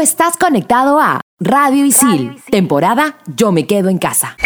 estás 0.00 0.36
conectado 0.38 0.98
a 0.98 1.20
Radio 1.38 1.84
Isil, 1.84 2.42
temporada 2.50 3.18
Yo 3.26 3.52
me 3.52 3.66
quedo 3.66 3.90
en 3.90 3.98
casa. 3.98 4.36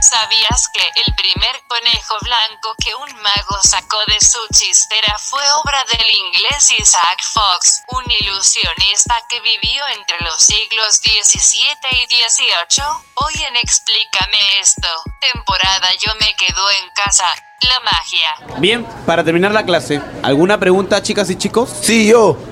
¿Sabías 0.00 0.68
que 0.74 0.82
el 1.06 1.14
primer 1.14 1.56
conejo 1.68 2.14
blanco 2.22 2.74
que 2.84 2.92
un 2.94 3.22
mago 3.22 3.56
sacó 3.62 3.98
de 4.08 4.18
su 4.20 4.38
chistera 4.52 5.16
fue 5.16 5.42
obra 5.64 5.78
del 5.92 6.06
inglés 6.26 6.72
Isaac 6.76 7.22
Fox, 7.32 7.82
un 7.92 8.04
ilusionista 8.10 9.14
que 9.30 9.40
vivió 9.40 9.82
entre 9.96 10.18
los 10.24 10.36
siglos 10.36 10.96
XVII 10.96 11.88
y 11.92 12.06
XVIII? 12.06 12.84
Hoy 13.14 13.34
en 13.48 13.56
Explícame 13.56 14.60
esto, 14.60 14.88
temporada 15.20 15.88
Yo 16.04 16.12
me 16.20 16.34
quedo 16.34 16.70
en 16.70 16.90
casa, 16.96 17.26
la 17.62 17.80
magia. 17.80 18.58
Bien, 18.58 18.84
para 19.06 19.22
terminar 19.22 19.52
la 19.52 19.64
clase, 19.64 20.02
¿alguna 20.22 20.58
pregunta 20.58 21.00
chicas 21.00 21.30
y 21.30 21.36
chicos? 21.36 21.70
Sí, 21.80 22.08
yo. 22.08 22.51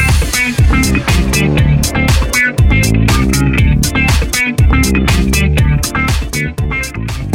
Thank 7.07 7.25
you. 7.25 7.30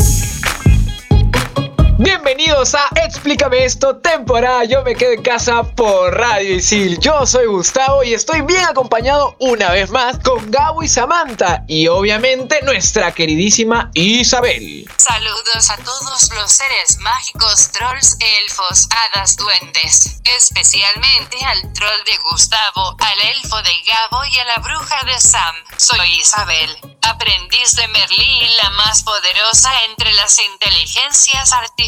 Bienvenidos 1.99 2.75
a 2.75 2.91
Explícame 3.07 3.65
esto, 3.65 3.97
temporada 3.97 4.65
Yo 4.65 4.83
me 4.83 4.95
quedo 4.95 5.13
en 5.13 5.23
casa 5.23 5.63
por 5.63 6.15
Radio 6.15 6.57
Isil. 6.57 6.99
Yo 6.99 7.25
soy 7.25 7.47
Gustavo 7.47 8.05
y 8.05 8.13
estoy 8.13 8.43
bien 8.43 8.63
acompañado 8.67 9.35
una 9.41 9.71
vez 9.71 9.89
más 9.89 10.19
con 10.19 10.51
Gabo 10.51 10.83
y 10.83 10.89
Samantha 10.89 11.65
y 11.67 11.89
obviamente 11.89 12.61
nuestra 12.65 13.13
queridísima 13.13 13.91
Isabel. 13.95 14.85
Saludos 14.99 15.71
a 15.71 15.79
todos 15.79 16.31
los 16.35 16.53
seres 16.53 16.99
mágicos, 16.99 17.71
trolls, 17.73 18.19
elfos, 18.43 18.89
hadas, 18.91 19.37
duendes. 19.37 20.21
Especialmente 20.37 21.43
al 21.47 21.73
troll 21.73 22.05
de 22.05 22.17
Gustavo, 22.31 22.95
al 22.99 23.21
elfo 23.37 23.57
de 23.63 23.73
Gabo 23.87 24.23
y 24.31 24.39
a 24.39 24.45
la 24.45 24.57
bruja 24.57 25.03
de 25.07 25.19
Sam. 25.19 25.55
Soy 25.79 26.19
Isabel, 26.19 26.77
aprendiz 27.01 27.73
de 27.73 27.89
Merlí, 27.89 28.51
la 28.63 28.71
más 28.71 29.03
poderosa 29.03 29.71
entre 29.89 30.13
las 30.13 30.39
inteligencias 30.41 31.53
artificiales. 31.55 31.86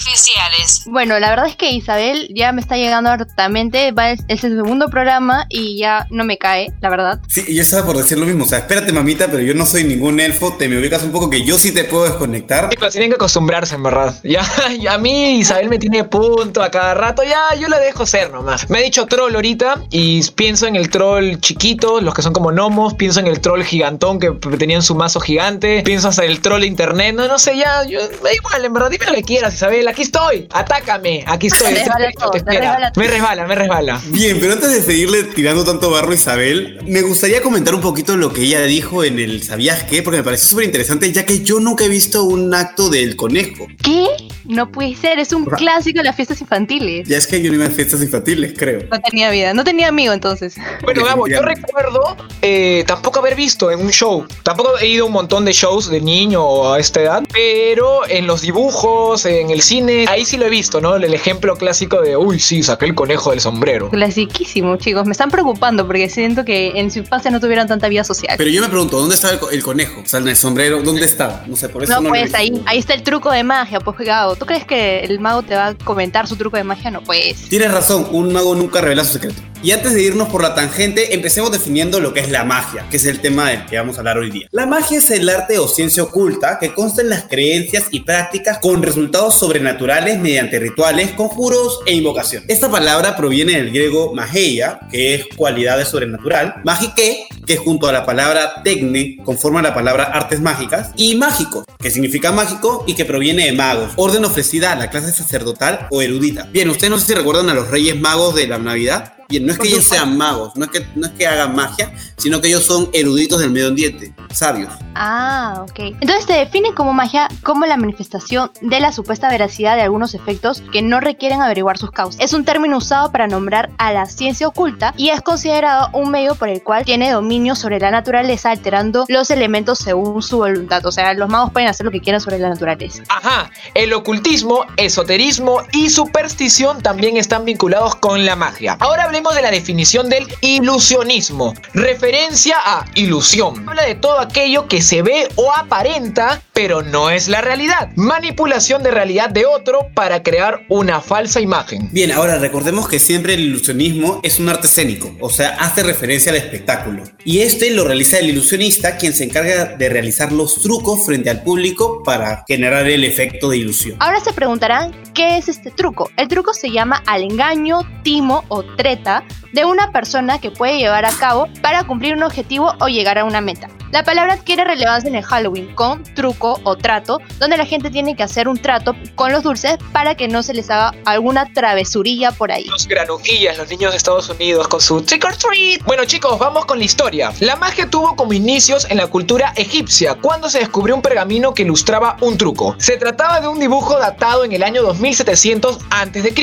Bueno, 0.86 1.18
la 1.18 1.30
verdad 1.30 1.46
es 1.46 1.56
que 1.56 1.70
Isabel 1.70 2.28
ya 2.34 2.52
me 2.52 2.60
está 2.60 2.76
llegando 2.76 3.10
hartamente. 3.10 3.92
Va, 3.92 4.10
es 4.10 4.20
es 4.28 4.44
el 4.44 4.56
segundo 4.56 4.88
programa 4.88 5.46
y 5.48 5.78
ya 5.78 6.06
no 6.10 6.24
me 6.24 6.38
cae, 6.38 6.72
la 6.80 6.90
verdad. 6.90 7.20
Sí, 7.28 7.44
y 7.48 7.56
yo 7.56 7.62
estaba 7.62 7.84
por 7.84 7.96
decir 7.96 8.18
lo 8.18 8.26
mismo. 8.26 8.44
O 8.44 8.46
sea, 8.46 8.58
espérate, 8.58 8.92
mamita, 8.92 9.26
pero 9.26 9.42
yo 9.42 9.54
no 9.54 9.66
soy 9.66 9.84
ningún 9.84 10.20
elfo. 10.20 10.54
Te 10.56 10.68
me 10.68 10.78
ubicas 10.78 11.02
un 11.02 11.12
poco 11.12 11.28
que 11.28 11.42
yo 11.42 11.58
sí 11.58 11.72
te 11.72 11.84
puedo 11.84 12.04
desconectar. 12.04 12.68
Chicos, 12.68 12.92
tienen 12.92 13.10
que 13.10 13.16
acostumbrarse, 13.16 13.74
en 13.74 13.82
verdad. 13.82 14.14
Ya, 14.28 14.46
ya 14.78 14.94
a 14.94 14.98
mí 14.98 15.38
Isabel 15.38 15.70
me 15.70 15.78
tiene 15.78 16.04
punto 16.04 16.62
a 16.62 16.70
cada 16.70 16.92
rato. 16.92 17.22
Ya, 17.22 17.58
yo 17.58 17.68
la 17.68 17.78
dejo 17.78 18.04
ser 18.04 18.30
nomás. 18.30 18.68
Me 18.68 18.78
ha 18.78 18.82
dicho 18.82 19.06
troll 19.06 19.34
ahorita 19.34 19.84
y 19.90 20.22
pienso 20.32 20.66
en 20.66 20.76
el 20.76 20.90
troll 20.90 21.38
chiquito, 21.40 22.02
los 22.02 22.12
que 22.12 22.20
son 22.20 22.34
como 22.34 22.50
gnomos. 22.50 22.92
Pienso 22.94 23.20
en 23.20 23.26
el 23.26 23.40
troll 23.40 23.62
gigantón 23.62 24.20
que 24.20 24.30
tenían 24.58 24.82
su 24.82 24.94
mazo 24.94 25.18
gigante. 25.20 25.82
Pienso 25.82 26.08
hasta 26.08 26.24
el 26.24 26.40
troll 26.40 26.60
de 26.60 26.66
internet. 26.66 27.14
No, 27.16 27.26
no 27.26 27.38
sé, 27.38 27.56
ya, 27.56 27.84
yo, 27.84 28.00
me 28.22 28.28
da 28.28 28.34
igual, 28.34 28.64
en 28.66 28.72
verdad. 28.74 28.90
Dime 28.90 29.06
lo 29.06 29.14
que 29.14 29.22
quieras, 29.22 29.54
Isabel. 29.54 29.87
Aquí 29.88 30.02
estoy. 30.02 30.46
Atácame. 30.52 31.24
Aquí 31.26 31.46
estoy. 31.46 31.72
Te 31.72 31.80
resbala 31.80 32.10
todo, 32.12 32.30
te 32.32 32.38
resbala. 32.40 32.92
Me 32.94 33.08
resbala, 33.08 33.46
me 33.46 33.54
resbala. 33.54 34.02
Bien, 34.08 34.38
pero 34.38 34.52
antes 34.52 34.70
de 34.70 34.82
seguirle 34.82 35.24
tirando 35.24 35.64
tanto 35.64 35.90
barro 35.90 36.10
a 36.10 36.14
Isabel, 36.14 36.78
me 36.84 37.00
gustaría 37.00 37.40
comentar 37.40 37.74
un 37.74 37.80
poquito 37.80 38.14
lo 38.16 38.30
que 38.30 38.42
ella 38.42 38.60
dijo 38.62 39.02
en 39.02 39.18
el 39.18 39.42
¿Sabías 39.42 39.84
qué? 39.84 40.02
Porque 40.02 40.18
me 40.18 40.24
pareció 40.24 40.48
súper 40.48 40.66
interesante, 40.66 41.10
ya 41.10 41.24
que 41.24 41.42
yo 41.42 41.58
nunca 41.58 41.84
he 41.84 41.88
visto 41.88 42.24
un 42.24 42.52
acto 42.52 42.90
del 42.90 43.16
conejo. 43.16 43.66
¿Qué? 43.82 44.06
No 44.44 44.70
puede 44.70 44.94
ser, 44.96 45.18
es 45.18 45.32
un 45.32 45.44
clásico 45.44 45.98
de 45.98 46.04
las 46.04 46.16
fiestas 46.16 46.40
infantiles. 46.40 47.06
Ya 47.06 47.16
es 47.16 47.26
que 47.26 47.40
yo 47.42 47.50
no 47.50 47.56
iba 47.56 47.66
a 47.66 47.70
fiestas 47.70 48.02
infantiles, 48.02 48.54
creo. 48.56 48.80
No 48.90 49.00
tenía 49.00 49.30
vida, 49.30 49.54
no 49.54 49.64
tenía 49.64 49.88
amigo 49.88 50.12
entonces. 50.12 50.56
Bueno, 50.82 51.04
Gabo, 51.04 51.28
yo 51.28 51.42
recuerdo 51.42 52.16
eh, 52.40 52.84
tampoco 52.86 53.18
haber 53.20 53.34
visto 53.34 53.70
en 53.70 53.80
un 53.80 53.90
show. 53.90 54.26
Tampoco 54.42 54.78
he 54.78 54.86
ido 54.86 55.04
a 55.04 55.06
un 55.06 55.12
montón 55.12 55.44
de 55.44 55.52
shows 55.52 55.90
de 55.90 56.00
niño 56.00 56.72
a 56.72 56.78
esta 56.78 57.00
edad, 57.00 57.22
pero 57.32 58.08
en 58.08 58.26
los 58.26 58.40
dibujos, 58.40 59.26
en 59.26 59.50
el 59.50 59.60
cine, 59.60 59.77
ahí 60.08 60.24
sí 60.24 60.36
lo 60.36 60.46
he 60.46 60.50
visto, 60.50 60.80
¿no? 60.80 60.96
El 60.96 61.12
ejemplo 61.14 61.56
clásico 61.56 62.00
de, 62.00 62.16
uy, 62.16 62.38
sí, 62.38 62.62
saqué 62.62 62.86
el 62.86 62.94
conejo 62.94 63.30
del 63.30 63.40
sombrero. 63.40 63.90
Clasiquísimo, 63.90 64.76
chicos. 64.76 65.04
Me 65.06 65.12
están 65.12 65.30
preocupando 65.30 65.86
porque 65.86 66.08
siento 66.08 66.44
que 66.44 66.72
en 66.74 66.90
su 66.90 67.00
infancia 67.00 67.30
no 67.30 67.40
tuvieron 67.40 67.66
tanta 67.68 67.88
vida 67.88 68.04
social. 68.04 68.34
Pero 68.38 68.50
yo 68.50 68.60
me 68.62 68.68
pregunto, 68.68 68.98
¿dónde 68.98 69.14
estaba 69.14 69.34
el, 69.34 69.38
co- 69.40 69.50
el 69.50 69.62
conejo? 69.62 70.00
O 70.02 70.06
sea, 70.06 70.20
en 70.20 70.28
el 70.28 70.36
sombrero, 70.36 70.82
¿dónde 70.82 71.04
estaba? 71.04 71.44
No 71.46 71.56
sé, 71.56 71.68
por 71.68 71.82
eso 71.84 71.92
No, 71.94 72.00
no, 72.00 72.08
pues 72.08 72.34
ahí, 72.34 72.52
ahí 72.66 72.78
está 72.78 72.94
el 72.94 73.02
truco 73.02 73.30
de 73.30 73.42
magia, 73.44 73.80
pues 73.80 73.96
Gabo. 73.98 74.36
¿Tú 74.36 74.46
crees 74.46 74.64
que 74.64 75.00
el 75.00 75.20
mago 75.20 75.42
te 75.42 75.54
va 75.54 75.68
a 75.68 75.74
comentar 75.74 76.26
su 76.26 76.36
truco 76.36 76.56
de 76.56 76.64
magia? 76.64 76.90
No, 76.90 77.00
pues. 77.02 77.48
Tienes 77.48 77.70
razón, 77.72 78.06
un 78.12 78.32
mago 78.32 78.54
nunca 78.54 78.80
revela 78.80 79.04
su 79.04 79.12
secreto. 79.14 79.40
Y 79.60 79.72
antes 79.72 79.92
de 79.92 80.02
irnos 80.02 80.28
por 80.28 80.42
la 80.42 80.54
tangente, 80.54 81.14
empecemos 81.14 81.50
definiendo 81.50 81.98
lo 81.98 82.14
que 82.14 82.20
es 82.20 82.30
la 82.30 82.44
magia, 82.44 82.86
que 82.90 82.96
es 82.96 83.06
el 83.06 83.20
tema 83.20 83.50
del 83.50 83.66
que 83.66 83.76
vamos 83.76 83.96
a 83.96 84.00
hablar 84.00 84.18
hoy 84.18 84.30
día. 84.30 84.46
La 84.52 84.66
magia 84.66 84.98
es 84.98 85.10
el 85.10 85.28
arte 85.28 85.58
o 85.58 85.66
ciencia 85.66 86.04
oculta 86.04 86.60
que 86.60 86.72
consta 86.72 87.02
en 87.02 87.08
las 87.08 87.24
creencias 87.24 87.86
y 87.90 88.00
prácticas 88.00 88.58
con 88.58 88.84
resultados 88.84 89.34
sobrenaturales 89.34 90.20
mediante 90.20 90.60
rituales, 90.60 91.10
conjuros 91.12 91.80
e 91.86 91.94
invocación. 91.94 92.44
Esta 92.46 92.70
palabra 92.70 93.16
proviene 93.16 93.54
del 93.54 93.70
griego 93.70 94.14
mageia, 94.14 94.78
que 94.92 95.16
es 95.16 95.26
cualidades 95.36 95.88
sobrenatural, 95.88 96.62
magique, 96.64 97.26
que 97.44 97.56
junto 97.56 97.88
a 97.88 97.92
la 97.92 98.06
palabra 98.06 98.62
tecne 98.62 99.16
conforma 99.24 99.60
la 99.60 99.74
palabra 99.74 100.04
artes 100.04 100.40
mágicas, 100.40 100.92
y 100.94 101.16
mágico, 101.16 101.64
que 101.80 101.90
significa 101.90 102.30
mágico 102.30 102.84
y 102.86 102.94
que 102.94 103.04
proviene 103.04 103.46
de 103.46 103.52
magos, 103.52 103.90
orden 103.96 104.24
ofrecida 104.24 104.70
a 104.70 104.76
la 104.76 104.88
clase 104.88 105.12
sacerdotal 105.12 105.88
o 105.90 106.00
erudita. 106.00 106.48
Bien, 106.52 106.70
ustedes 106.70 106.90
no 106.90 106.98
sé 106.98 107.06
si 107.06 107.14
recuerdan 107.14 107.48
a 107.48 107.54
los 107.54 107.68
reyes 107.68 107.98
magos 107.98 108.36
de 108.36 108.46
la 108.46 108.58
Navidad. 108.58 109.17
Bien, 109.30 109.44
no 109.44 109.52
es 109.52 109.58
que 109.58 109.68
ellos 109.68 109.84
sean 109.84 110.16
magos, 110.16 110.56
no 110.56 110.64
es 110.64 110.70
que, 110.70 110.86
no 110.94 111.06
es 111.06 111.12
que 111.12 111.26
hagan 111.26 111.54
magia, 111.54 111.92
sino 112.16 112.40
que 112.40 112.48
ellos 112.48 112.64
son 112.64 112.88
eruditos 112.94 113.38
del 113.40 113.50
medio 113.50 113.68
ambiente, 113.68 114.14
sabios. 114.32 114.72
Ah, 114.94 115.66
ok. 115.68 115.80
Entonces 116.00 116.24
te 116.24 116.32
definen 116.32 116.74
como 116.74 116.94
magia 116.94 117.28
como 117.42 117.66
la 117.66 117.76
manifestación 117.76 118.50
de 118.62 118.80
la 118.80 118.90
supuesta 118.90 119.28
veracidad 119.28 119.76
de 119.76 119.82
algunos 119.82 120.14
efectos 120.14 120.62
que 120.72 120.80
no 120.80 121.00
requieren 121.00 121.42
averiguar 121.42 121.76
sus 121.76 121.90
causas. 121.90 122.18
Es 122.22 122.32
un 122.32 122.46
término 122.46 122.78
usado 122.78 123.12
para 123.12 123.26
nombrar 123.26 123.68
a 123.76 123.92
la 123.92 124.06
ciencia 124.06 124.48
oculta 124.48 124.94
y 124.96 125.10
es 125.10 125.20
considerado 125.20 125.90
un 125.92 126.10
medio 126.10 126.34
por 126.34 126.48
el 126.48 126.62
cual 126.62 126.86
tiene 126.86 127.10
dominio 127.10 127.54
sobre 127.54 127.78
la 127.80 127.90
naturaleza 127.90 128.50
alterando 128.50 129.04
los 129.08 129.30
elementos 129.30 129.80
según 129.80 130.22
su 130.22 130.38
voluntad. 130.38 130.86
O 130.86 130.90
sea, 130.90 131.12
los 131.12 131.28
magos 131.28 131.52
pueden 131.52 131.68
hacer 131.68 131.84
lo 131.84 131.92
que 131.92 132.00
quieran 132.00 132.22
sobre 132.22 132.38
la 132.38 132.48
naturaleza. 132.48 133.02
Ajá, 133.10 133.50
el 133.74 133.92
ocultismo, 133.92 134.64
esoterismo 134.78 135.60
y 135.72 135.90
superstición 135.90 136.80
también 136.80 137.18
están 137.18 137.44
vinculados 137.44 137.94
con 137.94 138.24
la 138.24 138.34
magia. 138.34 138.78
Ahora 138.80 139.04
hablemos 139.04 139.17
de 139.18 139.42
la 139.42 139.50
definición 139.50 140.08
del 140.08 140.28
ilusionismo. 140.42 141.52
Referencia 141.74 142.54
a 142.64 142.84
ilusión. 142.94 143.68
Habla 143.68 143.84
de 143.84 143.96
todo 143.96 144.20
aquello 144.20 144.68
que 144.68 144.80
se 144.80 145.02
ve 145.02 145.28
o 145.34 145.52
aparenta, 145.52 146.40
pero 146.52 146.82
no 146.82 147.10
es 147.10 147.26
la 147.26 147.40
realidad. 147.40 147.90
Manipulación 147.96 148.84
de 148.84 148.92
realidad 148.92 149.28
de 149.28 149.44
otro 149.44 149.88
para 149.92 150.22
crear 150.22 150.60
una 150.68 151.00
falsa 151.00 151.40
imagen. 151.40 151.88
Bien, 151.90 152.12
ahora 152.12 152.38
recordemos 152.38 152.88
que 152.88 153.00
siempre 153.00 153.34
el 153.34 153.40
ilusionismo 153.40 154.20
es 154.22 154.38
un 154.38 154.48
arte 154.48 154.68
escénico, 154.68 155.12
o 155.20 155.30
sea, 155.30 155.56
hace 155.58 155.82
referencia 155.82 156.30
al 156.30 156.38
espectáculo. 156.38 157.02
Y 157.24 157.40
este 157.40 157.70
lo 157.72 157.84
realiza 157.84 158.20
el 158.20 158.30
ilusionista, 158.30 158.96
quien 158.96 159.12
se 159.12 159.24
encarga 159.24 159.64
de 159.64 159.88
realizar 159.88 160.30
los 160.30 160.62
trucos 160.62 161.04
frente 161.04 161.28
al 161.28 161.42
público 161.42 162.04
para 162.04 162.44
generar 162.46 162.88
el 162.88 163.02
efecto 163.02 163.50
de 163.50 163.56
ilusión. 163.56 163.96
Ahora 163.98 164.20
se 164.20 164.32
preguntarán, 164.32 164.94
¿qué 165.12 165.38
es 165.38 165.48
este 165.48 165.72
truco? 165.72 166.08
El 166.16 166.28
truco 166.28 166.54
se 166.54 166.70
llama 166.70 167.02
al 167.06 167.24
engaño, 167.24 167.80
timo 168.04 168.44
o 168.48 168.62
treta 168.62 169.07
de 169.52 169.64
una 169.64 169.92
persona 169.92 170.38
que 170.40 170.50
puede 170.50 170.78
llevar 170.78 171.04
a 171.04 171.12
cabo 171.12 171.48
para 171.62 171.84
cumplir 171.84 172.14
un 172.14 172.22
objetivo 172.22 172.74
o 172.80 172.88
llegar 172.88 173.18
a 173.18 173.24
una 173.24 173.40
meta. 173.40 173.68
La 173.90 174.04
palabra 174.04 174.34
adquiere 174.34 174.64
relevancia 174.64 175.08
en 175.08 175.14
el 175.14 175.24
Halloween 175.24 175.74
con 175.74 176.04
truco 176.14 176.60
o 176.64 176.76
trato, 176.76 177.20
donde 177.38 177.56
la 177.56 177.64
gente 177.64 177.90
tiene 177.90 178.14
que 178.16 178.22
hacer 178.22 178.46
un 178.46 178.58
trato 178.58 178.94
con 179.14 179.32
los 179.32 179.42
dulces 179.42 179.78
para 179.92 180.14
que 180.14 180.28
no 180.28 180.42
se 180.42 180.52
les 180.52 180.68
haga 180.68 180.92
alguna 181.06 181.50
travesurilla 181.54 182.32
por 182.32 182.52
ahí. 182.52 182.66
Los 182.66 182.86
granuquillas, 182.86 183.56
los 183.56 183.70
niños 183.70 183.92
de 183.92 183.96
Estados 183.96 184.28
Unidos 184.28 184.68
con 184.68 184.82
su 184.82 185.00
trick 185.00 185.24
or 185.24 185.34
treat. 185.34 185.82
Bueno 185.86 186.04
chicos, 186.04 186.38
vamos 186.38 186.66
con 186.66 186.78
la 186.78 186.84
historia. 186.84 187.32
La 187.40 187.56
magia 187.56 187.88
tuvo 187.88 188.14
como 188.14 188.34
inicios 188.34 188.86
en 188.90 188.98
la 188.98 189.06
cultura 189.06 189.54
egipcia, 189.56 190.16
cuando 190.16 190.50
se 190.50 190.58
descubrió 190.58 190.94
un 190.94 191.00
pergamino 191.00 191.54
que 191.54 191.62
ilustraba 191.62 192.18
un 192.20 192.36
truco. 192.36 192.76
Se 192.78 192.98
trataba 192.98 193.40
de 193.40 193.48
un 193.48 193.58
dibujo 193.58 193.98
datado 193.98 194.44
en 194.44 194.52
el 194.52 194.64
año 194.64 194.82
2700 194.82 195.78
a.C. 195.88 196.34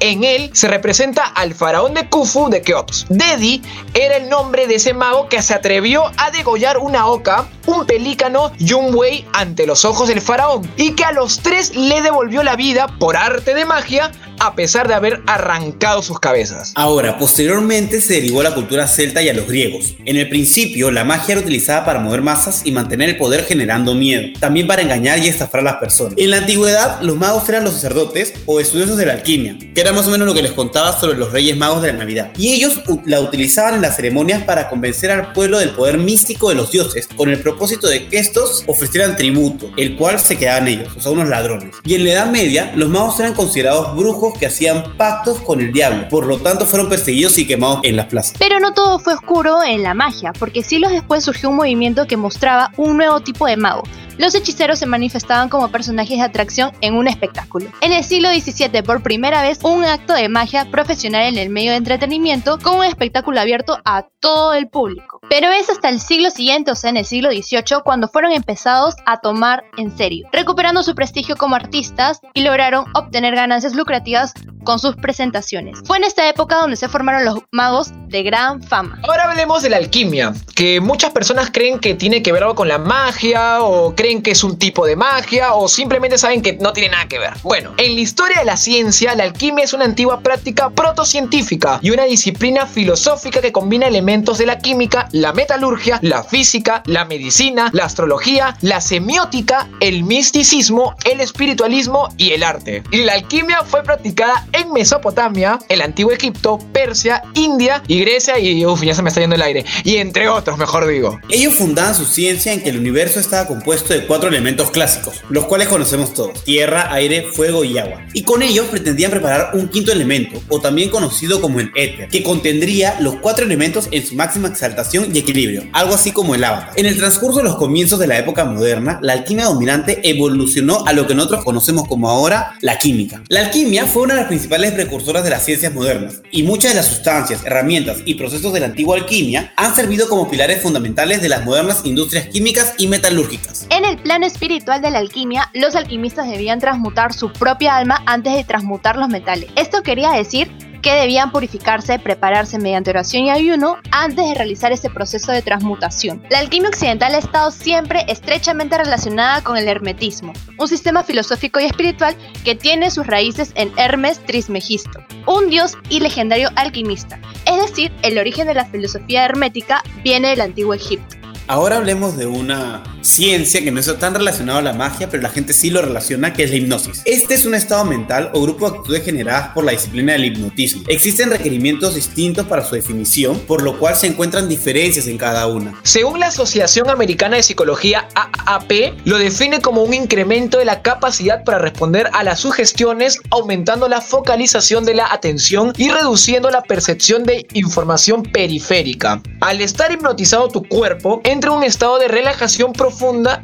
En 0.00 0.24
él 0.24 0.50
se 0.54 0.68
representa 0.68 1.24
al 1.24 1.52
faraón 1.52 1.92
de 1.92 2.05
Khufu 2.08 2.48
de 2.48 2.62
Keops. 2.62 3.06
Dedi 3.08 3.62
era 3.94 4.16
el 4.16 4.28
nombre 4.28 4.66
de 4.66 4.76
ese 4.76 4.94
mago 4.94 5.28
que 5.28 5.42
se 5.42 5.54
atrevió 5.54 6.04
a 6.16 6.30
degollar 6.30 6.78
una 6.78 7.06
oca, 7.06 7.48
un 7.66 7.86
pelícano 7.86 8.52
y 8.58 8.72
un 8.72 8.92
buey 8.92 9.26
ante 9.32 9.66
los 9.66 9.84
ojos 9.84 10.08
del 10.08 10.20
faraón, 10.20 10.70
y 10.76 10.92
que 10.92 11.04
a 11.04 11.12
los 11.12 11.40
tres 11.40 11.74
le 11.74 12.02
devolvió 12.02 12.42
la 12.42 12.56
vida 12.56 12.86
por 12.98 13.16
arte 13.16 13.54
de 13.54 13.64
magia 13.64 14.10
a 14.38 14.54
pesar 14.54 14.88
de 14.88 14.94
haber 14.94 15.22
arrancado 15.26 16.02
sus 16.02 16.20
cabezas. 16.20 16.72
Ahora, 16.74 17.18
posteriormente 17.18 18.00
se 18.00 18.14
derivó 18.14 18.40
a 18.40 18.44
la 18.44 18.54
cultura 18.54 18.86
celta 18.86 19.22
y 19.22 19.28
a 19.28 19.34
los 19.34 19.46
griegos. 19.46 19.94
En 20.04 20.16
el 20.16 20.28
principio, 20.28 20.90
la 20.90 21.04
magia 21.04 21.32
era 21.32 21.40
utilizada 21.40 21.84
para 21.84 22.00
mover 22.00 22.22
masas 22.22 22.62
y 22.64 22.72
mantener 22.72 23.10
el 23.10 23.16
poder 23.16 23.44
generando 23.44 23.94
miedo, 23.94 24.28
también 24.40 24.66
para 24.66 24.82
engañar 24.82 25.18
y 25.18 25.28
estafar 25.28 25.60
a 25.60 25.64
las 25.64 25.76
personas. 25.76 26.14
En 26.16 26.30
la 26.30 26.38
antigüedad, 26.38 27.00
los 27.02 27.16
magos 27.16 27.48
eran 27.48 27.64
los 27.64 27.74
sacerdotes 27.74 28.34
o 28.46 28.60
estudiosos 28.60 28.96
de 28.96 29.06
la 29.06 29.14
alquimia, 29.14 29.56
que 29.74 29.80
era 29.80 29.92
más 29.92 30.06
o 30.06 30.10
menos 30.10 30.26
lo 30.26 30.34
que 30.34 30.42
les 30.42 30.52
contaba 30.52 30.98
sobre 30.98 31.18
los 31.18 31.32
reyes 31.32 31.56
magos 31.56 31.82
de 31.82 31.92
la 31.92 31.98
Navidad. 31.98 32.32
Y 32.36 32.52
ellos 32.52 32.80
la 33.04 33.20
utilizaban 33.20 33.74
en 33.74 33.82
las 33.82 33.96
ceremonias 33.96 34.42
para 34.44 34.68
convencer 34.68 35.10
al 35.10 35.32
pueblo 35.32 35.58
del 35.58 35.70
poder 35.70 35.98
místico 35.98 36.48
de 36.48 36.54
los 36.54 36.70
dioses, 36.70 37.08
con 37.16 37.30
el 37.30 37.40
propósito 37.40 37.88
de 37.88 38.06
que 38.06 38.18
estos 38.18 38.64
ofrecieran 38.66 39.16
tributo, 39.16 39.70
el 39.76 39.96
cual 39.96 40.18
se 40.20 40.36
quedaban 40.36 40.68
ellos, 40.68 40.88
o 40.96 41.00
sea, 41.00 41.12
unos 41.12 41.28
ladrones. 41.28 41.74
Y 41.84 41.94
en 41.94 42.04
la 42.04 42.12
Edad 42.12 42.26
Media, 42.30 42.72
los 42.74 42.88
magos 42.88 43.18
eran 43.20 43.34
considerados 43.34 43.96
brujos 43.96 44.25
que 44.34 44.46
hacían 44.46 44.96
pactos 44.96 45.40
con 45.40 45.60
el 45.60 45.72
diablo, 45.72 46.08
por 46.08 46.26
lo 46.26 46.38
tanto 46.38 46.66
fueron 46.66 46.88
perseguidos 46.88 47.38
y 47.38 47.46
quemados 47.46 47.80
en 47.82 47.96
las 47.96 48.06
plazas. 48.06 48.34
Pero 48.38 48.60
no 48.60 48.72
todo 48.72 48.98
fue 48.98 49.14
oscuro 49.14 49.62
en 49.62 49.82
la 49.82 49.94
magia, 49.94 50.32
porque 50.38 50.62
siglos 50.62 50.92
después 50.92 51.24
surgió 51.24 51.50
un 51.50 51.56
movimiento 51.56 52.06
que 52.06 52.16
mostraba 52.16 52.72
un 52.76 52.96
nuevo 52.96 53.20
tipo 53.20 53.46
de 53.46 53.56
mago, 53.56 53.82
los 54.18 54.34
hechiceros 54.34 54.78
se 54.78 54.86
manifestaban 54.86 55.48
como 55.48 55.70
personajes 55.70 56.18
de 56.18 56.24
atracción 56.24 56.72
en 56.80 56.94
un 56.94 57.08
espectáculo. 57.08 57.70
En 57.80 57.92
el 57.92 58.04
siglo 58.04 58.28
XVII, 58.30 58.82
por 58.82 59.02
primera 59.02 59.42
vez, 59.42 59.58
un 59.62 59.84
acto 59.84 60.14
de 60.14 60.28
magia 60.28 60.70
profesional 60.70 61.22
en 61.22 61.38
el 61.38 61.50
medio 61.50 61.72
de 61.72 61.78
entretenimiento 61.78 62.58
con 62.58 62.76
un 62.76 62.84
espectáculo 62.84 63.40
abierto 63.40 63.78
a 63.84 64.06
todo 64.20 64.54
el 64.54 64.68
público. 64.68 65.20
Pero 65.28 65.50
es 65.50 65.68
hasta 65.70 65.88
el 65.88 66.00
siglo 66.00 66.30
siguiente, 66.30 66.70
o 66.70 66.74
sea, 66.74 66.90
en 66.90 66.96
el 66.96 67.04
siglo 67.04 67.30
XVIII, 67.30 67.82
cuando 67.84 68.08
fueron 68.08 68.32
empezados 68.32 68.94
a 69.06 69.20
tomar 69.20 69.64
en 69.76 69.96
serio, 69.96 70.28
recuperando 70.32 70.82
su 70.82 70.94
prestigio 70.94 71.36
como 71.36 71.56
artistas 71.56 72.20
y 72.34 72.42
lograron 72.42 72.86
obtener 72.94 73.34
ganancias 73.34 73.74
lucrativas 73.74 74.34
con 74.66 74.78
sus 74.78 74.96
presentaciones. 74.96 75.78
Fue 75.86 75.96
en 75.96 76.04
esta 76.04 76.28
época 76.28 76.56
donde 76.56 76.76
se 76.76 76.88
formaron 76.88 77.24
los 77.24 77.38
magos 77.52 77.92
de 78.08 78.22
gran 78.22 78.62
fama. 78.62 79.00
Ahora 79.04 79.30
hablemos 79.30 79.62
de 79.62 79.70
la 79.70 79.78
alquimia, 79.78 80.34
que 80.54 80.80
muchas 80.80 81.12
personas 81.12 81.50
creen 81.50 81.78
que 81.78 81.94
tiene 81.94 82.22
que 82.22 82.32
ver 82.32 82.42
algo 82.42 82.54
con 82.54 82.68
la 82.68 82.76
magia 82.76 83.62
o 83.62 83.94
creen 83.94 84.22
que 84.22 84.32
es 84.32 84.44
un 84.44 84.58
tipo 84.58 84.84
de 84.84 84.96
magia 84.96 85.54
o 85.54 85.68
simplemente 85.68 86.18
saben 86.18 86.42
que 86.42 86.54
no 86.54 86.74
tiene 86.74 86.90
nada 86.90 87.08
que 87.08 87.18
ver. 87.18 87.32
Bueno, 87.42 87.72
en 87.78 87.94
la 87.94 88.00
historia 88.00 88.40
de 88.40 88.44
la 88.44 88.58
ciencia, 88.58 89.14
la 89.14 89.24
alquimia 89.24 89.64
es 89.64 89.72
una 89.72 89.84
antigua 89.84 90.20
práctica 90.20 90.68
protocientífica 90.70 91.78
y 91.80 91.90
una 91.90 92.04
disciplina 92.04 92.66
filosófica 92.66 93.40
que 93.40 93.52
combina 93.52 93.86
elementos 93.86 94.38
de 94.38 94.46
la 94.46 94.58
química, 94.58 95.08
la 95.12 95.32
metalurgia, 95.32 95.98
la 96.02 96.22
física, 96.22 96.82
la 96.86 97.04
medicina, 97.04 97.70
la 97.72 97.84
astrología, 97.84 98.56
la 98.60 98.80
semiótica, 98.80 99.68
el 99.80 100.02
misticismo, 100.02 100.94
el 101.04 101.20
espiritualismo 101.20 102.08
y 102.16 102.32
el 102.32 102.42
arte. 102.42 102.82
Y 102.90 103.04
la 103.04 103.14
alquimia 103.14 103.62
fue 103.62 103.82
practicada 103.82 104.46
en 104.56 104.72
Mesopotamia, 104.72 105.58
el 105.68 105.82
antiguo 105.82 106.12
Egipto, 106.12 106.58
Persia, 106.72 107.22
India 107.34 107.82
y 107.86 108.00
Grecia 108.00 108.38
y 108.38 108.64
uff, 108.64 108.82
ya 108.82 108.94
se 108.94 109.02
me 109.02 109.10
está 109.10 109.20
yendo 109.20 109.36
el 109.36 109.42
aire. 109.42 109.64
Y 109.84 109.96
entre 109.96 110.28
otros, 110.28 110.58
mejor 110.58 110.86
digo. 110.86 111.20
Ellos 111.28 111.54
fundaban 111.54 111.94
su 111.94 112.04
ciencia 112.04 112.52
en 112.52 112.62
que 112.62 112.70
el 112.70 112.78
universo 112.78 113.20
estaba 113.20 113.46
compuesto 113.46 113.92
de 113.92 114.06
cuatro 114.06 114.28
elementos 114.28 114.70
clásicos, 114.70 115.22
los 115.28 115.44
cuales 115.44 115.68
conocemos 115.68 116.14
todos, 116.14 116.42
tierra, 116.44 116.92
aire, 116.92 117.26
fuego 117.34 117.64
y 117.64 117.78
agua. 117.78 118.02
Y 118.12 118.22
con 118.22 118.42
ellos 118.42 118.66
pretendían 118.66 119.10
preparar 119.10 119.50
un 119.54 119.68
quinto 119.68 119.92
elemento, 119.92 120.40
o 120.48 120.60
también 120.60 120.88
conocido 120.88 121.40
como 121.40 121.60
el 121.60 121.70
éter, 121.74 122.08
que 122.08 122.22
contendría 122.22 122.96
los 123.00 123.16
cuatro 123.16 123.44
elementos 123.44 123.88
en 123.90 124.06
su 124.06 124.14
máxima 124.14 124.48
exaltación 124.48 125.14
y 125.14 125.18
equilibrio, 125.18 125.64
algo 125.72 125.94
así 125.94 126.12
como 126.12 126.34
el 126.34 126.44
avatar. 126.44 126.72
En 126.76 126.86
el 126.86 126.96
transcurso 126.96 127.38
de 127.38 127.44
los 127.44 127.56
comienzos 127.56 127.98
de 127.98 128.06
la 128.06 128.18
época 128.18 128.44
moderna, 128.44 128.98
la 129.02 129.12
alquimia 129.12 129.44
dominante 129.44 130.00
evolucionó 130.02 130.84
a 130.86 130.92
lo 130.92 131.06
que 131.06 131.14
nosotros 131.14 131.44
conocemos 131.44 131.86
como 131.86 132.08
ahora 132.08 132.56
la 132.60 132.78
química. 132.78 133.22
La 133.28 133.40
alquimia 133.40 133.84
fue 133.84 134.02
una 134.02 134.14
de 134.14 134.20
las 134.20 134.28
principales 134.28 134.45
principales 134.46 134.74
precursoras 134.74 135.24
de 135.24 135.30
las 135.30 135.44
ciencias 135.44 135.74
modernas, 135.74 136.22
y 136.30 136.44
muchas 136.44 136.70
de 136.70 136.76
las 136.76 136.86
sustancias, 136.86 137.44
herramientas 137.44 137.98
y 138.04 138.14
procesos 138.14 138.52
de 138.52 138.60
la 138.60 138.66
antigua 138.66 138.96
alquimia 138.96 139.52
han 139.56 139.74
servido 139.74 140.08
como 140.08 140.30
pilares 140.30 140.62
fundamentales 140.62 141.20
de 141.20 141.28
las 141.28 141.44
modernas 141.44 141.80
industrias 141.82 142.28
químicas 142.28 142.74
y 142.78 142.86
metalúrgicas. 142.86 143.66
En 143.70 143.84
el 143.84 143.98
plano 143.98 144.24
espiritual 144.24 144.80
de 144.80 144.92
la 144.92 145.00
alquimia, 145.00 145.50
los 145.52 145.74
alquimistas 145.74 146.28
debían 146.28 146.60
transmutar 146.60 147.12
su 147.12 147.32
propia 147.32 147.76
alma 147.76 148.04
antes 148.06 148.34
de 148.34 148.44
transmutar 148.44 148.96
los 148.96 149.08
metales. 149.08 149.50
Esto 149.56 149.82
quería 149.82 150.12
decir 150.12 150.48
que 150.86 150.94
debían 150.94 151.32
purificarse, 151.32 151.98
prepararse 151.98 152.60
mediante 152.60 152.90
oración 152.90 153.24
y 153.24 153.30
ayuno 153.30 153.76
antes 153.90 154.24
de 154.24 154.34
realizar 154.36 154.70
ese 154.70 154.88
proceso 154.88 155.32
de 155.32 155.42
transmutación. 155.42 156.22
La 156.30 156.38
alquimia 156.38 156.68
occidental 156.68 157.12
ha 157.12 157.18
estado 157.18 157.50
siempre 157.50 158.04
estrechamente 158.06 158.78
relacionada 158.78 159.42
con 159.42 159.56
el 159.56 159.66
hermetismo, 159.66 160.32
un 160.56 160.68
sistema 160.68 161.02
filosófico 161.02 161.58
y 161.58 161.64
espiritual 161.64 162.14
que 162.44 162.54
tiene 162.54 162.92
sus 162.92 163.04
raíces 163.04 163.50
en 163.56 163.72
Hermes 163.76 164.24
Trismegisto, 164.26 165.00
un 165.26 165.50
dios 165.50 165.76
y 165.88 165.98
legendario 165.98 166.50
alquimista. 166.54 167.18
Es 167.46 167.68
decir, 167.68 167.90
el 168.02 168.16
origen 168.16 168.46
de 168.46 168.54
la 168.54 168.66
filosofía 168.66 169.24
hermética 169.24 169.82
viene 170.04 170.28
del 170.28 170.40
antiguo 170.40 170.72
Egipto. 170.72 171.16
Ahora 171.48 171.78
hablemos 171.78 172.16
de 172.16 172.26
una 172.26 172.84
ciencia 173.06 173.62
que 173.62 173.70
no 173.70 173.80
está 173.80 173.98
tan 173.98 174.14
relacionada 174.14 174.58
a 174.58 174.62
la 174.62 174.72
magia, 174.72 175.08
pero 175.08 175.22
la 175.22 175.30
gente 175.30 175.52
sí 175.52 175.70
lo 175.70 175.80
relaciona, 175.80 176.32
que 176.32 176.42
es 176.42 176.50
la 176.50 176.56
hipnosis. 176.56 177.02
Este 177.04 177.34
es 177.34 177.46
un 177.46 177.54
estado 177.54 177.84
mental 177.84 178.30
o 178.34 178.42
grupo 178.42 178.68
de 178.68 178.76
actitudes 178.76 179.04
generadas 179.04 179.48
por 179.54 179.64
la 179.64 179.72
disciplina 179.72 180.12
del 180.12 180.26
hipnotismo. 180.26 180.82
Existen 180.88 181.30
requerimientos 181.30 181.94
distintos 181.94 182.46
para 182.46 182.64
su 182.64 182.74
definición, 182.74 183.38
por 183.40 183.62
lo 183.62 183.78
cual 183.78 183.96
se 183.96 184.08
encuentran 184.08 184.48
diferencias 184.48 185.06
en 185.06 185.18
cada 185.18 185.46
una. 185.46 185.78
Según 185.84 186.18
la 186.20 186.26
Asociación 186.26 186.90
Americana 186.90 187.36
de 187.36 187.42
Psicología 187.42 188.08
AAP, 188.14 188.72
lo 189.04 189.18
define 189.18 189.60
como 189.60 189.82
un 189.82 189.94
incremento 189.94 190.58
de 190.58 190.64
la 190.64 190.82
capacidad 190.82 191.44
para 191.44 191.58
responder 191.58 192.10
a 192.12 192.24
las 192.24 192.40
sugestiones, 192.40 193.20
aumentando 193.30 193.88
la 193.88 194.00
focalización 194.00 194.84
de 194.84 194.94
la 194.94 195.12
atención 195.12 195.72
y 195.76 195.90
reduciendo 195.90 196.50
la 196.50 196.62
percepción 196.62 197.22
de 197.22 197.46
información 197.52 198.24
periférica. 198.24 199.22
Al 199.40 199.60
estar 199.60 199.92
hipnotizado 199.92 200.48
tu 200.48 200.64
cuerpo, 200.64 201.20
entra 201.24 201.50
en 201.50 201.58
un 201.58 201.62
estado 201.62 201.98
de 201.98 202.08
relajación 202.08 202.72
profunda 202.72 202.95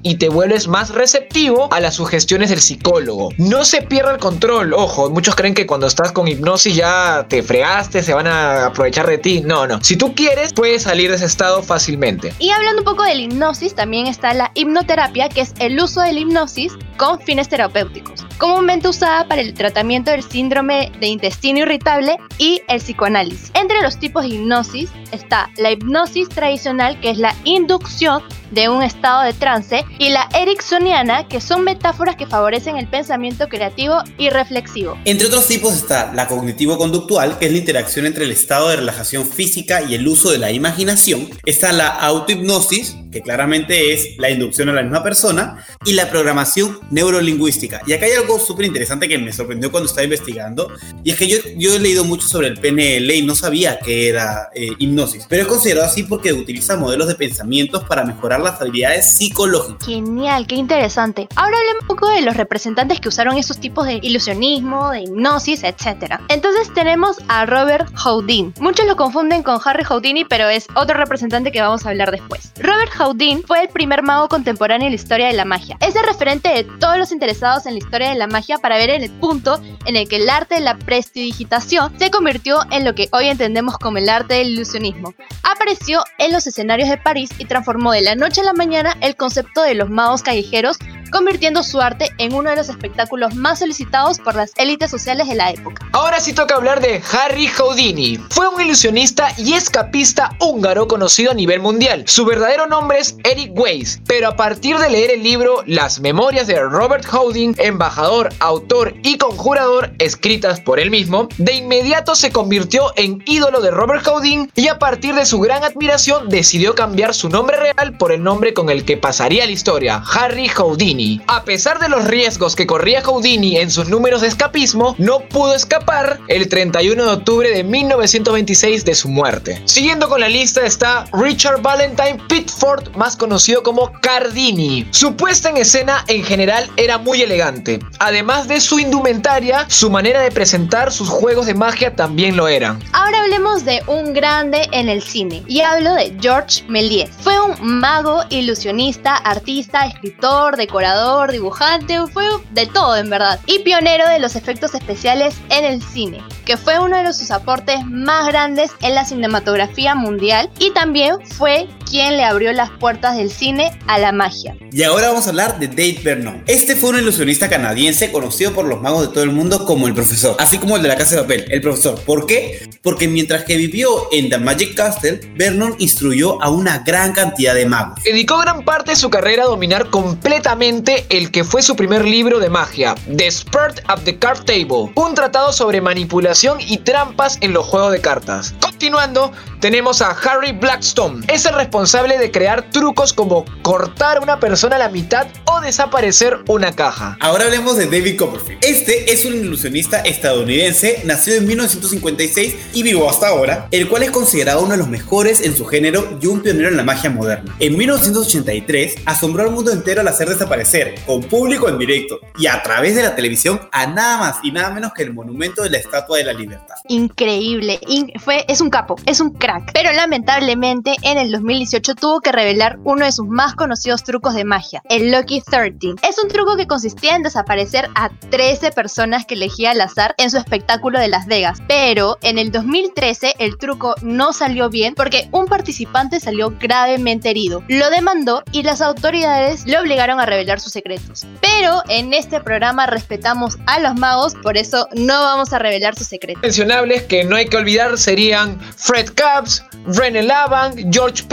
y 0.02 0.14
te 0.14 0.30
vuelves 0.30 0.66
más 0.66 0.90
receptivo 0.90 1.68
a 1.72 1.80
las 1.80 1.96
sugestiones 1.96 2.48
del 2.48 2.60
psicólogo. 2.60 3.30
No 3.36 3.64
se 3.64 3.82
pierda 3.82 4.12
el 4.12 4.18
control, 4.18 4.72
ojo, 4.72 5.10
muchos 5.10 5.34
creen 5.34 5.52
que 5.52 5.66
cuando 5.66 5.86
estás 5.86 6.10
con 6.10 6.26
hipnosis 6.26 6.74
ya 6.74 7.26
te 7.28 7.42
fregaste, 7.42 8.02
se 8.02 8.14
van 8.14 8.26
a 8.26 8.66
aprovechar 8.66 9.06
de 9.06 9.18
ti. 9.18 9.42
No, 9.44 9.66
no. 9.66 9.82
Si 9.84 9.96
tú 9.96 10.14
quieres, 10.14 10.54
puedes 10.54 10.84
salir 10.84 11.10
de 11.10 11.16
ese 11.16 11.26
estado 11.26 11.62
fácilmente. 11.62 12.32
Y 12.38 12.50
hablando 12.50 12.80
un 12.80 12.86
poco 12.86 13.02
de 13.02 13.14
la 13.14 13.20
hipnosis, 13.20 13.74
también 13.74 14.06
está 14.06 14.32
la 14.32 14.50
hipnoterapia, 14.54 15.28
que 15.28 15.42
es 15.42 15.52
el 15.58 15.78
uso 15.78 16.00
de 16.00 16.14
la 16.14 16.20
hipnosis 16.20 16.72
con 16.96 17.20
fines 17.20 17.48
terapéuticos, 17.48 18.24
comúnmente 18.38 18.88
usada 18.88 19.28
para 19.28 19.42
el 19.42 19.52
tratamiento 19.52 20.10
del 20.10 20.22
síndrome 20.22 20.92
de 20.98 21.08
intestino 21.08 21.60
irritable 21.60 22.16
y 22.38 22.62
el 22.68 22.80
psicoanálisis. 22.80 23.50
Entre 23.54 23.82
los 23.82 23.98
tipos 23.98 24.22
de 24.22 24.30
hipnosis 24.30 24.90
está 25.10 25.50
la 25.58 25.72
hipnosis 25.72 26.28
tradicional, 26.30 26.98
que 27.00 27.10
es 27.10 27.18
la 27.18 27.34
inducción 27.44 28.22
de 28.52 28.68
un 28.68 28.82
estado 28.82 29.22
de 29.22 29.32
trance, 29.32 29.84
y 29.98 30.10
la 30.10 30.28
ericksoniana, 30.34 31.26
que 31.26 31.40
son 31.40 31.64
metáforas 31.64 32.16
que 32.16 32.26
favorecen 32.26 32.76
el 32.76 32.86
pensamiento 32.86 33.48
creativo 33.48 33.96
y 34.18 34.30
reflexivo. 34.30 34.98
Entre 35.04 35.26
otros 35.26 35.48
tipos 35.48 35.74
está 35.74 36.12
la 36.12 36.28
cognitivo-conductual, 36.28 37.38
que 37.38 37.46
es 37.46 37.52
la 37.52 37.58
interacción 37.58 38.06
entre 38.06 38.24
el 38.24 38.30
estado 38.30 38.68
de 38.68 38.76
relajación 38.76 39.26
física 39.26 39.82
y 39.82 39.94
el 39.94 40.06
uso 40.06 40.30
de 40.30 40.38
la 40.38 40.52
imaginación. 40.52 41.28
Está 41.44 41.72
la 41.72 41.88
autohipnosis, 41.88 42.96
que 43.10 43.22
claramente 43.22 43.92
es 43.92 44.16
la 44.18 44.30
inducción 44.30 44.68
a 44.68 44.72
la 44.72 44.82
misma 44.82 45.02
persona, 45.02 45.66
y 45.84 45.92
la 45.92 46.10
programación 46.10 46.78
neurolingüística. 46.90 47.82
Y 47.86 47.92
acá 47.92 48.06
hay 48.06 48.12
algo 48.12 48.38
súper 48.38 48.66
interesante 48.66 49.08
que 49.08 49.18
me 49.18 49.32
sorprendió 49.32 49.70
cuando 49.70 49.88
estaba 49.88 50.04
investigando, 50.04 50.70
y 51.02 51.10
es 51.10 51.16
que 51.16 51.26
yo, 51.26 51.38
yo 51.56 51.74
he 51.74 51.78
leído 51.78 52.04
mucho 52.04 52.28
sobre 52.28 52.48
el 52.48 52.58
PNL 52.58 53.10
y 53.14 53.22
no 53.22 53.34
sabía 53.34 53.78
que 53.78 54.08
era 54.08 54.50
eh, 54.54 54.72
hipnosis, 54.78 55.26
pero 55.28 55.42
es 55.42 55.48
considerado 55.48 55.86
así 55.86 56.02
porque 56.02 56.32
utiliza 56.32 56.76
modelos 56.76 57.08
de 57.08 57.14
pensamientos 57.14 57.84
para 57.84 58.04
mejorar 58.04 58.41
las 58.44 58.60
habilidades 58.60 59.16
psicológicas. 59.16 59.86
Genial, 59.86 60.46
qué 60.46 60.56
interesante. 60.56 61.28
Ahora 61.36 61.56
hablemos 61.58 61.82
un 61.82 61.86
poco 61.88 62.08
de 62.08 62.22
los 62.22 62.36
representantes 62.36 63.00
que 63.00 63.08
usaron 63.08 63.36
esos 63.36 63.58
tipos 63.58 63.86
de 63.86 64.00
ilusionismo, 64.02 64.90
de 64.90 65.02
hipnosis, 65.02 65.64
etc. 65.64 66.20
Entonces 66.28 66.72
tenemos 66.74 67.18
a 67.28 67.46
Robert 67.46 67.88
Houdin. 68.04 68.54
Muchos 68.60 68.86
lo 68.86 68.96
confunden 68.96 69.42
con 69.42 69.60
Harry 69.64 69.84
Houdini, 69.84 70.24
pero 70.24 70.48
es 70.48 70.66
otro 70.74 70.96
representante 70.96 71.52
que 71.52 71.60
vamos 71.60 71.84
a 71.84 71.90
hablar 71.90 72.10
después. 72.10 72.52
Robert 72.58 72.92
Houdin 72.98 73.42
fue 73.44 73.62
el 73.62 73.68
primer 73.68 74.02
mago 74.02 74.28
contemporáneo 74.28 74.86
en 74.86 74.92
la 74.92 74.96
historia 74.96 75.26
de 75.26 75.34
la 75.34 75.44
magia. 75.44 75.76
Es 75.80 75.94
el 75.96 76.04
referente 76.04 76.48
de 76.48 76.64
todos 76.64 76.98
los 76.98 77.12
interesados 77.12 77.66
en 77.66 77.74
la 77.74 77.78
historia 77.78 78.10
de 78.10 78.16
la 78.16 78.26
magia 78.26 78.58
para 78.58 78.76
ver 78.76 78.90
en 78.90 79.02
el 79.02 79.10
punto 79.10 79.60
en 79.84 79.96
el 79.96 80.08
que 80.08 80.16
el 80.16 80.30
arte 80.30 80.56
de 80.56 80.60
la 80.60 80.76
prestidigitación 80.76 81.92
se 81.98 82.10
convirtió 82.10 82.60
en 82.70 82.84
lo 82.84 82.94
que 82.94 83.08
hoy 83.12 83.26
entendemos 83.26 83.78
como 83.78 83.98
el 83.98 84.08
arte 84.08 84.34
del 84.34 84.48
ilusionismo. 84.48 85.14
Apareció 85.42 86.02
en 86.18 86.32
los 86.32 86.46
escenarios 86.46 86.88
de 86.88 86.98
París 86.98 87.30
y 87.38 87.44
transformó 87.44 87.92
de 87.92 88.02
la 88.02 88.14
noche 88.14 88.31
a 88.40 88.44
la 88.44 88.52
mañana 88.52 88.96
el 89.00 89.16
concepto 89.16 89.62
de 89.62 89.74
los 89.74 89.90
magos 89.90 90.22
callejeros 90.22 90.78
convirtiendo 91.12 91.62
su 91.62 91.80
arte 91.80 92.10
en 92.18 92.34
uno 92.34 92.50
de 92.50 92.56
los 92.56 92.68
espectáculos 92.68 93.34
más 93.34 93.60
solicitados 93.60 94.18
por 94.18 94.34
las 94.34 94.52
élites 94.56 94.90
sociales 94.90 95.28
de 95.28 95.34
la 95.34 95.50
época. 95.50 95.86
Ahora 95.92 96.18
sí 96.20 96.32
toca 96.32 96.56
hablar 96.56 96.80
de 96.80 97.02
Harry 97.12 97.46
Houdini. 97.46 98.18
Fue 98.30 98.48
un 98.48 98.60
ilusionista 98.60 99.28
y 99.36 99.52
escapista 99.52 100.36
húngaro 100.40 100.88
conocido 100.88 101.30
a 101.30 101.34
nivel 101.34 101.60
mundial. 101.60 102.04
Su 102.06 102.24
verdadero 102.24 102.66
nombre 102.66 102.98
es 102.98 103.16
Eric 103.24 103.52
Weiss, 103.54 104.00
pero 104.06 104.28
a 104.28 104.36
partir 104.36 104.78
de 104.78 104.90
leer 104.90 105.10
el 105.12 105.22
libro 105.22 105.62
Las 105.66 106.00
Memorias 106.00 106.46
de 106.46 106.58
Robert 106.60 107.04
Houdin, 107.04 107.54
embajador, 107.58 108.30
autor 108.40 108.94
y 109.02 109.18
conjurador, 109.18 109.92
escritas 109.98 110.60
por 110.60 110.80
él 110.80 110.90
mismo, 110.90 111.28
de 111.36 111.54
inmediato 111.54 112.14
se 112.14 112.32
convirtió 112.32 112.92
en 112.96 113.22
ídolo 113.26 113.60
de 113.60 113.70
Robert 113.70 114.06
Houdin 114.06 114.50
y 114.54 114.68
a 114.68 114.78
partir 114.78 115.14
de 115.14 115.26
su 115.26 115.40
gran 115.40 115.62
admiración 115.62 116.28
decidió 116.28 116.74
cambiar 116.74 117.14
su 117.14 117.28
nombre 117.28 117.58
real 117.58 117.96
por 117.98 118.12
el 118.12 118.22
nombre 118.22 118.54
con 118.54 118.70
el 118.70 118.84
que 118.84 118.96
pasaría 118.96 119.44
la 119.44 119.52
historia, 119.52 120.02
Harry 120.14 120.48
Houdini. 120.48 121.01
A 121.26 121.44
pesar 121.44 121.78
de 121.78 121.88
los 121.88 122.04
riesgos 122.04 122.54
que 122.54 122.66
corría 122.66 123.02
Houdini 123.02 123.56
en 123.56 123.70
sus 123.70 123.88
números 123.88 124.20
de 124.20 124.28
escapismo, 124.28 124.94
no 124.98 125.20
pudo 125.20 125.54
escapar 125.54 126.20
el 126.28 126.48
31 126.48 127.02
de 127.02 127.10
octubre 127.10 127.50
de 127.50 127.64
1926 127.64 128.84
de 128.84 128.94
su 128.94 129.08
muerte. 129.08 129.60
Siguiendo 129.64 130.08
con 130.08 130.20
la 130.20 130.28
lista 130.28 130.64
está 130.64 131.06
Richard 131.12 131.60
Valentine 131.62 132.22
Pitford, 132.28 132.94
más 132.96 133.16
conocido 133.16 133.62
como 133.62 133.90
Cardini. 134.00 134.86
Su 134.90 135.16
puesta 135.16 135.50
en 135.50 135.56
escena 135.56 136.04
en 136.06 136.22
general 136.22 136.70
era 136.76 136.98
muy 136.98 137.22
elegante. 137.22 137.80
Además 137.98 138.46
de 138.46 138.60
su 138.60 138.78
indumentaria, 138.78 139.66
su 139.68 139.90
manera 139.90 140.20
de 140.20 140.30
presentar 140.30 140.92
sus 140.92 141.08
juegos 141.08 141.46
de 141.46 141.54
magia 141.54 141.96
también 141.96 142.36
lo 142.36 142.48
eran. 142.48 142.78
Ahora 142.92 143.22
hablemos 143.22 143.64
de 143.64 143.82
un 143.86 144.12
grande 144.12 144.68
en 144.72 144.88
el 144.88 145.02
cine 145.02 145.42
y 145.48 145.60
hablo 145.62 145.94
de 145.94 146.14
Georges 146.20 146.64
Méliès. 146.68 147.10
Fue 147.20 147.40
un 147.40 147.80
mago, 147.80 148.22
ilusionista, 148.30 149.16
artista, 149.16 149.86
escritor, 149.86 150.56
decorador 150.56 150.91
dibujante, 151.30 151.98
fue 152.12 152.24
de 152.50 152.66
todo 152.66 152.96
en 152.96 153.10
verdad. 153.10 153.40
Y 153.46 153.60
pionero 153.60 154.08
de 154.08 154.18
los 154.18 154.36
efectos 154.36 154.74
especiales 154.74 155.34
en 155.50 155.64
el 155.64 155.82
cine, 155.82 156.22
que 156.44 156.56
fue 156.56 156.78
uno 156.78 157.02
de 157.02 157.12
sus 157.12 157.30
aportes 157.30 157.84
más 157.86 158.26
grandes 158.26 158.72
en 158.80 158.94
la 158.94 159.04
cinematografía 159.04 159.94
mundial 159.94 160.50
y 160.58 160.70
también 160.70 161.16
fue 161.26 161.68
quien 161.92 162.16
le 162.16 162.24
abrió 162.24 162.54
las 162.54 162.70
puertas 162.70 163.18
del 163.18 163.30
cine 163.30 163.78
a 163.86 163.98
la 163.98 164.12
magia. 164.12 164.56
Y 164.72 164.82
ahora 164.82 165.08
vamos 165.08 165.26
a 165.26 165.28
hablar 165.28 165.58
de 165.58 165.68
Dave 165.68 166.00
Vernon. 166.02 166.42
Este 166.46 166.74
fue 166.74 166.88
un 166.88 167.00
ilusionista 167.00 167.50
canadiense 167.50 168.10
conocido 168.10 168.54
por 168.54 168.64
los 168.64 168.80
magos 168.80 169.02
de 169.02 169.08
todo 169.12 169.24
el 169.24 169.30
mundo 169.30 169.66
como 169.66 169.86
el 169.86 169.92
profesor, 169.92 170.34
así 170.38 170.56
como 170.56 170.76
el 170.76 170.82
de 170.82 170.88
la 170.88 170.96
casa 170.96 171.16
de 171.16 171.20
papel, 171.20 171.44
el 171.50 171.60
profesor. 171.60 172.00
¿Por 172.00 172.24
qué? 172.24 172.66
Porque 172.80 173.08
mientras 173.08 173.44
que 173.44 173.58
vivió 173.58 174.08
en 174.10 174.30
The 174.30 174.38
Magic 174.38 174.74
Castle, 174.74 175.20
Vernon 175.36 175.76
instruyó 175.80 176.42
a 176.42 176.48
una 176.48 176.78
gran 176.78 177.12
cantidad 177.12 177.54
de 177.54 177.66
magos. 177.66 178.02
Dedicó 178.02 178.38
gran 178.38 178.64
parte 178.64 178.92
de 178.92 178.96
su 178.96 179.10
carrera 179.10 179.42
a 179.42 179.48
dominar 179.48 179.90
completamente 179.90 181.04
el 181.10 181.30
que 181.30 181.44
fue 181.44 181.60
su 181.60 181.76
primer 181.76 182.06
libro 182.06 182.38
de 182.38 182.48
magia, 182.48 182.94
The 183.14 183.30
Spurt 183.30 183.80
of 183.90 184.02
the 184.04 184.18
Card 184.18 184.44
Table, 184.44 184.90
un 184.94 185.14
tratado 185.14 185.52
sobre 185.52 185.82
manipulación 185.82 186.56
y 186.58 186.78
trampas 186.78 187.36
en 187.42 187.52
los 187.52 187.66
juegos 187.66 187.92
de 187.92 188.00
cartas. 188.00 188.54
Continuando, 188.62 189.30
tenemos 189.60 190.00
a 190.00 190.10
Harry 190.10 190.52
Blackstone. 190.52 191.22
Es 191.28 191.44
el 191.44 191.54
responsable 191.54 191.81
de 191.86 192.30
crear 192.30 192.70
trucos 192.70 193.12
como 193.12 193.44
cortar 193.62 194.18
a 194.18 194.20
una 194.20 194.38
persona 194.38 194.76
a 194.76 194.78
la 194.78 194.88
mitad 194.88 195.26
o 195.46 195.60
desaparecer 195.60 196.38
una 196.46 196.72
caja. 196.72 197.16
Ahora 197.20 197.44
hablemos 197.44 197.76
de 197.76 197.86
David 197.86 198.16
Copperfield. 198.18 198.64
Este 198.64 199.12
es 199.12 199.24
un 199.24 199.34
ilusionista 199.34 199.98
estadounidense, 200.00 201.02
nacido 201.04 201.38
en 201.38 201.46
1956 201.48 202.54
y 202.74 202.82
vivo 202.84 203.10
hasta 203.10 203.26
ahora, 203.28 203.66
el 203.72 203.88
cual 203.88 204.04
es 204.04 204.12
considerado 204.12 204.60
uno 204.62 204.72
de 204.72 204.76
los 204.78 204.88
mejores 204.88 205.40
en 205.40 205.56
su 205.56 205.64
género 205.66 206.18
y 206.20 206.26
un 206.26 206.40
pionero 206.40 206.68
en 206.68 206.76
la 206.76 206.84
magia 206.84 207.10
moderna. 207.10 207.52
En 207.58 207.76
1983 207.76 208.94
asombró 209.04 209.42
al 209.42 209.50
mundo 209.50 209.72
entero 209.72 210.02
al 210.02 210.08
hacer 210.08 210.28
desaparecer, 210.28 210.94
con 211.04 211.22
público 211.24 211.68
en 211.68 211.78
directo 211.78 212.20
y 212.38 212.46
a 212.46 212.62
través 212.62 212.94
de 212.94 213.02
la 213.02 213.16
televisión, 213.16 213.60
a 213.72 213.86
nada 213.88 214.18
más 214.18 214.36
y 214.44 214.52
nada 214.52 214.70
menos 214.70 214.92
que 214.92 215.02
el 215.02 215.12
monumento 215.12 215.62
de 215.64 215.70
la 215.70 215.78
Estatua 215.78 216.18
de 216.18 216.24
la 216.24 216.32
Libertad. 216.32 216.76
Increíble, 216.88 217.80
In- 217.88 218.12
fue, 218.20 218.44
es 218.48 218.60
un 218.60 218.70
capo, 218.70 218.94
es 219.06 219.20
un 219.20 219.30
crack. 219.32 219.72
Pero 219.74 219.92
lamentablemente 219.92 220.94
en 221.02 221.18
el 221.18 221.30
2018 221.32 221.71
tuvo 221.80 222.20
que 222.20 222.32
revelar 222.32 222.78
uno 222.84 223.04
de 223.04 223.12
sus 223.12 223.26
más 223.26 223.54
conocidos 223.54 224.02
trucos 224.02 224.34
de 224.34 224.44
magia, 224.44 224.82
el 224.88 225.10
Lucky 225.10 225.40
13. 225.40 225.62
Es 226.08 226.18
un 226.22 226.28
truco 226.28 226.56
que 226.56 226.66
consistía 226.66 227.14
en 227.14 227.22
desaparecer 227.22 227.88
a 227.94 228.10
13 228.30 228.72
personas 228.72 229.24
que 229.24 229.34
elegía 229.34 229.70
al 229.70 229.80
azar 229.80 230.14
en 230.18 230.30
su 230.30 230.38
espectáculo 230.38 230.98
de 230.98 231.08
Las 231.08 231.26
Vegas. 231.26 231.60
Pero 231.68 232.18
en 232.22 232.38
el 232.38 232.50
2013 232.50 233.34
el 233.38 233.56
truco 233.58 233.94
no 234.02 234.32
salió 234.32 234.68
bien 234.70 234.94
porque 234.94 235.28
un 235.32 235.46
participante 235.46 236.20
salió 236.20 236.52
gravemente 236.58 237.30
herido. 237.30 237.62
Lo 237.68 237.90
demandó 237.90 238.42
y 238.52 238.62
las 238.62 238.80
autoridades 238.80 239.64
le 239.66 239.78
obligaron 239.78 240.20
a 240.20 240.26
revelar 240.26 240.60
sus 240.60 240.72
secretos. 240.72 241.26
Pero 241.40 241.82
en 241.88 242.12
este 242.12 242.40
programa 242.40 242.86
respetamos 242.86 243.58
a 243.66 243.80
los 243.80 243.94
magos, 243.94 244.34
por 244.42 244.56
eso 244.56 244.88
no 244.94 245.20
vamos 245.22 245.52
a 245.52 245.58
revelar 245.58 245.96
sus 245.96 246.08
secretos. 246.08 246.42
Mencionables 246.42 247.02
que 247.04 247.24
no 247.24 247.36
hay 247.36 247.46
que 247.46 247.56
olvidar 247.56 247.96
serían 247.98 248.60
Fred 248.76 249.10
Caps, 249.14 249.64
René 249.86 250.22
Lavan, 250.22 250.92
George 250.92 251.24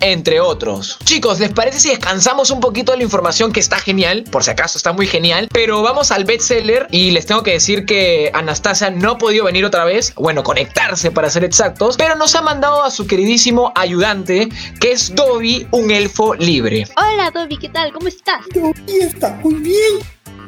Entre 0.00 0.40
otros. 0.40 0.98
Chicos, 1.04 1.40
¿les 1.40 1.52
parece 1.52 1.80
si 1.80 1.88
descansamos 1.88 2.50
un 2.50 2.60
poquito 2.60 2.92
de 2.92 2.98
la 2.98 3.04
información 3.04 3.52
que 3.52 3.58
está 3.58 3.78
genial? 3.78 4.24
Por 4.30 4.44
si 4.44 4.50
acaso 4.50 4.78
está 4.78 4.92
muy 4.92 5.08
genial. 5.08 5.48
Pero 5.52 5.82
vamos 5.82 6.12
al 6.12 6.24
bestseller 6.24 6.86
y 6.92 7.10
les 7.10 7.26
tengo 7.26 7.42
que 7.42 7.52
decir 7.52 7.84
que 7.84 8.30
Anastasia 8.32 8.90
no 8.90 9.12
ha 9.12 9.18
podido 9.18 9.44
venir 9.46 9.64
otra 9.64 9.84
vez. 9.84 10.14
Bueno, 10.14 10.44
conectarse 10.44 11.10
para 11.10 11.30
ser 11.30 11.42
exactos. 11.42 11.96
Pero 11.96 12.14
nos 12.14 12.34
ha 12.36 12.42
mandado 12.42 12.84
a 12.84 12.90
su 12.90 13.06
queridísimo 13.06 13.72
ayudante, 13.74 14.48
que 14.80 14.92
es 14.92 15.12
Dobby, 15.14 15.66
un 15.72 15.90
elfo 15.90 16.34
libre. 16.34 16.86
Hola, 16.96 17.32
Dobby, 17.32 17.58
¿qué 17.58 17.68
tal? 17.68 17.92
¿Cómo 17.92 18.06
estás? 18.06 18.42
Dobby 18.54 18.98
está 19.00 19.30
muy 19.42 19.54
bien. 19.54 19.98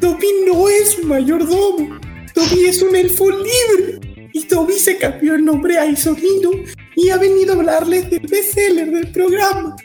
Dobby 0.00 0.28
no 0.46 0.68
es 0.68 0.96
un 0.96 1.08
mayordomo. 1.08 1.98
Dobby 2.34 2.66
es 2.66 2.82
un 2.82 2.94
elfo 2.94 3.30
libre. 3.30 4.30
Y 4.32 4.46
Dobby 4.46 4.74
se 4.74 4.96
cambió 4.96 5.34
el 5.34 5.44
nombre 5.44 5.76
a 5.76 5.86
Isolino 5.86 6.50
y 6.98 7.10
ha 7.10 7.16
venido 7.16 7.52
a 7.52 7.56
hablarles 7.56 8.10
del 8.10 8.26
bestseller 8.26 8.90
del 8.90 9.12
programa, 9.12 9.76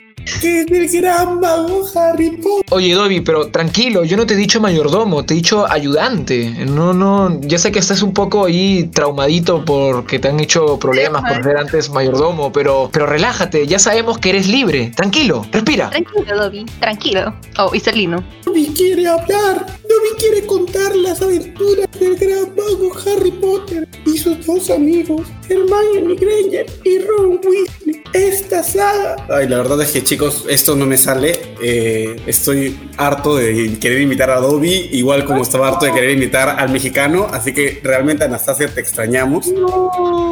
que 0.43 0.83
es 0.83 0.91
gran 0.91 1.39
mago 1.39 1.85
Harry 1.95 2.31
Potter. 2.31 2.65
Oye, 2.71 2.93
Dobby, 2.93 3.21
pero 3.21 3.47
tranquilo, 3.47 4.03
yo 4.03 4.17
no 4.17 4.25
te 4.25 4.33
he 4.33 4.38
dicho 4.38 4.59
mayordomo, 4.59 5.23
te 5.23 5.33
he 5.33 5.38
dicho 5.38 5.65
ayudante. 5.71 6.50
No, 6.65 6.93
no, 6.93 7.39
ya 7.41 7.57
sé 7.57 7.71
que 7.71 7.79
estás 7.79 8.01
un 8.01 8.13
poco 8.13 8.45
ahí 8.45 8.89
traumadito 8.93 9.63
porque 9.63 10.19
te 10.19 10.27
han 10.27 10.41
hecho 10.41 10.77
problemas 10.79 11.21
por 11.21 11.43
ser 11.43 11.57
antes 11.57 11.89
mayordomo, 11.89 12.51
pero, 12.51 12.89
pero 12.91 13.05
relájate, 13.05 13.65
ya 13.67 13.79
sabemos 13.79 14.17
que 14.17 14.31
eres 14.31 14.47
libre. 14.50 14.91
Tranquilo, 14.93 15.45
respira. 15.51 15.89
Tranquilo, 15.89 16.35
Dobby, 16.35 16.65
tranquilo. 16.79 17.33
Oh, 17.57 17.73
Isolino. 17.73 18.21
Dobby 18.43 18.73
quiere 18.75 19.07
hablar. 19.07 19.65
Dobby 19.83 20.17
quiere 20.19 20.45
contar 20.45 20.93
las 20.95 21.21
aventuras 21.21 21.88
del 22.00 22.15
gran 22.17 22.53
mago 22.55 22.91
Harry 23.05 23.31
Potter 23.31 23.88
y 24.05 24.17
sus 24.17 24.45
dos 24.45 24.69
amigos, 24.69 25.21
Hermione 25.47 26.15
Granger 26.15 26.65
y 26.83 27.00
Ron 27.00 27.39
Weasley. 27.45 28.03
Esta 28.13 28.62
saga 28.62 29.15
Ay, 29.29 29.47
la 29.47 29.57
verdad 29.57 29.81
es 29.81 29.91
que 29.91 30.03
chicos, 30.03 30.32
esto 30.49 30.75
no 30.75 30.85
me 30.85 30.97
sale. 30.97 31.39
Eh, 31.61 32.15
estoy 32.27 32.77
harto 32.97 33.35
de 33.35 33.77
querer 33.79 34.01
imitar 34.01 34.29
a 34.29 34.39
Dobby, 34.39 34.89
igual 34.91 35.25
como 35.25 35.43
estaba 35.43 35.67
harto 35.67 35.85
de 35.85 35.93
querer 35.93 36.11
imitar 36.11 36.59
al 36.59 36.69
mexicano. 36.69 37.27
Así 37.31 37.53
que 37.53 37.79
realmente, 37.83 38.23
Anastasia, 38.23 38.67
te 38.67 38.81
extrañamos. 38.81 39.45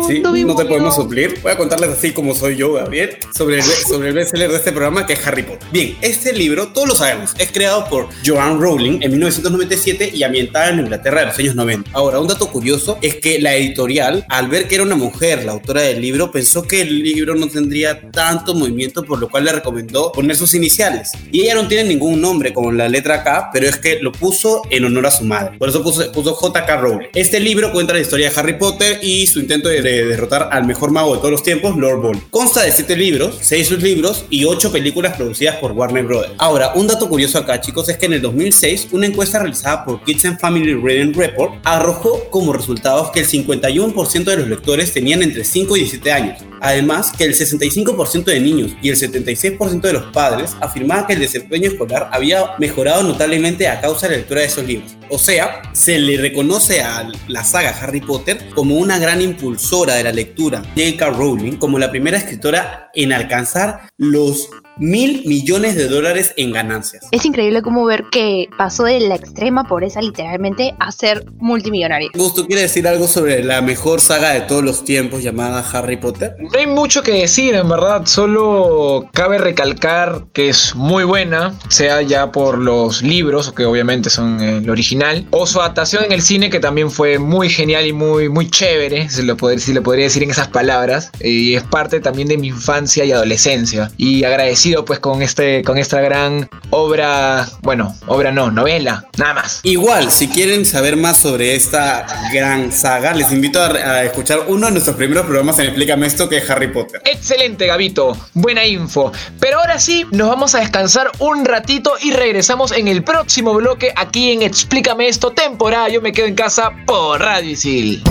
Sí, 0.07 0.19
no 0.19 0.55
te 0.55 0.65
podemos 0.65 0.95
suplir. 0.95 1.39
Voy 1.41 1.51
a 1.51 1.57
contarles 1.57 1.89
así 1.89 2.11
como 2.11 2.35
soy 2.35 2.55
yo, 2.55 2.73
Gabriel, 2.73 3.17
sobre 3.35 3.57
el, 3.57 3.63
sobre 3.63 4.09
el 4.09 4.15
bestseller 4.15 4.49
de 4.49 4.57
este 4.57 4.71
programa 4.71 5.05
que 5.05 5.13
es 5.13 5.27
Harry 5.27 5.43
Potter. 5.43 5.67
Bien, 5.71 5.97
este 6.01 6.33
libro, 6.33 6.69
todos 6.69 6.87
lo 6.87 6.95
sabemos, 6.95 7.33
es 7.37 7.51
creado 7.51 7.87
por 7.87 8.09
Joanne 8.25 8.59
Rowling 8.59 8.99
en 9.01 9.11
1997 9.11 10.11
y 10.13 10.23
ambientada 10.23 10.69
en 10.69 10.79
Inglaterra 10.79 11.21
de 11.21 11.27
los 11.27 11.39
años 11.39 11.55
90. 11.55 11.91
Ahora, 11.93 12.19
un 12.19 12.27
dato 12.27 12.47
curioso 12.47 12.97
es 13.01 13.15
que 13.15 13.39
la 13.39 13.55
editorial, 13.55 14.25
al 14.29 14.47
ver 14.47 14.67
que 14.67 14.75
era 14.75 14.83
una 14.83 14.95
mujer, 14.95 15.45
la 15.45 15.53
autora 15.53 15.81
del 15.81 16.01
libro, 16.01 16.31
pensó 16.31 16.63
que 16.63 16.81
el 16.81 17.03
libro 17.03 17.35
no 17.35 17.47
tendría 17.47 18.09
tanto 18.11 18.53
movimiento, 18.53 19.03
por 19.03 19.19
lo 19.19 19.29
cual 19.29 19.45
le 19.45 19.53
recomendó 19.53 19.90
poner 20.13 20.35
sus 20.35 20.53
iniciales. 20.53 21.11
Y 21.31 21.41
ella 21.41 21.55
no 21.55 21.67
tiene 21.67 21.89
ningún 21.89 22.21
nombre 22.21 22.53
con 22.53 22.77
la 22.77 22.87
letra 22.87 23.23
K, 23.23 23.49
pero 23.53 23.67
es 23.67 23.77
que 23.77 23.99
lo 24.01 24.11
puso 24.11 24.61
en 24.69 24.85
honor 24.85 25.07
a 25.07 25.11
su 25.11 25.23
madre. 25.23 25.57
Por 25.57 25.69
eso 25.69 25.83
puso, 25.83 26.11
puso 26.11 26.33
J.K. 26.33 26.77
Rowling. 26.77 27.07
Este 27.13 27.39
libro 27.39 27.71
cuenta 27.71 27.93
la 27.93 27.99
historia 27.99 28.29
de 28.29 28.39
Harry 28.39 28.57
Potter 28.57 28.99
y 29.01 29.27
su 29.27 29.39
intento 29.39 29.69
de, 29.69 29.81
de 29.81 30.05
derrotar 30.05 30.49
al 30.51 30.65
mejor 30.65 30.91
mago 30.91 31.13
de 31.13 31.19
todos 31.19 31.31
los 31.31 31.43
tiempos, 31.43 31.75
Lord 31.77 32.01
Voldemort. 32.01 32.29
Consta 32.29 32.63
de 32.63 32.71
7 32.71 32.95
libros, 32.95 33.37
6 33.41 33.67
sublibros 33.67 34.25
y 34.29 34.45
8 34.45 34.71
películas 34.71 35.15
producidas 35.15 35.57
por 35.57 35.71
Warner 35.71 36.05
Brothers. 36.05 36.33
Ahora, 36.37 36.73
un 36.75 36.87
dato 36.87 37.09
curioso 37.09 37.37
acá, 37.37 37.61
chicos, 37.61 37.89
es 37.89 37.97
que 37.97 38.05
en 38.05 38.13
el 38.13 38.21
2006 38.21 38.89
una 38.91 39.05
encuesta 39.05 39.39
realizada 39.39 39.85
por 39.85 40.03
Kids 40.03 40.25
and 40.25 40.39
Family 40.39 40.73
Reading 40.73 41.13
Report 41.13 41.53
arrojó 41.63 42.29
como 42.29 42.53
resultados 42.53 43.11
que 43.11 43.21
el 43.21 43.27
51% 43.27 44.23
de 44.23 44.37
los 44.37 44.47
lectores 44.47 44.93
tenían 44.93 45.23
entre 45.23 45.43
5 45.43 45.77
y 45.77 45.79
17 45.81 46.11
años. 46.11 46.50
Además, 46.61 47.11
que 47.17 47.23
el 47.23 47.33
65% 47.33 48.23
de 48.25 48.39
niños 48.39 48.75
y 48.83 48.89
el 48.89 48.95
76% 48.95 49.81
de 49.81 49.93
los 49.93 50.03
padres 50.13 50.55
afirmaban 50.61 51.07
que 51.07 51.13
el 51.13 51.19
desempeño 51.19 51.71
escolar 51.71 52.09
había 52.11 52.51
mejorado 52.59 53.01
notablemente 53.01 53.67
a 53.67 53.81
causa 53.81 54.07
de 54.07 54.13
la 54.13 54.17
lectura 54.19 54.41
de 54.41 54.47
esos 54.47 54.65
libros. 54.65 54.95
O 55.11 55.19
sea, 55.19 55.61
se 55.73 55.99
le 55.99 56.15
reconoce 56.15 56.81
a 56.81 57.05
la 57.27 57.43
saga 57.43 57.75
Harry 57.81 57.99
Potter 57.99 58.49
como 58.55 58.77
una 58.77 58.97
gran 58.97 59.21
impulsora 59.21 59.95
de 59.95 60.05
la 60.05 60.13
lectura. 60.13 60.63
J.K. 60.75 61.09
Rowling 61.09 61.57
como 61.57 61.77
la 61.77 61.91
primera 61.91 62.17
escritora 62.17 62.89
en 62.93 63.11
alcanzar 63.11 63.89
los 63.97 64.49
mil 64.77 65.23
millones 65.25 65.75
de 65.75 65.87
dólares 65.87 66.33
en 66.37 66.51
ganancias. 66.51 67.07
Es 67.11 67.25
increíble 67.25 67.61
como 67.61 67.85
ver 67.85 68.05
que 68.11 68.47
pasó 68.57 68.85
de 68.85 68.99
la 69.01 69.15
extrema 69.15 69.63
pobreza 69.65 70.01
literalmente 70.01 70.73
a 70.79 70.91
ser 70.91 71.25
multimillonario. 71.37 72.09
Gusto, 72.15 72.47
¿quiere 72.47 72.63
decir 72.63 72.87
algo 72.87 73.07
sobre 73.07 73.43
la 73.43 73.61
mejor 73.61 74.01
saga 74.01 74.31
de 74.31 74.41
todos 74.41 74.63
los 74.63 74.83
tiempos 74.83 75.23
llamada 75.23 75.63
Harry 75.73 75.97
Potter? 75.97 76.35
No 76.39 76.57
hay 76.57 76.67
mucho 76.67 77.03
que 77.03 77.11
decir, 77.11 77.53
en 77.55 77.69
verdad. 77.69 78.05
Solo 78.05 79.09
cabe 79.13 79.37
recalcar 79.37 80.25
que 80.33 80.49
es 80.49 80.75
muy 80.75 81.03
buena, 81.03 81.53
sea 81.69 82.01
ya 82.01 82.31
por 82.31 82.57
los 82.57 83.03
libros, 83.03 83.51
que 83.51 83.65
obviamente 83.65 84.09
son 84.09 84.41
el 84.41 84.69
original, 84.69 85.00
o 85.31 85.47
su 85.47 85.59
adaptación 85.59 86.03
en 86.05 86.11
el 86.11 86.21
cine, 86.21 86.49
que 86.49 86.59
también 86.59 86.91
fue 86.91 87.17
muy 87.17 87.49
genial 87.49 87.85
y 87.87 87.93
muy, 87.93 88.29
muy 88.29 88.49
chévere, 88.49 89.09
si 89.09 89.23
lo, 89.23 89.35
podría, 89.37 89.59
si 89.59 89.73
le 89.73 89.81
podría 89.81 90.05
decir 90.05 90.23
en 90.23 90.31
esas 90.31 90.49
palabras. 90.49 91.11
Y 91.19 91.55
es 91.55 91.63
parte 91.63 91.99
también 91.99 92.27
de 92.27 92.37
mi 92.37 92.47
infancia 92.47 93.03
y 93.05 93.11
adolescencia. 93.11 93.91
Y 93.97 94.23
agradecido 94.23 94.85
pues 94.85 94.99
con 94.99 95.21
este 95.21 95.63
con 95.63 95.77
esta 95.77 96.01
gran 96.01 96.49
obra, 96.69 97.47
bueno, 97.61 97.95
obra 98.07 98.31
no, 98.31 98.51
novela, 98.51 99.07
nada 99.17 99.33
más. 99.33 99.59
Igual, 99.63 100.11
si 100.11 100.27
quieren 100.27 100.65
saber 100.65 100.97
más 100.97 101.17
sobre 101.17 101.55
esta 101.55 102.05
gran 102.31 102.71
saga, 102.71 103.13
les 103.13 103.31
invito 103.31 103.61
a, 103.61 103.67
a 103.67 104.03
escuchar 104.03 104.41
uno 104.47 104.67
de 104.67 104.73
nuestros 104.73 104.95
primeros 104.95 105.25
programas 105.25 105.59
en 105.59 105.65
Explícame 105.65 106.07
esto 106.07 106.29
que 106.29 106.37
es 106.37 106.49
Harry 106.49 106.67
Potter. 106.67 107.01
Excelente, 107.05 107.65
Gabito. 107.65 108.17
Buena 108.33 108.65
info. 108.65 109.11
Pero 109.39 109.59
ahora 109.59 109.79
sí, 109.79 110.05
nos 110.11 110.29
vamos 110.29 110.55
a 110.55 110.59
descansar 110.59 111.11
un 111.19 111.45
ratito 111.45 111.93
y 112.01 112.11
regresamos 112.11 112.71
en 112.71 112.87
el 112.87 113.03
próximo 113.03 113.53
bloque 113.53 113.93
aquí 113.95 114.31
en 114.31 114.41
Explícame 114.43 114.90
esto 114.99 115.31
temporada. 115.31 115.87
Yo 115.89 116.01
me 116.01 116.11
quedo 116.11 116.27
en 116.27 116.35
casa 116.35 116.71
por 116.85 117.21
Radio 117.21 117.51
Isil. 117.51 118.03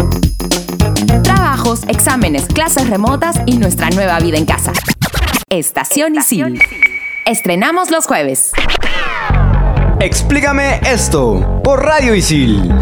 Trabajos, 1.23 1.83
exámenes, 1.89 2.47
clases 2.47 2.89
remotas 2.89 3.37
y 3.47 3.59
nuestra 3.59 3.91
nueva 3.91 4.19
vida 4.21 4.39
en 4.39 4.47
casa. 4.47 4.73
Estación 5.51 6.17
Isil. 6.17 6.61
Estrenamos 7.27 7.91
los 7.91 8.07
jueves. 8.07 8.53
Explícame 10.01 10.81
esto 10.87 11.61
por 11.63 11.85
Radio 11.85 12.15
Isil. 12.15 12.73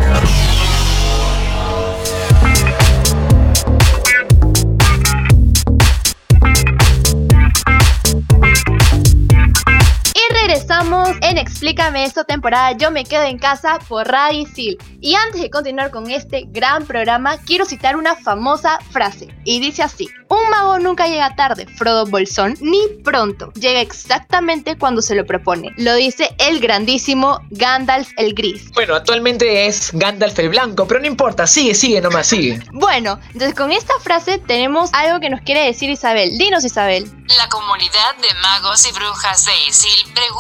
Regresamos 10.49 11.11
en 11.21 11.37
Explícame 11.37 12.05
esto 12.05 12.25
temporada 12.25 12.73
Yo 12.73 12.91
me 12.91 13.05
quedo 13.05 13.25
en 13.25 13.39
casa 13.39 13.79
por 13.87 14.09
Radio 14.09 14.41
Isil. 14.41 14.79
Y 14.99 15.15
antes 15.15 15.43
de 15.43 15.51
continuar 15.51 15.91
con 15.91 16.11
este 16.11 16.45
gran 16.49 16.87
programa, 16.87 17.37
quiero 17.37 17.67
citar 17.67 17.97
una 17.97 18.17
famosa 18.17 18.79
frase. 18.91 19.29
Y 19.45 19.61
dice 19.61 19.83
así: 19.83 20.09
Un 20.29 20.49
mago 20.49 20.79
nunca 20.79 21.07
llega 21.07 21.37
tarde, 21.37 21.67
Frodo 21.67 22.07
Bolsón, 22.07 22.57
ni 22.63 22.81
pronto. 23.05 23.53
Llega 23.53 23.83
exactamente 23.83 24.79
cuando 24.79 25.03
se 25.03 25.15
lo 25.15 25.27
propone. 25.27 25.71
Lo 25.77 25.95
dice 25.95 26.35
el 26.39 26.61
grandísimo 26.61 27.41
Gandalf 27.51 28.09
el 28.17 28.33
Gris. 28.33 28.73
Bueno, 28.73 28.95
actualmente 28.95 29.67
es 29.67 29.91
Gandalf 29.93 30.39
el 30.39 30.49
Blanco, 30.49 30.89
pero 30.89 31.01
no 31.01 31.07
importa, 31.07 31.47
sigue, 31.47 31.75
sigue, 31.75 32.01
nomás 32.01 32.27
sigue. 32.27 32.59
Bueno, 32.73 33.19
entonces 33.33 33.55
con 33.55 33.73
esta 33.73 33.93
frase 34.01 34.39
tenemos 34.39 34.91
algo 34.93 35.21
que 35.21 35.29
nos 35.29 35.43
quiere 35.43 35.65
decir 35.65 35.91
Isabel. 35.91 36.39
Dinos, 36.39 36.65
Isabel. 36.65 37.11
La 37.37 37.49
comunidad 37.49 38.17
de 38.23 38.33
magos 38.41 38.89
y 38.89 38.93
brujas 38.93 39.45
de 39.45 39.53
Isil 39.69 40.13
pregunta 40.15 40.38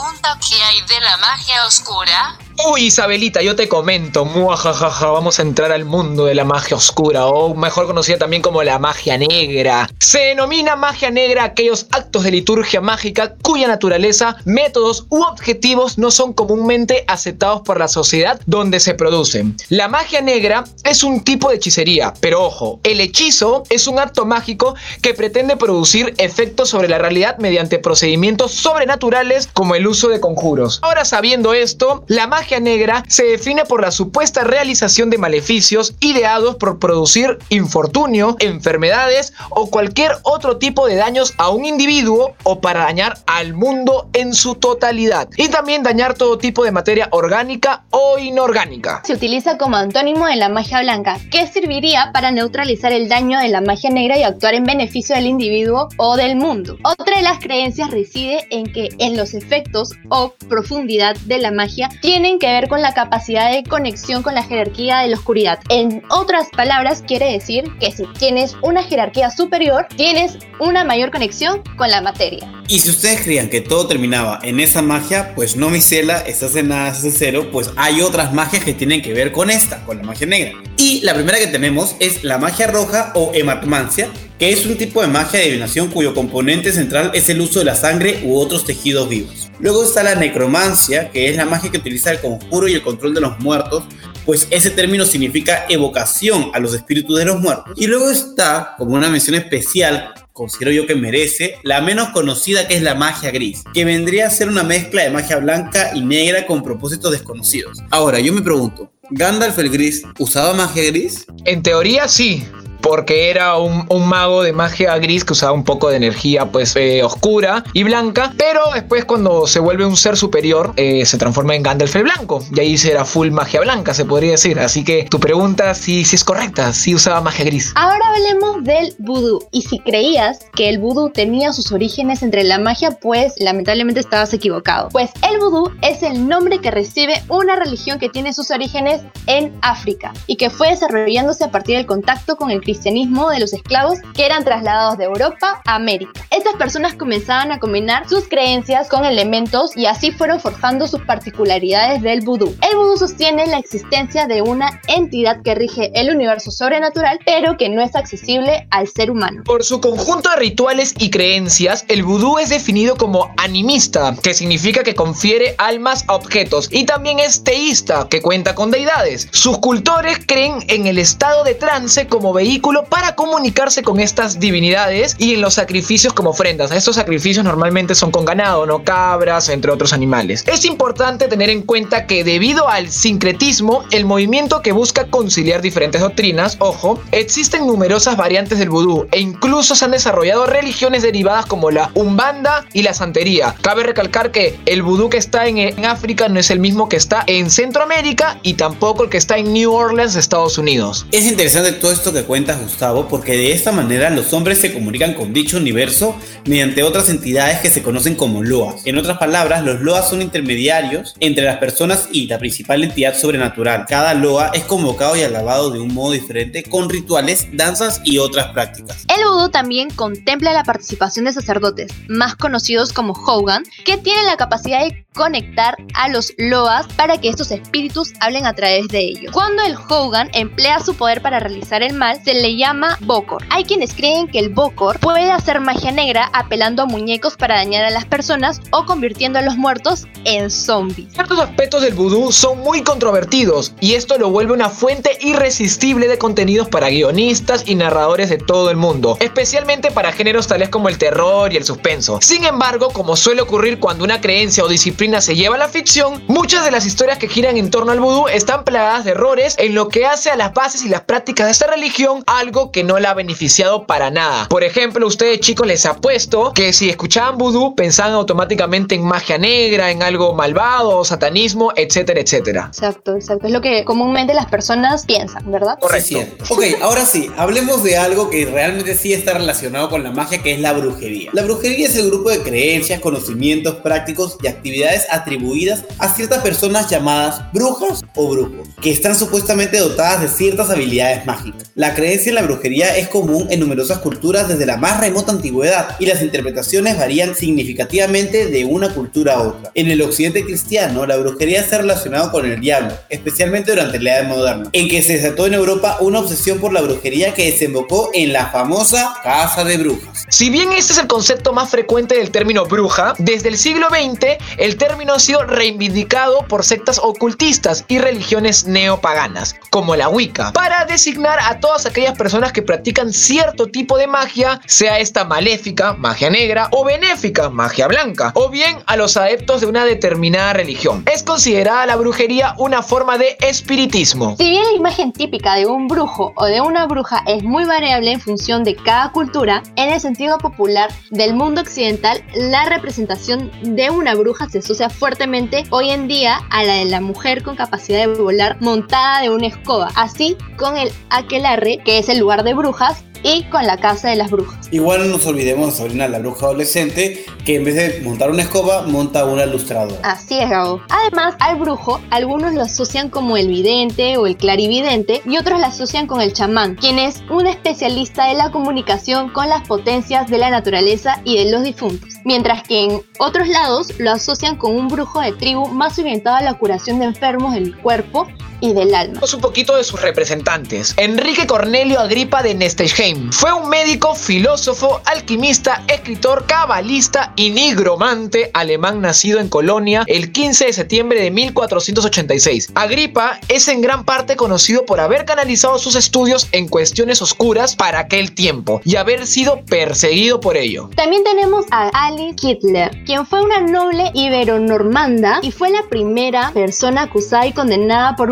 qué 0.48 0.62
hay 0.62 0.80
de 0.82 1.00
la 1.00 1.16
magia 1.16 1.66
oscura. 1.66 2.38
Uy, 2.66 2.86
Isabelita, 2.86 3.40
yo 3.40 3.54
te 3.54 3.68
comento, 3.68 4.24
muajajaja, 4.24 5.06
vamos 5.10 5.38
a 5.38 5.42
entrar 5.42 5.70
al 5.70 5.84
mundo 5.84 6.24
de 6.24 6.34
la 6.34 6.42
magia 6.44 6.76
oscura, 6.76 7.26
o 7.26 7.54
mejor 7.54 7.86
conocida 7.86 8.18
también 8.18 8.42
como 8.42 8.64
la 8.64 8.80
magia 8.80 9.16
negra. 9.16 9.88
Se 10.00 10.18
denomina 10.18 10.74
magia 10.74 11.12
negra 11.12 11.44
aquellos 11.44 11.86
actos 11.92 12.24
de 12.24 12.32
liturgia 12.32 12.80
mágica 12.80 13.36
cuya 13.42 13.68
naturaleza, 13.68 14.38
métodos 14.44 15.06
u 15.08 15.22
objetivos 15.22 15.98
no 15.98 16.10
son 16.10 16.32
comúnmente 16.32 17.04
aceptados 17.06 17.60
por 17.60 17.78
la 17.78 17.86
sociedad 17.86 18.40
donde 18.46 18.80
se 18.80 18.94
producen. 18.94 19.56
La 19.68 19.86
magia 19.86 20.20
negra 20.20 20.64
es 20.82 21.04
un 21.04 21.22
tipo 21.22 21.50
de 21.50 21.56
hechicería, 21.56 22.12
pero 22.20 22.42
ojo, 22.42 22.80
el 22.82 23.00
hechizo 23.00 23.62
es 23.70 23.86
un 23.86 24.00
acto 24.00 24.26
mágico 24.26 24.74
que 25.00 25.14
pretende 25.14 25.56
producir 25.56 26.12
efectos 26.18 26.70
sobre 26.70 26.88
la 26.88 26.98
realidad 26.98 27.38
mediante 27.38 27.78
procedimientos 27.78 28.50
sobrenaturales 28.50 29.48
como 29.52 29.76
el 29.76 29.86
uso 29.86 30.08
de 30.08 30.18
conjuros. 30.18 30.80
Ahora 30.82 31.04
sabiendo 31.04 31.54
esto, 31.54 32.04
la 32.08 32.26
magia 32.26 32.47
negra 32.56 33.04
se 33.08 33.24
define 33.24 33.64
por 33.64 33.82
la 33.82 33.90
supuesta 33.90 34.42
realización 34.42 35.10
de 35.10 35.18
maleficios 35.18 35.94
ideados 36.00 36.56
por 36.56 36.78
producir 36.78 37.38
infortunio, 37.50 38.36
enfermedades 38.40 39.34
o 39.50 39.68
cualquier 39.70 40.12
otro 40.22 40.56
tipo 40.56 40.86
de 40.86 40.96
daños 40.96 41.34
a 41.36 41.50
un 41.50 41.64
individuo 41.64 42.34
o 42.42 42.60
para 42.60 42.80
dañar 42.80 43.18
al 43.26 43.54
mundo 43.54 44.08
en 44.14 44.34
su 44.34 44.54
totalidad 44.54 45.28
y 45.36 45.48
también 45.48 45.82
dañar 45.82 46.14
todo 46.14 46.38
tipo 46.38 46.64
de 46.64 46.72
materia 46.72 47.08
orgánica 47.12 47.84
o 47.90 48.18
inorgánica. 48.18 49.02
Se 49.04 49.12
utiliza 49.12 49.58
como 49.58 49.76
antónimo 49.76 50.26
de 50.26 50.36
la 50.36 50.48
magia 50.48 50.80
blanca, 50.80 51.18
que 51.30 51.46
serviría 51.46 52.10
para 52.12 52.30
neutralizar 52.30 52.92
el 52.92 53.08
daño 53.08 53.38
de 53.38 53.48
la 53.48 53.60
magia 53.60 53.90
negra 53.90 54.18
y 54.18 54.22
actuar 54.22 54.54
en 54.54 54.64
beneficio 54.64 55.14
del 55.14 55.26
individuo 55.26 55.88
o 55.98 56.16
del 56.16 56.36
mundo. 56.36 56.76
Otra 56.82 57.16
de 57.16 57.22
las 57.22 57.38
creencias 57.38 57.90
reside 57.90 58.46
en 58.50 58.72
que 58.72 58.88
en 58.98 59.16
los 59.16 59.34
efectos 59.34 59.90
o 60.08 60.34
profundidad 60.48 61.16
de 61.26 61.38
la 61.38 61.50
magia 61.50 61.88
tienen 62.00 62.37
que 62.38 62.46
ver 62.46 62.68
con 62.68 62.82
la 62.82 62.94
capacidad 62.94 63.50
de 63.50 63.64
conexión 63.64 64.22
con 64.22 64.34
la 64.34 64.42
jerarquía 64.42 64.98
de 65.00 65.08
la 65.08 65.16
oscuridad. 65.16 65.58
En 65.68 66.02
otras 66.10 66.48
palabras, 66.50 67.02
quiere 67.06 67.32
decir 67.32 67.64
que 67.78 67.92
si 67.92 68.06
tienes 68.18 68.56
una 68.62 68.82
jerarquía 68.82 69.30
superior, 69.30 69.86
tienes 69.96 70.38
una 70.58 70.84
mayor 70.84 71.10
conexión 71.10 71.62
con 71.76 71.90
la 71.90 72.00
materia. 72.00 72.57
Y 72.70 72.80
si 72.80 72.90
ustedes 72.90 73.22
creían 73.22 73.48
que 73.48 73.62
todo 73.62 73.86
terminaba 73.86 74.40
en 74.42 74.60
esa 74.60 74.82
magia, 74.82 75.34
pues 75.34 75.56
no, 75.56 75.70
mi 75.70 75.80
cela, 75.80 76.18
estás 76.18 76.54
en 76.54 76.68
nada, 76.68 76.88
estás 76.88 77.04
en 77.06 77.12
cero, 77.12 77.48
pues 77.50 77.70
hay 77.76 78.02
otras 78.02 78.34
magias 78.34 78.62
que 78.62 78.74
tienen 78.74 79.00
que 79.00 79.14
ver 79.14 79.32
con 79.32 79.48
esta, 79.48 79.82
con 79.86 79.96
la 79.96 80.02
magia 80.02 80.26
negra. 80.26 80.52
Y 80.76 81.00
la 81.00 81.14
primera 81.14 81.38
que 81.38 81.46
tenemos 81.46 81.96
es 81.98 82.24
la 82.24 82.36
magia 82.36 82.66
roja 82.66 83.12
o 83.14 83.32
hematomancia, 83.32 84.10
que 84.38 84.50
es 84.50 84.66
un 84.66 84.76
tipo 84.76 85.00
de 85.00 85.08
magia 85.08 85.40
de 85.40 85.46
adivinación 85.46 85.88
cuyo 85.88 86.14
componente 86.14 86.70
central 86.70 87.10
es 87.14 87.30
el 87.30 87.40
uso 87.40 87.60
de 87.60 87.64
la 87.64 87.74
sangre 87.74 88.20
u 88.24 88.36
otros 88.36 88.66
tejidos 88.66 89.08
vivos. 89.08 89.50
Luego 89.60 89.82
está 89.82 90.02
la 90.02 90.14
necromancia, 90.14 91.10
que 91.10 91.30
es 91.30 91.36
la 91.36 91.46
magia 91.46 91.70
que 91.70 91.78
utiliza 91.78 92.10
el 92.10 92.20
conjuro 92.20 92.68
y 92.68 92.74
el 92.74 92.82
control 92.82 93.14
de 93.14 93.22
los 93.22 93.40
muertos, 93.40 93.84
pues 94.26 94.46
ese 94.50 94.68
término 94.68 95.06
significa 95.06 95.64
evocación 95.70 96.50
a 96.52 96.60
los 96.60 96.74
espíritus 96.74 97.18
de 97.18 97.24
los 97.24 97.40
muertos. 97.40 97.72
Y 97.76 97.86
luego 97.86 98.10
está, 98.10 98.74
como 98.76 98.94
una 98.94 99.08
mención 99.08 99.36
especial, 99.36 100.12
considero 100.38 100.70
yo 100.70 100.86
que 100.86 100.94
merece, 100.94 101.56
la 101.64 101.80
menos 101.80 102.10
conocida 102.10 102.68
que 102.68 102.76
es 102.76 102.82
la 102.82 102.94
magia 102.94 103.32
gris, 103.32 103.64
que 103.74 103.84
vendría 103.84 104.28
a 104.28 104.30
ser 104.30 104.48
una 104.48 104.62
mezcla 104.62 105.02
de 105.02 105.10
magia 105.10 105.38
blanca 105.38 105.90
y 105.94 106.00
negra 106.00 106.46
con 106.46 106.62
propósitos 106.62 107.10
desconocidos. 107.10 107.78
Ahora, 107.90 108.20
yo 108.20 108.32
me 108.32 108.40
pregunto, 108.40 108.88
¿Gandalf 109.10 109.58
el 109.58 109.70
gris 109.70 110.04
usaba 110.18 110.54
magia 110.54 110.84
gris? 110.84 111.26
En 111.44 111.62
teoría 111.62 112.06
sí, 112.06 112.46
porque 112.80 113.30
era 113.30 113.56
un, 113.56 113.86
un, 113.88 114.08
mago 114.08 114.42
de 114.42 114.52
magia 114.52 114.96
gris 114.98 115.24
que 115.24 115.32
usaba 115.32 115.52
un 115.52 115.64
poco 115.64 115.90
de 115.90 115.96
energía 115.96 116.46
pues 116.46 116.74
eh, 116.76 117.02
oscura 117.02 117.64
y 117.72 117.82
blanca, 117.82 118.32
pero 118.36 118.62
después 118.74 119.04
cuando 119.04 119.46
se 119.46 119.60
vuelve 119.60 119.84
un 119.84 119.96
ser 119.96 120.16
superior 120.16 120.72
eh, 120.76 121.04
se 121.04 121.18
transforma 121.18 121.54
en 121.54 121.62
Gandalf 121.62 121.94
el 121.96 122.04
Blanco 122.04 122.42
y 122.54 122.60
ahí 122.60 122.78
será 122.78 123.04
full 123.04 123.30
magia 123.30 123.60
blanca 123.60 123.94
se 123.94 124.04
podría 124.04 124.32
decir, 124.32 124.58
así 124.58 124.84
que 124.84 125.04
tu 125.04 125.20
pregunta 125.20 125.74
sí, 125.74 126.04
sí 126.04 126.16
es 126.16 126.24
correcta, 126.24 126.72
sí 126.72 126.94
usaba 126.94 127.20
magia 127.20 127.44
gris. 127.44 127.72
Ahora 127.74 128.04
hablemos 128.14 128.64
del 128.64 128.94
vudú 128.98 129.46
y 129.50 129.62
si 129.62 129.78
creías 129.80 130.40
que 130.54 130.68
el 130.68 130.78
vudú 130.78 131.10
tenía 131.10 131.52
sus 131.52 131.72
orígenes 131.72 132.22
entre 132.22 132.44
la 132.44 132.58
magia 132.58 132.92
pues 132.92 133.34
lamentablemente 133.38 134.00
estabas 134.00 134.32
equivocado, 134.32 134.88
pues 134.90 135.10
el 135.30 135.38
vudú 135.38 135.72
es 135.82 136.02
el 136.02 136.28
nombre 136.28 136.58
que 136.60 136.70
recibe 136.70 137.22
una 137.28 137.56
religión 137.56 137.98
que 137.98 138.08
tiene 138.08 138.32
sus 138.32 138.50
orígenes 138.50 139.02
en 139.26 139.52
África 139.62 140.12
y 140.26 140.36
que 140.36 140.50
fue 140.50 140.70
desarrollándose 140.70 141.44
a 141.44 141.50
partir 141.50 141.76
del 141.76 141.86
contacto 141.86 142.36
con 142.36 142.50
el 142.50 142.60
cristianismo 142.68 143.30
de 143.30 143.40
los 143.40 143.54
esclavos 143.54 143.98
que 144.12 144.26
eran 144.26 144.44
trasladados 144.44 144.98
de 144.98 145.04
Europa 145.04 145.62
a 145.64 145.74
América. 145.76 146.12
Estas 146.30 146.54
personas 146.56 146.92
comenzaban 146.92 147.50
a 147.50 147.58
combinar 147.58 148.06
sus 148.06 148.28
creencias 148.28 148.88
con 148.88 149.06
elementos 149.06 149.74
y 149.74 149.86
así 149.86 150.10
fueron 150.10 150.38
forjando 150.38 150.86
sus 150.86 151.00
particularidades 151.00 152.02
del 152.02 152.20
vudú. 152.20 152.54
El 152.70 152.76
vudú 152.76 152.98
sostiene 152.98 153.46
la 153.46 153.58
existencia 153.58 154.26
de 154.26 154.42
una 154.42 154.82
entidad 154.86 155.40
que 155.42 155.54
rige 155.54 155.90
el 155.94 156.14
universo 156.14 156.50
sobrenatural, 156.50 157.18
pero 157.24 157.56
que 157.56 157.70
no 157.70 157.80
es 157.80 157.96
accesible 157.96 158.68
al 158.70 158.86
ser 158.86 159.10
humano. 159.10 159.44
Por 159.46 159.64
su 159.64 159.80
conjunto 159.80 160.28
de 160.28 160.36
rituales 160.36 160.94
y 160.98 161.08
creencias, 161.08 161.86
el 161.88 162.02
vudú 162.02 162.38
es 162.38 162.50
definido 162.50 162.96
como 162.96 163.32
animista, 163.38 164.14
que 164.22 164.34
significa 164.34 164.82
que 164.82 164.94
confiere 164.94 165.54
almas 165.56 166.04
a 166.06 166.16
objetos, 166.16 166.68
y 166.70 166.84
también 166.84 167.18
es 167.18 167.42
teísta, 167.42 168.08
que 168.10 168.20
cuenta 168.20 168.54
con 168.54 168.70
deidades. 168.70 169.26
Sus 169.30 169.56
cultores 169.56 170.18
creen 170.26 170.58
en 170.68 170.86
el 170.86 170.98
estado 170.98 171.44
de 171.44 171.54
trance 171.54 172.06
como 172.06 172.34
vehículo 172.34 172.57
para 172.88 173.14
comunicarse 173.14 173.82
con 173.82 174.00
estas 174.00 174.38
divinidades 174.38 175.16
y 175.18 175.34
en 175.34 175.40
los 175.40 175.54
sacrificios 175.54 176.12
como 176.12 176.30
ofrendas. 176.30 176.70
Estos 176.70 176.96
sacrificios 176.96 177.44
normalmente 177.44 177.94
son 177.94 178.10
con 178.10 178.24
ganado, 178.24 178.66
no 178.66 178.84
cabras, 178.84 179.48
entre 179.48 179.70
otros 179.70 179.92
animales. 179.92 180.44
Es 180.46 180.64
importante 180.64 181.28
tener 181.28 181.50
en 181.50 181.62
cuenta 181.62 182.06
que 182.06 182.24
debido 182.24 182.68
al 182.68 182.90
sincretismo, 182.90 183.84
el 183.90 184.04
movimiento 184.04 184.60
que 184.62 184.72
busca 184.72 185.06
conciliar 185.06 185.62
diferentes 185.62 186.00
doctrinas, 186.00 186.56
ojo, 186.60 187.00
existen 187.12 187.66
numerosas 187.66 188.16
variantes 188.16 188.58
del 188.58 188.70
vudú 188.70 189.06
e 189.10 189.20
incluso 189.20 189.74
se 189.74 189.84
han 189.84 189.92
desarrollado 189.92 190.46
religiones 190.46 191.02
derivadas 191.02 191.46
como 191.46 191.70
la 191.70 191.90
umbanda 191.94 192.66
y 192.72 192.82
la 192.82 192.94
santería. 192.94 193.54
Cabe 193.62 193.82
recalcar 193.82 194.30
que 194.30 194.58
el 194.66 194.82
vudú 194.82 195.08
que 195.08 195.16
está 195.16 195.46
en, 195.46 195.58
en 195.58 195.84
África 195.84 196.28
no 196.28 196.38
es 196.38 196.50
el 196.50 196.60
mismo 196.60 196.88
que 196.88 196.96
está 196.96 197.24
en 197.26 197.50
Centroamérica 197.50 198.38
y 198.42 198.54
tampoco 198.54 199.04
el 199.04 199.10
que 199.10 199.18
está 199.18 199.38
en 199.38 199.52
New 199.52 199.72
Orleans, 199.72 200.16
Estados 200.16 200.58
Unidos. 200.58 201.06
Es 201.12 201.24
interesante 201.24 201.72
todo 201.72 201.92
esto 201.92 202.12
que 202.12 202.24
Gustavo, 202.56 203.08
porque 203.08 203.32
de 203.32 203.52
esta 203.52 203.72
manera 203.72 204.10
los 204.10 204.32
hombres 204.32 204.58
se 204.58 204.72
comunican 204.72 205.14
con 205.14 205.32
dicho 205.32 205.56
universo 205.56 206.16
mediante 206.46 206.82
otras 206.82 207.08
entidades 207.08 207.60
que 207.60 207.70
se 207.70 207.82
conocen 207.82 208.14
como 208.14 208.42
loas. 208.42 208.86
En 208.86 208.98
otras 208.98 209.18
palabras, 209.18 209.64
los 209.64 209.80
loas 209.80 210.08
son 210.08 210.22
intermediarios 210.22 211.14
entre 211.20 211.44
las 211.44 211.58
personas 211.58 212.08
y 212.12 212.26
la 212.26 212.38
principal 212.38 212.82
entidad 212.82 213.16
sobrenatural. 213.16 213.86
Cada 213.88 214.14
loa 214.14 214.50
es 214.54 214.64
convocado 214.64 215.16
y 215.16 215.22
alabado 215.22 215.70
de 215.70 215.80
un 215.80 215.92
modo 215.92 216.12
diferente 216.12 216.62
con 216.62 216.88
rituales, 216.88 217.48
danzas 217.52 218.00
y 218.04 218.18
otras 218.18 218.52
prácticas. 218.52 219.04
El 219.08 219.24
vudú 219.24 219.48
también 219.50 219.90
contempla 219.90 220.52
la 220.52 220.64
participación 220.64 221.24
de 221.24 221.32
sacerdotes, 221.32 221.92
más 222.08 222.36
conocidos 222.36 222.92
como 222.92 223.12
Hogan, 223.12 223.64
que 223.84 223.96
tienen 223.96 224.26
la 224.26 224.36
capacidad 224.36 224.84
de 224.84 225.06
conectar 225.14 225.76
a 225.94 226.08
los 226.08 226.32
loas 226.38 226.86
para 226.94 227.18
que 227.18 227.28
estos 227.28 227.50
espíritus 227.50 228.12
hablen 228.20 228.46
a 228.46 228.54
través 228.54 228.86
de 228.88 229.00
ellos. 229.00 229.32
Cuando 229.32 229.62
el 229.64 229.74
Hogan 229.76 230.30
emplea 230.32 230.80
su 230.80 230.94
poder 230.94 231.20
para 231.22 231.40
realizar 231.40 231.82
el 231.82 231.94
mal, 231.94 232.22
se 232.24 232.34
le 232.38 232.56
llama 232.56 232.96
Bokor. 233.00 233.44
Hay 233.50 233.64
quienes 233.64 233.94
creen 233.94 234.28
que 234.28 234.38
el 234.38 234.50
Bokor 234.50 234.98
puede 235.00 235.30
hacer 235.30 235.60
magia 235.60 235.92
negra 235.92 236.30
apelando 236.32 236.82
a 236.82 236.86
muñecos 236.86 237.36
para 237.36 237.56
dañar 237.56 237.84
a 237.84 237.90
las 237.90 238.04
personas 238.04 238.60
o 238.70 238.86
convirtiendo 238.86 239.38
a 239.38 239.42
los 239.42 239.56
muertos 239.56 240.06
en 240.24 240.50
zombies. 240.50 241.12
Ciertos 241.12 241.40
aspectos 241.40 241.82
del 241.82 241.94
vudú 241.94 242.32
son 242.32 242.60
muy 242.60 242.82
controvertidos 242.82 243.74
y 243.80 243.94
esto 243.94 244.18
lo 244.18 244.30
vuelve 244.30 244.52
una 244.52 244.68
fuente 244.68 245.18
irresistible 245.20 246.08
de 246.08 246.18
contenidos 246.18 246.68
para 246.68 246.88
guionistas 246.88 247.64
y 247.66 247.74
narradores 247.74 248.28
de 248.28 248.38
todo 248.38 248.70
el 248.70 248.76
mundo, 248.76 249.16
especialmente 249.20 249.90
para 249.90 250.12
géneros 250.12 250.46
tales 250.46 250.68
como 250.68 250.88
el 250.88 250.98
terror 250.98 251.52
y 251.52 251.56
el 251.56 251.64
suspenso. 251.64 252.18
Sin 252.22 252.44
embargo, 252.44 252.90
como 252.90 253.16
suele 253.16 253.42
ocurrir 253.42 253.80
cuando 253.80 254.04
una 254.04 254.20
creencia 254.20 254.64
o 254.64 254.68
disciplina 254.68 255.20
se 255.20 255.34
lleva 255.34 255.56
a 255.56 255.58
la 255.58 255.68
ficción, 255.68 256.22
muchas 256.28 256.64
de 256.64 256.70
las 256.70 256.86
historias 256.86 257.18
que 257.18 257.28
giran 257.28 257.56
en 257.56 257.70
torno 257.70 257.92
al 257.92 258.00
vudú 258.00 258.28
están 258.28 258.64
plagadas 258.64 259.04
de 259.04 259.12
errores 259.12 259.54
en 259.58 259.74
lo 259.74 259.88
que 259.88 260.06
hace 260.06 260.30
a 260.30 260.36
las 260.36 260.54
bases 260.54 260.84
y 260.84 260.88
las 260.88 261.02
prácticas 261.02 261.46
de 261.46 261.52
esta 261.52 261.66
religión 261.66 262.22
algo 262.28 262.70
que 262.70 262.84
no 262.84 262.98
la 262.98 263.10
ha 263.10 263.14
beneficiado 263.14 263.86
para 263.86 264.10
nada. 264.10 264.46
Por 264.48 264.62
ejemplo, 264.62 265.06
ustedes 265.06 265.40
chicos 265.40 265.66
les 265.66 265.86
apuesto 265.86 266.52
que 266.52 266.72
si 266.72 266.90
escuchaban 266.90 267.38
vudú 267.38 267.74
pensaban 267.74 268.12
automáticamente 268.12 268.94
en 268.94 269.04
magia 269.04 269.38
negra, 269.38 269.90
en 269.90 270.02
algo 270.02 270.34
malvado, 270.34 271.04
satanismo, 271.04 271.72
etcétera, 271.74 272.20
etcétera. 272.20 272.66
Exacto, 272.68 273.14
exacto. 273.14 273.46
Es 273.46 273.52
lo 273.52 273.62
que 273.62 273.84
comúnmente 273.84 274.34
las 274.34 274.46
personas 274.46 275.06
piensan, 275.06 275.50
¿verdad? 275.50 275.78
Correcto. 275.80 276.18
Ok, 276.50 276.64
ahora 276.82 277.06
sí, 277.06 277.30
hablemos 277.36 277.82
de 277.82 277.96
algo 277.96 278.28
que 278.28 278.44
realmente 278.44 278.94
sí 278.94 279.12
está 279.12 279.34
relacionado 279.34 279.88
con 279.88 280.02
la 280.02 280.10
magia, 280.10 280.42
que 280.42 280.52
es 280.52 280.60
la 280.60 280.72
brujería. 280.72 281.30
La 281.32 281.42
brujería 281.42 281.86
es 281.86 281.96
el 281.96 282.10
grupo 282.10 282.30
de 282.30 282.42
creencias, 282.42 283.00
conocimientos 283.00 283.76
prácticos 283.76 284.36
y 284.42 284.48
actividades 284.48 285.06
atribuidas 285.10 285.84
a 285.98 286.14
ciertas 286.14 286.42
personas 286.42 286.90
llamadas 286.90 287.40
brujas 287.52 288.04
o 288.14 288.28
brujos, 288.28 288.68
que 288.82 288.90
están 288.90 289.14
supuestamente 289.14 289.78
dotadas 289.78 290.20
de 290.20 290.28
ciertas 290.28 290.70
habilidades 290.70 291.24
mágicas. 291.24 291.70
La 291.74 291.94
creencia 291.94 292.17
en 292.26 292.34
la 292.34 292.42
brujería 292.42 292.96
es 292.96 293.08
común 293.08 293.46
en 293.50 293.60
numerosas 293.60 293.98
culturas 293.98 294.48
desde 294.48 294.66
la 294.66 294.76
más 294.76 295.00
remota 295.00 295.32
antigüedad 295.32 295.96
y 295.98 296.06
las 296.06 296.20
interpretaciones 296.22 296.98
varían 296.98 297.34
significativamente 297.34 298.46
de 298.46 298.64
una 298.64 298.92
cultura 298.92 299.34
a 299.34 299.42
otra. 299.42 299.70
En 299.74 299.90
el 299.90 300.02
occidente 300.02 300.44
cristiano, 300.44 301.06
la 301.06 301.16
brujería 301.16 301.60
está 301.60 301.78
relacionada 301.78 302.30
con 302.30 302.44
el 302.44 302.60
diablo, 302.60 302.92
especialmente 303.08 303.72
durante 303.72 304.00
la 304.00 304.18
Edad 304.18 304.28
Moderna, 304.28 304.70
en 304.72 304.88
que 304.88 305.02
se 305.02 305.14
desató 305.14 305.46
en 305.46 305.54
Europa 305.54 305.98
una 306.00 306.20
obsesión 306.20 306.58
por 306.58 306.72
la 306.72 306.80
brujería 306.80 307.34
que 307.34 307.50
desembocó 307.50 308.10
en 308.12 308.32
la 308.32 308.46
famosa 308.46 309.14
Casa 309.22 309.64
de 309.64 309.76
Brujas. 309.76 310.24
Si 310.28 310.50
bien 310.50 310.72
este 310.72 310.92
es 310.92 310.98
el 310.98 311.06
concepto 311.06 311.52
más 311.52 311.70
frecuente 311.70 312.16
del 312.16 312.30
término 312.30 312.64
bruja, 312.66 313.14
desde 313.18 313.48
el 313.48 313.58
siglo 313.58 313.88
XX 313.88 314.38
el 314.58 314.76
término 314.76 315.14
ha 315.14 315.20
sido 315.20 315.44
reivindicado 315.44 316.44
por 316.48 316.64
sectas 316.64 316.98
ocultistas 317.02 317.84
y 317.88 317.98
religiones 317.98 318.66
neopaganas, 318.66 319.54
como 319.70 319.96
la 319.96 320.08
Wicca, 320.08 320.52
para 320.52 320.84
designar 320.84 321.38
a 321.40 321.60
todas 321.60 321.86
aquellas 321.86 322.07
personas 322.16 322.52
que 322.52 322.62
practican 322.62 323.12
cierto 323.12 323.66
tipo 323.66 323.98
de 323.98 324.06
magia, 324.06 324.60
sea 324.66 324.98
esta 324.98 325.24
maléfica, 325.24 325.94
magia 325.94 326.30
negra, 326.30 326.68
o 326.72 326.84
benéfica, 326.84 327.50
magia 327.50 327.88
blanca, 327.88 328.32
o 328.34 328.48
bien 328.48 328.78
a 328.86 328.96
los 328.96 329.16
adeptos 329.16 329.60
de 329.60 329.66
una 329.66 329.84
determinada 329.84 330.52
religión. 330.52 331.04
Es 331.12 331.22
considerada 331.22 331.86
la 331.86 331.96
brujería 331.96 332.54
una 332.58 332.82
forma 332.82 333.18
de 333.18 333.36
espiritismo. 333.40 334.36
Si 334.38 334.50
bien 334.50 334.64
la 334.64 334.72
imagen 334.72 335.12
típica 335.12 335.54
de 335.54 335.66
un 335.66 335.88
brujo 335.88 336.32
o 336.36 336.44
de 336.46 336.60
una 336.60 336.86
bruja 336.86 337.22
es 337.26 337.42
muy 337.42 337.64
variable 337.64 338.12
en 338.12 338.20
función 338.20 338.64
de 338.64 338.74
cada 338.76 339.10
cultura, 339.12 339.62
en 339.76 339.92
el 339.92 340.00
sentido 340.00 340.38
popular 340.38 340.90
del 341.10 341.34
mundo 341.34 341.60
occidental, 341.60 342.22
la 342.34 342.64
representación 342.68 343.50
de 343.62 343.90
una 343.90 344.14
bruja 344.14 344.48
se 344.48 344.58
asocia 344.58 344.90
fuertemente 344.90 345.64
hoy 345.70 345.90
en 345.90 346.08
día 346.08 346.40
a 346.50 346.64
la 346.64 346.74
de 346.74 346.84
la 346.86 347.00
mujer 347.00 347.42
con 347.42 347.56
capacidad 347.56 348.00
de 348.00 348.20
volar 348.20 348.56
montada 348.60 349.20
de 349.20 349.30
una 349.30 349.46
escoba, 349.46 349.90
así 349.94 350.36
con 350.56 350.76
el 350.76 350.90
aquelarre, 351.10 351.80
que 351.88 351.96
es 351.96 352.10
el 352.10 352.18
lugar 352.18 352.44
de 352.44 352.52
brujas, 352.52 353.02
y 353.22 353.44
con 353.44 353.66
la 353.66 353.78
casa 353.78 354.10
de 354.10 354.16
las 354.16 354.30
brujas. 354.30 354.68
Igual 354.70 355.00
no 355.00 355.16
nos 355.16 355.26
olvidemos 355.26 355.70
de 355.70 355.72
Sabrina 355.72 356.06
la 356.06 356.18
bruja 356.18 356.46
adolescente, 356.46 357.24
que 357.46 357.56
en 357.56 357.64
vez 357.64 357.74
de 357.76 358.00
montar 358.02 358.30
una 358.30 358.42
escoba, 358.42 358.82
monta 358.82 359.24
una 359.24 359.44
ilustradora. 359.44 359.98
Así 360.02 360.38
es, 360.38 360.50
Gabo. 360.50 360.82
Además, 360.90 361.34
al 361.40 361.56
brujo, 361.56 361.98
algunos 362.10 362.52
lo 362.52 362.62
asocian 362.62 363.08
como 363.08 363.38
el 363.38 363.48
vidente 363.48 364.18
o 364.18 364.26
el 364.26 364.36
clarividente 364.36 365.22
y 365.24 365.38
otros 365.38 365.60
lo 365.60 365.66
asocian 365.66 366.06
con 366.06 366.20
el 366.20 366.34
chamán, 366.34 366.74
quien 366.74 366.98
es 366.98 367.22
un 367.30 367.46
especialista 367.46 368.26
de 368.26 368.34
la 368.34 368.50
comunicación 368.50 369.30
con 369.30 369.48
las 369.48 369.66
potencias 369.66 370.28
de 370.28 370.36
la 370.36 370.50
naturaleza 370.50 371.22
y 371.24 371.38
de 371.38 371.50
los 371.50 371.64
difuntos. 371.64 372.10
Mientras 372.24 372.62
que 372.62 372.84
en 372.84 373.02
otros 373.18 373.48
lados 373.48 373.98
lo 373.98 374.10
asocian 374.10 374.56
con 374.56 374.76
un 374.76 374.88
brujo 374.88 375.22
de 375.22 375.32
tribu 375.32 375.68
más 375.68 375.98
orientado 375.98 376.36
a 376.36 376.42
la 376.42 376.54
curación 376.54 376.98
de 376.98 377.06
enfermos 377.06 377.54
del 377.54 377.76
cuerpo 377.78 378.28
y 378.60 378.72
del 378.72 378.94
alma. 378.94 379.20
Un 379.32 379.40
poquito 379.40 379.76
de 379.76 379.84
sus 379.84 380.00
representantes. 380.02 380.94
Enrique 380.96 381.46
Cornelio 381.46 382.00
Agripa 382.00 382.42
de 382.42 382.54
Nestesheim 382.54 383.30
fue 383.30 383.52
un 383.52 383.68
médico, 383.68 384.14
filósofo, 384.14 385.00
alquimista, 385.04 385.84
escritor, 385.86 386.46
cabalista 386.46 387.32
y 387.36 387.50
nigromante 387.50 388.50
alemán 388.54 389.00
nacido 389.00 389.38
en 389.38 389.48
Colonia 389.48 390.02
el 390.06 390.32
15 390.32 390.66
de 390.66 390.72
septiembre 390.72 391.20
de 391.20 391.30
1486. 391.30 392.72
Agripa 392.74 393.38
es 393.48 393.68
en 393.68 393.80
gran 393.80 394.04
parte 394.04 394.36
conocido 394.36 394.84
por 394.84 394.98
haber 395.00 395.24
canalizado 395.24 395.78
sus 395.78 395.94
estudios 395.94 396.48
en 396.52 396.68
cuestiones 396.68 397.22
oscuras 397.22 397.76
para 397.76 398.00
aquel 398.00 398.34
tiempo 398.34 398.80
y 398.84 398.96
haber 398.96 399.26
sido 399.26 399.64
perseguido 399.64 400.40
por 400.40 400.56
ello. 400.56 400.90
También 400.96 401.22
tenemos 401.22 401.64
a 401.70 401.88
Alice 401.92 402.36
Hitler, 402.42 402.90
quien 403.04 403.26
fue 403.26 403.42
una 403.42 403.60
noble 403.60 404.10
ibero-normanda 404.14 405.40
y 405.42 405.52
fue 405.52 405.70
la 405.70 405.82
primera 405.88 406.50
persona 406.52 407.02
acusada 407.02 407.46
y 407.46 407.52
condenada 407.52 408.16
por 408.16 408.30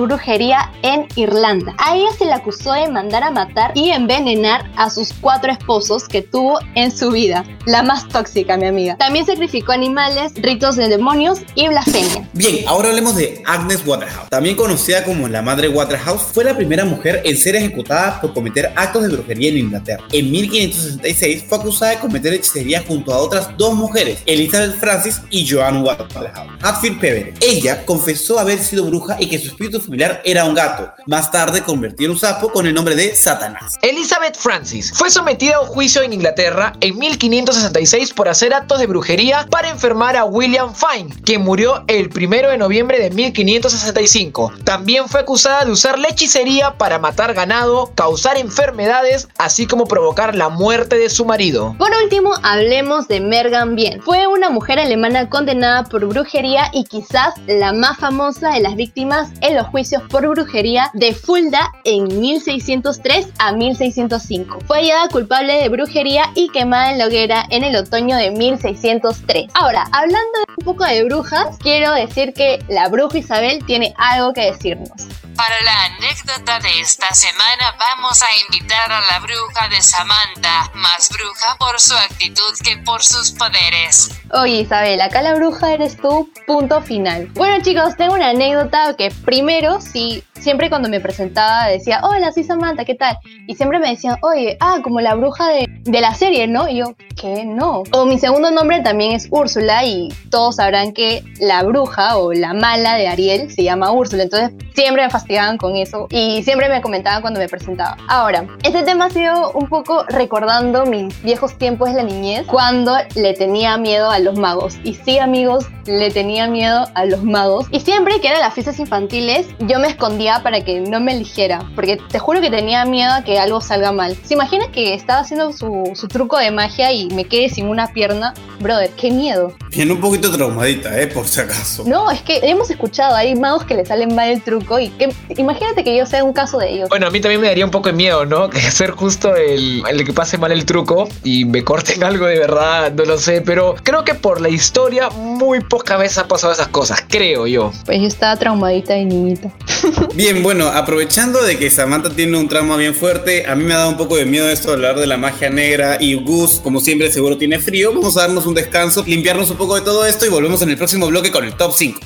en 0.82 1.06
Irlanda. 1.16 1.74
A 1.78 1.96
ella 1.96 2.08
se 2.18 2.24
le 2.24 2.32
acusó 2.32 2.72
de 2.72 2.88
mandar 2.88 3.22
a 3.22 3.30
matar 3.30 3.72
y 3.74 3.90
envenenar 3.90 4.70
a 4.76 4.90
sus 4.90 5.12
cuatro 5.12 5.52
esposos 5.52 6.08
que 6.08 6.22
tuvo 6.22 6.58
en 6.74 6.96
su 6.96 7.10
vida. 7.10 7.44
La 7.66 7.82
más 7.82 8.08
tóxica, 8.08 8.56
mi 8.56 8.66
amiga. 8.66 8.96
También 8.96 9.26
sacrificó 9.26 9.72
animales, 9.72 10.32
ritos 10.36 10.76
de 10.76 10.88
demonios 10.88 11.40
y 11.54 11.68
blasfemia. 11.68 12.28
Bien, 12.32 12.66
ahora 12.66 12.88
hablemos 12.88 13.16
de 13.16 13.42
Agnes 13.44 13.84
Waterhouse. 13.84 14.28
También 14.30 14.56
conocida 14.56 15.04
como 15.04 15.28
la 15.28 15.42
Madre 15.42 15.68
Waterhouse, 15.68 16.22
fue 16.32 16.44
la 16.44 16.56
primera 16.56 16.84
mujer 16.84 17.22
en 17.24 17.36
ser 17.36 17.56
ejecutada 17.56 18.20
por 18.20 18.32
cometer 18.32 18.72
actos 18.76 19.02
de 19.02 19.08
brujería 19.08 19.50
en 19.50 19.58
Inglaterra. 19.58 20.04
En 20.12 20.30
1566 20.30 21.44
fue 21.48 21.58
acusada 21.58 21.92
de 21.92 21.98
cometer 21.98 22.32
hechicería 22.32 22.84
junto 22.86 23.12
a 23.12 23.18
otras 23.18 23.56
dos 23.56 23.74
mujeres, 23.74 24.18
Elizabeth 24.26 24.78
Francis 24.78 25.20
y 25.30 25.48
Joan 25.48 25.82
Waterhouse. 25.82 26.28
Hatfield 26.62 27.00
Pevere. 27.00 27.34
Ella 27.40 27.84
confesó 27.84 28.38
haber 28.38 28.58
sido 28.58 28.84
bruja 28.84 29.16
y 29.18 29.28
que 29.28 29.38
su 29.38 29.48
espíritu 29.48 29.80
familiar 29.80 30.05
era 30.24 30.44
un 30.44 30.54
gato. 30.54 30.92
Más 31.06 31.30
tarde 31.30 31.62
convirtió 31.62 32.06
en 32.06 32.12
un 32.12 32.18
sapo 32.18 32.50
con 32.50 32.66
el 32.66 32.74
nombre 32.74 32.94
de 32.94 33.14
Satanás. 33.14 33.74
Elizabeth 33.82 34.36
Francis 34.36 34.92
fue 34.92 35.10
sometida 35.10 35.56
a 35.56 35.60
un 35.60 35.66
juicio 35.66 36.02
en 36.02 36.12
Inglaterra 36.12 36.72
en 36.80 36.98
1566 36.98 38.12
por 38.12 38.28
hacer 38.28 38.54
actos 38.54 38.78
de 38.78 38.86
brujería 38.86 39.46
para 39.50 39.68
enfermar 39.68 40.16
a 40.16 40.24
William 40.24 40.74
Fine, 40.74 41.14
quien 41.24 41.42
murió 41.42 41.84
el 41.86 42.10
1 42.14 42.48
de 42.48 42.58
noviembre 42.58 42.98
de 42.98 43.10
1565. 43.10 44.52
También 44.64 45.08
fue 45.08 45.20
acusada 45.20 45.64
de 45.64 45.72
usar 45.72 45.98
la 45.98 46.08
hechicería 46.08 46.74
para 46.78 46.98
matar 46.98 47.34
ganado, 47.34 47.92
causar 47.94 48.36
enfermedades, 48.36 49.28
así 49.38 49.66
como 49.66 49.86
provocar 49.86 50.34
la 50.34 50.48
muerte 50.48 50.98
de 50.98 51.10
su 51.10 51.24
marido. 51.24 51.74
Por 51.78 51.90
último, 52.02 52.32
hablemos 52.42 53.08
de 53.08 53.20
Mergan 53.20 53.76
Bien. 53.76 54.00
Fue 54.02 54.26
una 54.26 54.50
mujer 54.50 54.78
alemana 54.78 55.28
condenada 55.28 55.84
por 55.84 56.06
brujería 56.06 56.70
y 56.72 56.84
quizás 56.84 57.34
la 57.46 57.72
más 57.72 57.98
famosa 57.98 58.50
de 58.50 58.60
las 58.60 58.76
víctimas 58.76 59.30
en 59.40 59.56
los 59.56 59.66
juicios 59.66 59.95
por 60.10 60.26
brujería 60.28 60.90
de 60.94 61.14
Fulda 61.14 61.72
en 61.84 62.20
1603 62.20 63.28
a 63.38 63.52
1605. 63.52 64.60
Fue 64.66 64.78
hallada 64.78 65.08
culpable 65.08 65.54
de 65.54 65.68
brujería 65.68 66.30
y 66.34 66.48
quemada 66.50 66.92
en 66.92 66.98
la 66.98 67.06
hoguera 67.06 67.44
en 67.50 67.64
el 67.64 67.76
otoño 67.76 68.16
de 68.16 68.30
1603. 68.30 69.50
Ahora, 69.54 69.84
hablando 69.92 70.38
de 70.46 70.54
un 70.58 70.64
poco 70.64 70.84
de 70.84 71.04
brujas, 71.04 71.56
quiero 71.58 71.92
decir 71.92 72.32
que 72.32 72.58
la 72.68 72.88
bruja 72.88 73.18
Isabel 73.18 73.64
tiene 73.66 73.94
algo 73.96 74.32
que 74.32 74.52
decirnos. 74.52 74.90
Para 75.36 75.60
la 75.60 75.84
anécdota 75.84 76.58
de 76.60 76.80
esta 76.80 77.12
semana 77.12 77.74
vamos 77.78 78.22
a 78.22 78.26
invitar 78.46 78.90
a 78.90 79.00
la 79.00 79.18
bruja 79.18 79.68
de 79.68 79.82
Samantha, 79.82 80.70
más 80.74 81.10
bruja 81.10 81.56
por 81.58 81.78
su 81.78 81.94
actitud 81.94 82.54
que 82.64 82.78
por 82.78 83.02
sus 83.02 83.32
poderes. 83.32 84.10
Oye 84.32 84.62
Isabel, 84.62 84.98
acá 84.98 85.20
la 85.20 85.34
bruja 85.34 85.74
eres 85.74 85.98
tú, 85.98 86.30
punto 86.46 86.80
final. 86.80 87.26
Bueno 87.34 87.62
chicos, 87.62 87.96
tengo 87.98 88.14
una 88.14 88.30
anécdota 88.30 88.96
que 88.96 89.10
primero 89.10 89.78
sí, 89.92 90.24
siempre 90.40 90.68
cuando 90.68 90.88
me 90.88 91.00
presentaba 91.00 91.68
decía, 91.68 92.00
hola, 92.02 92.32
soy 92.32 92.44
Samantha, 92.44 92.84
¿qué 92.84 92.94
tal? 92.94 93.18
Y 93.46 93.54
siempre 93.54 93.78
me 93.78 93.90
decían, 93.90 94.16
oye, 94.22 94.56
ah, 94.60 94.78
como 94.82 95.00
la 95.00 95.14
bruja 95.14 95.48
de, 95.48 95.66
de 95.82 96.00
la 96.00 96.14
serie, 96.14 96.46
¿no? 96.46 96.68
Y 96.68 96.76
yo, 96.76 96.94
¿qué? 97.20 97.44
No. 97.44 97.82
O 97.92 98.06
mi 98.06 98.18
segundo 98.18 98.50
nombre 98.50 98.80
también 98.80 99.12
es 99.12 99.28
Úrsula 99.30 99.84
y 99.84 100.08
todos 100.30 100.56
sabrán 100.56 100.92
que 100.92 101.24
la 101.40 101.62
bruja 101.62 102.16
o 102.16 102.32
la 102.32 102.52
mala 102.54 102.96
de 102.96 103.08
Ariel 103.08 103.50
se 103.50 103.62
llama 103.62 103.92
Úrsula, 103.92 104.24
entonces 104.24 104.52
siempre 104.74 105.02
me 105.02 105.10
fastidiaban 105.10 105.58
con 105.58 105.76
eso 105.76 106.06
y 106.10 106.42
siempre 106.42 106.68
me 106.68 106.80
comentaban 106.80 107.22
cuando 107.22 107.40
me 107.40 107.48
presentaba. 107.48 107.96
Ahora, 108.08 108.46
este 108.62 108.82
tema 108.82 109.06
ha 109.06 109.10
sido 109.10 109.52
un 109.52 109.68
poco 109.68 110.04
recordando 110.08 110.84
mis 110.86 111.22
viejos 111.22 111.56
tiempos 111.58 111.90
de 111.90 111.96
la 111.96 112.02
niñez 112.02 112.46
cuando 112.46 112.96
le 113.14 113.34
tenía 113.34 113.76
miedo 113.78 114.10
a 114.10 114.18
los 114.18 114.38
magos. 114.38 114.76
Y 114.84 114.94
sí, 114.94 115.18
amigos, 115.18 115.66
le 115.86 116.10
tenía 116.10 116.46
miedo 116.48 116.86
a 116.94 117.04
los 117.04 117.22
magos. 117.22 117.66
Y 117.70 117.80
siempre 117.80 118.20
que 118.20 118.28
eran 118.28 118.40
las 118.40 118.54
fiestas 118.54 118.78
infantiles, 118.78 119.46
yo 119.60 119.78
me 119.78 119.88
escondía 119.88 120.25
para 120.42 120.60
que 120.62 120.80
no 120.80 121.00
me 121.00 121.12
eligiera, 121.12 121.64
porque 121.74 121.96
te 121.96 122.18
juro 122.18 122.40
que 122.40 122.50
tenía 122.50 122.84
miedo 122.84 123.12
a 123.12 123.22
que 123.22 123.38
algo 123.38 123.60
salga 123.60 123.92
mal. 123.92 124.16
¿Se 124.24 124.34
imagina 124.34 124.70
que 124.72 124.94
estaba 124.94 125.20
haciendo 125.20 125.52
su, 125.52 125.92
su 125.94 126.08
truco 126.08 126.38
de 126.38 126.50
magia 126.50 126.92
y 126.92 127.08
me 127.08 127.24
quedé 127.24 127.48
sin 127.48 127.68
una 127.68 127.88
pierna? 127.88 128.34
Brother, 128.60 128.90
qué 128.90 129.10
miedo. 129.10 129.52
Bien 129.70 129.90
un 129.90 130.00
poquito 130.00 130.30
traumadita, 130.30 131.00
eh, 131.00 131.06
por 131.06 131.26
si 131.26 131.40
acaso. 131.40 131.84
No, 131.86 132.10
es 132.10 132.22
que 132.22 132.40
hemos 132.42 132.70
escuchado, 132.70 133.14
hay 133.14 133.34
magos 133.34 133.64
que 133.64 133.74
le 133.74 133.84
salen 133.84 134.14
mal 134.14 134.28
el 134.28 134.42
truco 134.42 134.78
y 134.78 134.88
que 134.88 135.14
imagínate 135.36 135.84
que 135.84 135.96
yo 135.96 136.06
sea 136.06 136.24
un 136.24 136.32
caso 136.32 136.58
de 136.58 136.72
ellos. 136.72 136.88
Bueno, 136.88 137.06
a 137.06 137.10
mí 137.10 137.20
también 137.20 137.40
me 137.40 137.48
daría 137.48 137.64
un 137.64 137.70
poco 137.70 137.88
de 137.88 137.94
miedo, 137.94 138.24
¿no? 138.24 138.50
Que 138.56 138.60
ser 138.70 138.90
justo 138.92 139.36
el, 139.36 139.82
el 139.88 140.04
que 140.04 140.12
pase 140.12 140.38
mal 140.38 140.50
el 140.50 140.64
truco 140.64 141.08
y 141.22 141.44
me 141.44 141.62
corten 141.62 142.02
algo 142.04 142.26
de 142.26 142.38
verdad, 142.38 142.92
no 142.92 143.04
lo 143.04 143.18
sé, 143.18 143.42
pero 143.42 143.74
creo 143.82 144.04
que 144.04 144.14
por 144.14 144.40
la 144.40 144.48
historia 144.48 145.10
muy 145.10 145.60
pocas 145.60 145.98
veces 145.98 146.18
han 146.18 146.28
pasado 146.28 146.52
esas 146.52 146.68
cosas, 146.68 147.04
creo 147.06 147.46
yo. 147.46 147.72
Pues 147.84 148.00
yo 148.00 148.06
estaba 148.06 148.36
traumadita 148.36 148.94
de 148.94 149.04
niñita. 149.04 149.50
Bien, 150.16 150.42
bueno, 150.42 150.68
aprovechando 150.68 151.42
de 151.42 151.58
que 151.58 151.70
Samantha 151.70 152.08
tiene 152.08 152.38
un 152.38 152.48
trauma 152.48 152.78
bien 152.78 152.94
fuerte, 152.94 153.44
a 153.46 153.54
mí 153.54 153.64
me 153.64 153.74
ha 153.74 153.76
dado 153.76 153.90
un 153.90 153.98
poco 153.98 154.16
de 154.16 154.24
miedo 154.24 154.48
esto 154.48 154.68
de 154.68 154.76
hablar 154.76 154.98
de 154.98 155.06
la 155.06 155.18
magia 155.18 155.50
negra 155.50 155.98
y 156.00 156.14
Gus, 156.14 156.58
como 156.64 156.80
siempre, 156.80 157.12
seguro 157.12 157.36
tiene 157.36 157.58
frío. 157.58 157.92
Vamos 157.92 158.16
a 158.16 158.22
darnos 158.22 158.46
un 158.46 158.54
descanso, 158.54 159.04
limpiarnos 159.06 159.50
un 159.50 159.58
poco 159.58 159.74
de 159.74 159.82
todo 159.82 160.06
esto 160.06 160.24
y 160.24 160.30
volvemos 160.30 160.62
en 160.62 160.70
el 160.70 160.78
próximo 160.78 161.06
bloque 161.08 161.30
con 161.30 161.44
el 161.44 161.52
top 161.52 161.70
5. 161.74 162.00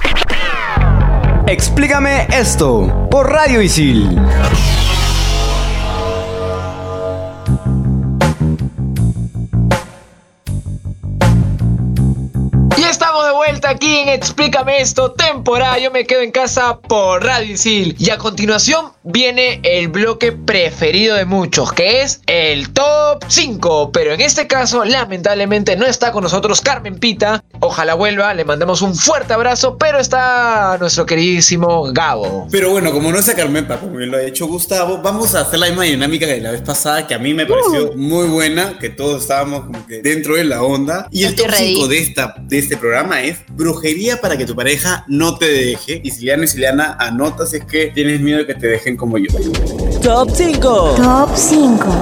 Explícame 1.47 2.27
esto 2.33 3.09
por 3.13 3.31
Radio 3.31 3.63
Isil. 3.63 4.19
Aquí 13.71 13.99
en 13.99 14.09
Explícame 14.09 14.81
esto, 14.81 15.13
temporada 15.13 15.79
Yo 15.79 15.91
me 15.91 16.05
quedo 16.05 16.23
en 16.23 16.33
casa 16.33 16.81
por 16.81 17.25
Radio 17.25 17.55
Isil. 17.55 17.95
Y 17.99 18.11
a 18.11 18.19
continuación 18.19 18.93
viene 19.05 19.61
el 19.63 19.89
bloque 19.89 20.33
preferido 20.33 21.17
de 21.17 21.25
muchos, 21.25 21.73
que 21.73 22.03
es 22.03 22.21
el 22.27 22.71
top 22.73 23.25
5. 23.27 23.93
Pero 23.93 24.13
en 24.13 24.21
este 24.21 24.47
caso, 24.47 24.85
lamentablemente, 24.85 25.77
no 25.77 25.87
está 25.87 26.11
con 26.11 26.25
nosotros 26.25 26.61
Carmen 26.61 26.99
Pita. 26.99 27.45
Ojalá 27.61 27.95
vuelva, 27.95 28.35
le 28.35 28.45
mandamos 28.45 28.83
un 28.83 28.95
fuerte 28.95 29.33
abrazo, 29.33 29.79
pero 29.79 29.99
está 29.99 30.77
nuestro 30.81 31.07
queridísimo 31.07 31.93
Gabo. 31.93 32.49
Pero 32.51 32.71
bueno, 32.71 32.91
como 32.93 33.13
no 33.13 33.19
está 33.19 33.35
Carmen, 33.35 33.67
como 33.67 33.97
bien 33.97 34.11
lo 34.11 34.17
ha 34.17 34.23
hecho 34.23 34.47
Gustavo, 34.47 34.99
vamos 34.99 35.35
a 35.35 35.43
hacer 35.43 35.61
la 35.61 35.67
misma 35.67 35.85
dinámica 35.85 36.27
que 36.27 36.41
la 36.41 36.51
vez 36.51 36.63
pasada, 36.63 37.07
que 37.07 37.15
a 37.15 37.19
mí 37.19 37.35
me 37.35 37.47
pareció 37.47 37.93
muy 37.95 38.27
buena, 38.27 38.79
que 38.79 38.89
todos 38.89 39.23
estábamos 39.23 39.67
como 39.67 39.87
que 39.87 40.03
dentro 40.03 40.35
de 40.35 40.45
la 40.45 40.63
onda. 40.63 41.07
Y 41.11 41.23
el 41.23 41.31
Estoy 41.31 41.47
top 41.47 41.55
ready. 41.55 41.75
5 41.75 41.89
de, 41.89 41.99
esta, 41.99 42.35
de 42.41 42.59
este 42.59 42.77
programa 42.77 43.23
es 43.23 43.39
brujería 43.61 44.21
para 44.21 44.37
que 44.37 44.47
tu 44.47 44.57
pareja 44.57 45.05
no 45.07 45.37
te 45.37 45.47
deje. 45.47 46.01
Y 46.03 46.11
Siliana 46.11 46.45
y 46.45 46.49
Siliana, 46.49 46.97
anota 46.99 47.47
si 47.47 47.59
es 47.59 47.65
que 47.65 47.87
tienes 47.89 48.21
miedo 48.21 48.39
de 48.39 48.47
que 48.47 48.55
te 48.55 48.67
dejen 48.67 48.97
como 48.97 49.19
yo. 49.19 49.29
Top 50.03 50.31
5. 50.35 50.95
Top 50.97 51.31
5. 51.37 52.01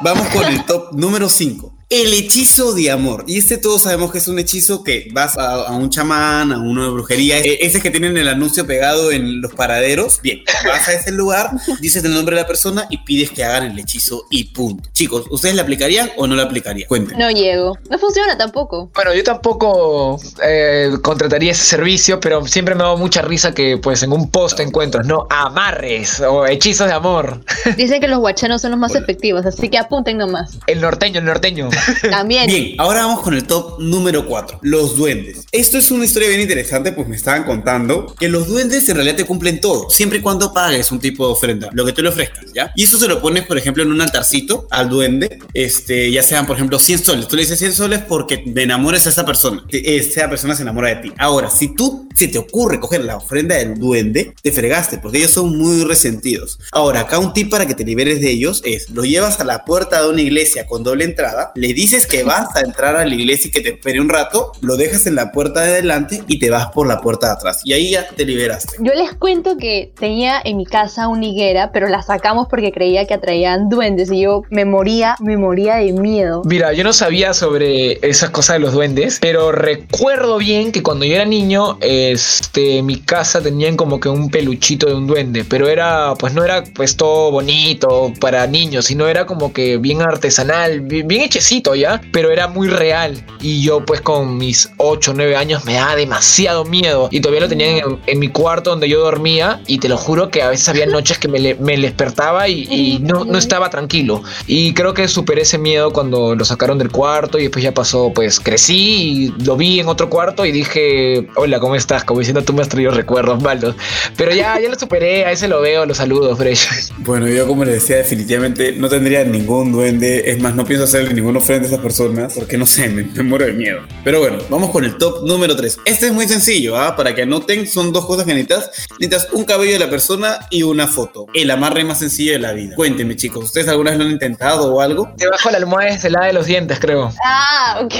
Vamos 0.00 0.28
con 0.28 0.44
el 0.44 0.64
top 0.66 0.92
número 0.92 1.28
5. 1.28 1.75
El 1.88 2.12
hechizo 2.14 2.74
de 2.74 2.90
amor. 2.90 3.22
Y 3.28 3.38
este 3.38 3.58
todos 3.58 3.82
sabemos 3.82 4.10
que 4.10 4.18
es 4.18 4.26
un 4.26 4.40
hechizo 4.40 4.82
que 4.82 5.06
vas 5.12 5.38
a, 5.38 5.52
a 5.68 5.70
un 5.76 5.88
chamán, 5.88 6.50
a 6.50 6.58
uno 6.58 6.82
de 6.82 6.90
brujería. 6.90 7.38
e- 7.38 7.64
Ese 7.64 7.80
que 7.80 7.92
tienen 7.92 8.16
el 8.16 8.26
anuncio 8.26 8.66
pegado 8.66 9.12
en 9.12 9.40
los 9.40 9.54
paraderos. 9.54 10.20
Bien, 10.20 10.42
vas 10.66 10.88
a 10.88 10.94
ese 10.94 11.12
lugar, 11.12 11.50
dices 11.80 12.02
el 12.02 12.12
nombre 12.12 12.34
de 12.34 12.42
la 12.42 12.48
persona 12.48 12.86
y 12.90 12.98
pides 13.04 13.30
que 13.30 13.44
hagan 13.44 13.70
el 13.70 13.78
hechizo 13.78 14.24
y 14.30 14.52
punto. 14.52 14.88
Chicos, 14.92 15.26
¿ustedes 15.30 15.54
le 15.54 15.60
aplicarían 15.60 16.10
o 16.16 16.26
no 16.26 16.34
le 16.34 16.42
aplicarían? 16.42 16.88
Cuenten. 16.88 17.16
No 17.18 17.30
llego. 17.30 17.78
No 17.88 17.98
funciona 18.00 18.36
tampoco. 18.36 18.90
Bueno, 18.92 19.14
yo 19.14 19.22
tampoco 19.22 20.18
eh, 20.42 20.90
contrataría 21.02 21.52
ese 21.52 21.64
servicio, 21.64 22.18
pero 22.18 22.44
siempre 22.48 22.74
me 22.74 22.80
ha 22.82 22.86
dado 22.86 22.96
mucha 22.98 23.22
risa 23.22 23.54
que 23.54 23.78
pues 23.78 24.02
en 24.02 24.10
un 24.12 24.28
post 24.32 24.58
encuentros, 24.58 25.06
¿no? 25.06 25.28
Amarres 25.30 26.18
o 26.18 26.46
hechizos 26.46 26.88
de 26.88 26.94
amor. 26.94 27.44
Dicen 27.76 28.00
que 28.00 28.08
los 28.08 28.18
guachanos 28.18 28.60
son 28.62 28.72
los 28.72 28.80
más 28.80 28.96
efectivos, 28.96 29.46
así 29.46 29.68
que 29.68 29.78
apunten 29.78 30.18
nomás. 30.18 30.58
El 30.66 30.80
norteño, 30.80 31.20
el 31.20 31.26
norteño. 31.26 31.68
También. 32.10 32.46
Bien, 32.46 32.74
ahora 32.78 33.06
vamos 33.06 33.20
con 33.20 33.34
el 33.34 33.44
top 33.44 33.80
número 33.80 34.26
4, 34.26 34.60
los 34.62 34.96
duendes. 34.96 35.44
Esto 35.52 35.78
es 35.78 35.90
una 35.90 36.04
historia 36.04 36.28
bien 36.28 36.40
interesante, 36.40 36.92
pues 36.92 37.08
me 37.08 37.16
estaban 37.16 37.44
contando 37.44 38.14
que 38.18 38.28
los 38.28 38.48
duendes 38.48 38.88
en 38.88 38.96
realidad 38.96 39.16
te 39.16 39.24
cumplen 39.24 39.60
todo, 39.60 39.90
siempre 39.90 40.18
y 40.18 40.20
cuando 40.20 40.52
pagues 40.52 40.90
un 40.90 41.00
tipo 41.00 41.26
de 41.26 41.32
ofrenda, 41.32 41.70
lo 41.72 41.84
que 41.84 41.92
tú 41.92 42.02
le 42.02 42.08
ofrezcas, 42.08 42.52
¿ya? 42.54 42.72
Y 42.74 42.84
eso 42.84 42.98
se 42.98 43.08
lo 43.08 43.20
pones, 43.20 43.46
por 43.46 43.58
ejemplo, 43.58 43.82
en 43.82 43.90
un 43.90 44.00
altarcito 44.00 44.66
al 44.70 44.88
duende, 44.88 45.38
este, 45.54 46.10
ya 46.10 46.22
sean, 46.22 46.46
por 46.46 46.56
ejemplo, 46.56 46.78
100 46.78 47.04
soles. 47.04 47.28
Tú 47.28 47.36
le 47.36 47.42
dices 47.42 47.58
100 47.58 47.74
soles 47.74 48.00
porque 48.06 48.38
te 48.38 48.62
enamores 48.62 49.06
a 49.06 49.10
esa 49.10 49.24
persona, 49.24 49.64
que 49.68 49.96
esa 49.96 50.28
persona 50.28 50.54
se 50.54 50.62
enamora 50.62 50.88
de 50.88 50.96
ti. 50.96 51.12
Ahora, 51.18 51.50
si 51.50 51.74
tú 51.74 52.08
se 52.14 52.28
te 52.28 52.38
ocurre 52.38 52.80
coger 52.80 53.04
la 53.04 53.16
ofrenda 53.16 53.56
del 53.56 53.78
duende, 53.78 54.34
te 54.42 54.52
fregaste, 54.52 54.98
porque 54.98 55.18
ellos 55.18 55.32
son 55.32 55.56
muy 55.56 55.84
resentidos. 55.84 56.58
Ahora, 56.72 57.00
acá 57.00 57.18
un 57.18 57.32
tip 57.32 57.50
para 57.50 57.66
que 57.66 57.74
te 57.74 57.84
liberes 57.84 58.20
de 58.20 58.30
ellos 58.30 58.62
es, 58.64 58.90
lo 58.90 59.04
llevas 59.04 59.38
a 59.40 59.44
la 59.44 59.64
puerta 59.64 60.02
de 60.02 60.08
una 60.08 60.22
iglesia 60.22 60.66
con 60.66 60.82
doble 60.82 61.04
entrada, 61.04 61.52
le 61.54 61.65
dices 61.72 62.06
que 62.06 62.22
vas 62.22 62.54
a 62.56 62.60
entrar 62.60 62.96
a 62.96 63.04
la 63.04 63.14
iglesia 63.14 63.48
y 63.48 63.50
que 63.50 63.60
te 63.60 63.70
espere 63.70 64.00
un 64.00 64.08
rato, 64.08 64.52
lo 64.60 64.76
dejas 64.76 65.06
en 65.06 65.14
la 65.14 65.32
puerta 65.32 65.62
de 65.62 65.70
adelante 65.70 66.22
y 66.26 66.38
te 66.38 66.50
vas 66.50 66.68
por 66.68 66.86
la 66.86 67.00
puerta 67.00 67.28
de 67.28 67.32
atrás. 67.34 67.60
Y 67.64 67.72
ahí 67.72 67.92
ya 67.92 68.06
te 68.08 68.24
liberaste. 68.24 68.76
Yo 68.80 68.92
les 68.94 69.12
cuento 69.14 69.56
que 69.56 69.92
tenía 69.98 70.40
en 70.44 70.56
mi 70.56 70.66
casa 70.66 71.08
una 71.08 71.26
higuera, 71.26 71.72
pero 71.72 71.88
la 71.88 72.02
sacamos 72.02 72.48
porque 72.48 72.72
creía 72.72 73.06
que 73.06 73.14
atraían 73.14 73.68
duendes 73.68 74.10
y 74.10 74.22
yo 74.22 74.42
me 74.50 74.64
moría, 74.64 75.16
me 75.20 75.36
moría 75.36 75.76
de 75.76 75.92
miedo. 75.92 76.42
Mira, 76.44 76.72
yo 76.72 76.84
no 76.84 76.92
sabía 76.92 77.34
sobre 77.34 77.98
esas 78.08 78.30
cosas 78.30 78.54
de 78.54 78.60
los 78.60 78.72
duendes, 78.72 79.18
pero 79.20 79.52
recuerdo 79.52 80.38
bien 80.38 80.72
que 80.72 80.82
cuando 80.82 81.04
yo 81.04 81.14
era 81.14 81.24
niño, 81.24 81.78
este, 81.80 82.82
mi 82.82 83.00
casa 83.00 83.42
tenían 83.42 83.76
como 83.76 84.00
que 84.00 84.08
un 84.08 84.30
peluchito 84.30 84.86
de 84.86 84.94
un 84.94 85.06
duende, 85.06 85.44
pero 85.44 85.68
era, 85.68 86.14
pues 86.18 86.34
no 86.34 86.44
era 86.44 86.64
pues 86.74 86.96
todo 86.96 87.30
bonito 87.30 88.12
para 88.20 88.46
niños, 88.46 88.86
sino 88.86 89.06
era 89.08 89.26
como 89.26 89.52
que 89.52 89.78
bien 89.78 90.02
artesanal, 90.02 90.80
bien, 90.80 91.08
bien 91.08 91.22
hechecito 91.22 91.55
chiquito 91.56 91.74
ya, 91.74 92.00
pero 92.12 92.30
era 92.30 92.48
muy 92.48 92.68
real. 92.68 93.24
Y 93.40 93.62
yo 93.62 93.84
pues 93.84 94.00
con 94.00 94.36
mis 94.38 94.68
8 94.78 95.10
o 95.10 95.14
9 95.14 95.36
años 95.36 95.64
me 95.64 95.74
daba 95.74 95.96
demasiado 95.96 96.64
miedo. 96.64 97.08
Y 97.10 97.20
todavía 97.20 97.42
lo 97.42 97.48
tenía 97.48 97.78
en, 97.78 97.98
en 98.06 98.18
mi 98.18 98.28
cuarto 98.28 98.70
donde 98.70 98.88
yo 98.88 99.00
dormía. 99.00 99.60
Y 99.66 99.78
te 99.78 99.88
lo 99.88 99.96
juro 99.96 100.30
que 100.30 100.42
a 100.42 100.50
veces 100.50 100.68
había 100.68 100.86
noches 100.86 101.18
que 101.18 101.28
me, 101.28 101.38
le- 101.38 101.54
me 101.56 101.76
despertaba 101.78 102.48
y, 102.48 102.66
y 102.70 102.98
no, 103.00 103.24
no 103.24 103.38
estaba 103.38 103.70
tranquilo. 103.70 104.22
Y 104.46 104.74
creo 104.74 104.94
que 104.94 105.08
superé 105.08 105.42
ese 105.42 105.58
miedo 105.58 105.92
cuando 105.92 106.34
lo 106.34 106.44
sacaron 106.44 106.78
del 106.78 106.90
cuarto 106.90 107.38
y 107.38 107.42
después 107.42 107.62
ya 107.62 107.72
pasó, 107.72 108.12
pues 108.14 108.40
crecí 108.40 109.32
y 109.36 109.44
lo 109.44 109.56
vi 109.56 109.80
en 109.80 109.88
otro 109.88 110.08
cuarto 110.10 110.44
y 110.44 110.52
dije, 110.52 111.26
hola, 111.36 111.60
¿cómo 111.60 111.74
estás? 111.76 112.04
Como 112.04 112.20
diciendo, 112.20 112.42
tú 112.42 112.52
me 112.52 112.62
has 112.62 112.68
traído 112.68 112.90
recuerdos 112.90 113.42
malos. 113.42 113.74
Pero 114.16 114.32
ya, 114.32 114.58
ya 114.60 114.68
lo 114.68 114.78
superé, 114.78 115.24
a 115.24 115.32
ese 115.32 115.48
lo 115.48 115.60
veo, 115.60 115.86
lo 115.86 115.94
saludo, 115.94 116.34
Fresh. 116.36 116.92
Bueno, 116.98 117.28
yo 117.28 117.46
como 117.46 117.64
les 117.64 117.74
decía, 117.74 117.96
definitivamente 117.96 118.72
no 118.72 118.88
tendría 118.88 119.24
ningún 119.24 119.72
duende. 119.72 120.30
Es 120.30 120.40
más, 120.40 120.54
no 120.54 120.64
pienso 120.64 120.84
hacerle 120.84 121.14
ninguna 121.14 121.40
ofrenda 121.46 121.66
a 121.66 121.68
esas 121.68 121.80
personas 121.80 122.32
porque 122.34 122.58
no 122.58 122.66
sé, 122.66 122.88
me, 122.88 123.04
me 123.04 123.22
muero 123.22 123.46
de 123.46 123.52
miedo. 123.52 123.80
Pero 124.02 124.18
bueno, 124.18 124.38
vamos 124.50 124.70
con 124.70 124.84
el 124.84 124.96
top 124.96 125.24
número 125.24 125.54
3. 125.54 125.78
Este 125.84 126.06
es 126.06 126.12
muy 126.12 126.26
sencillo, 126.26 126.76
¿ah? 126.76 126.96
Para 126.96 127.14
que 127.14 127.22
anoten, 127.22 127.68
son 127.68 127.92
dos 127.92 128.04
cosas 128.04 128.24
que 128.24 128.34
necesitas. 128.34 128.88
Necesitas 128.98 129.32
un 129.32 129.44
cabello 129.44 129.74
de 129.74 129.78
la 129.78 129.88
persona 129.88 130.40
y 130.50 130.64
una 130.64 130.88
foto. 130.88 131.26
El 131.34 131.48
amarre 131.52 131.84
más 131.84 132.00
sencillo 132.00 132.32
de 132.32 132.40
la 132.40 132.52
vida. 132.52 132.74
Cuéntenme, 132.74 133.14
chicos, 133.14 133.44
¿ustedes 133.44 133.68
alguna 133.68 133.90
vez 133.90 134.00
lo 134.00 134.06
han 134.06 134.10
intentado 134.10 134.74
o 134.74 134.80
algo? 134.80 135.12
Debajo 135.16 135.48
de 135.48 135.52
la 135.52 135.58
almohada 135.58 135.90
es 135.90 136.04
el 136.04 136.14
lado 136.14 136.26
de 136.26 136.32
los 136.32 136.46
dientes, 136.46 136.80
creo. 136.80 137.12
Ah, 137.24 137.80
ok. 137.84 137.94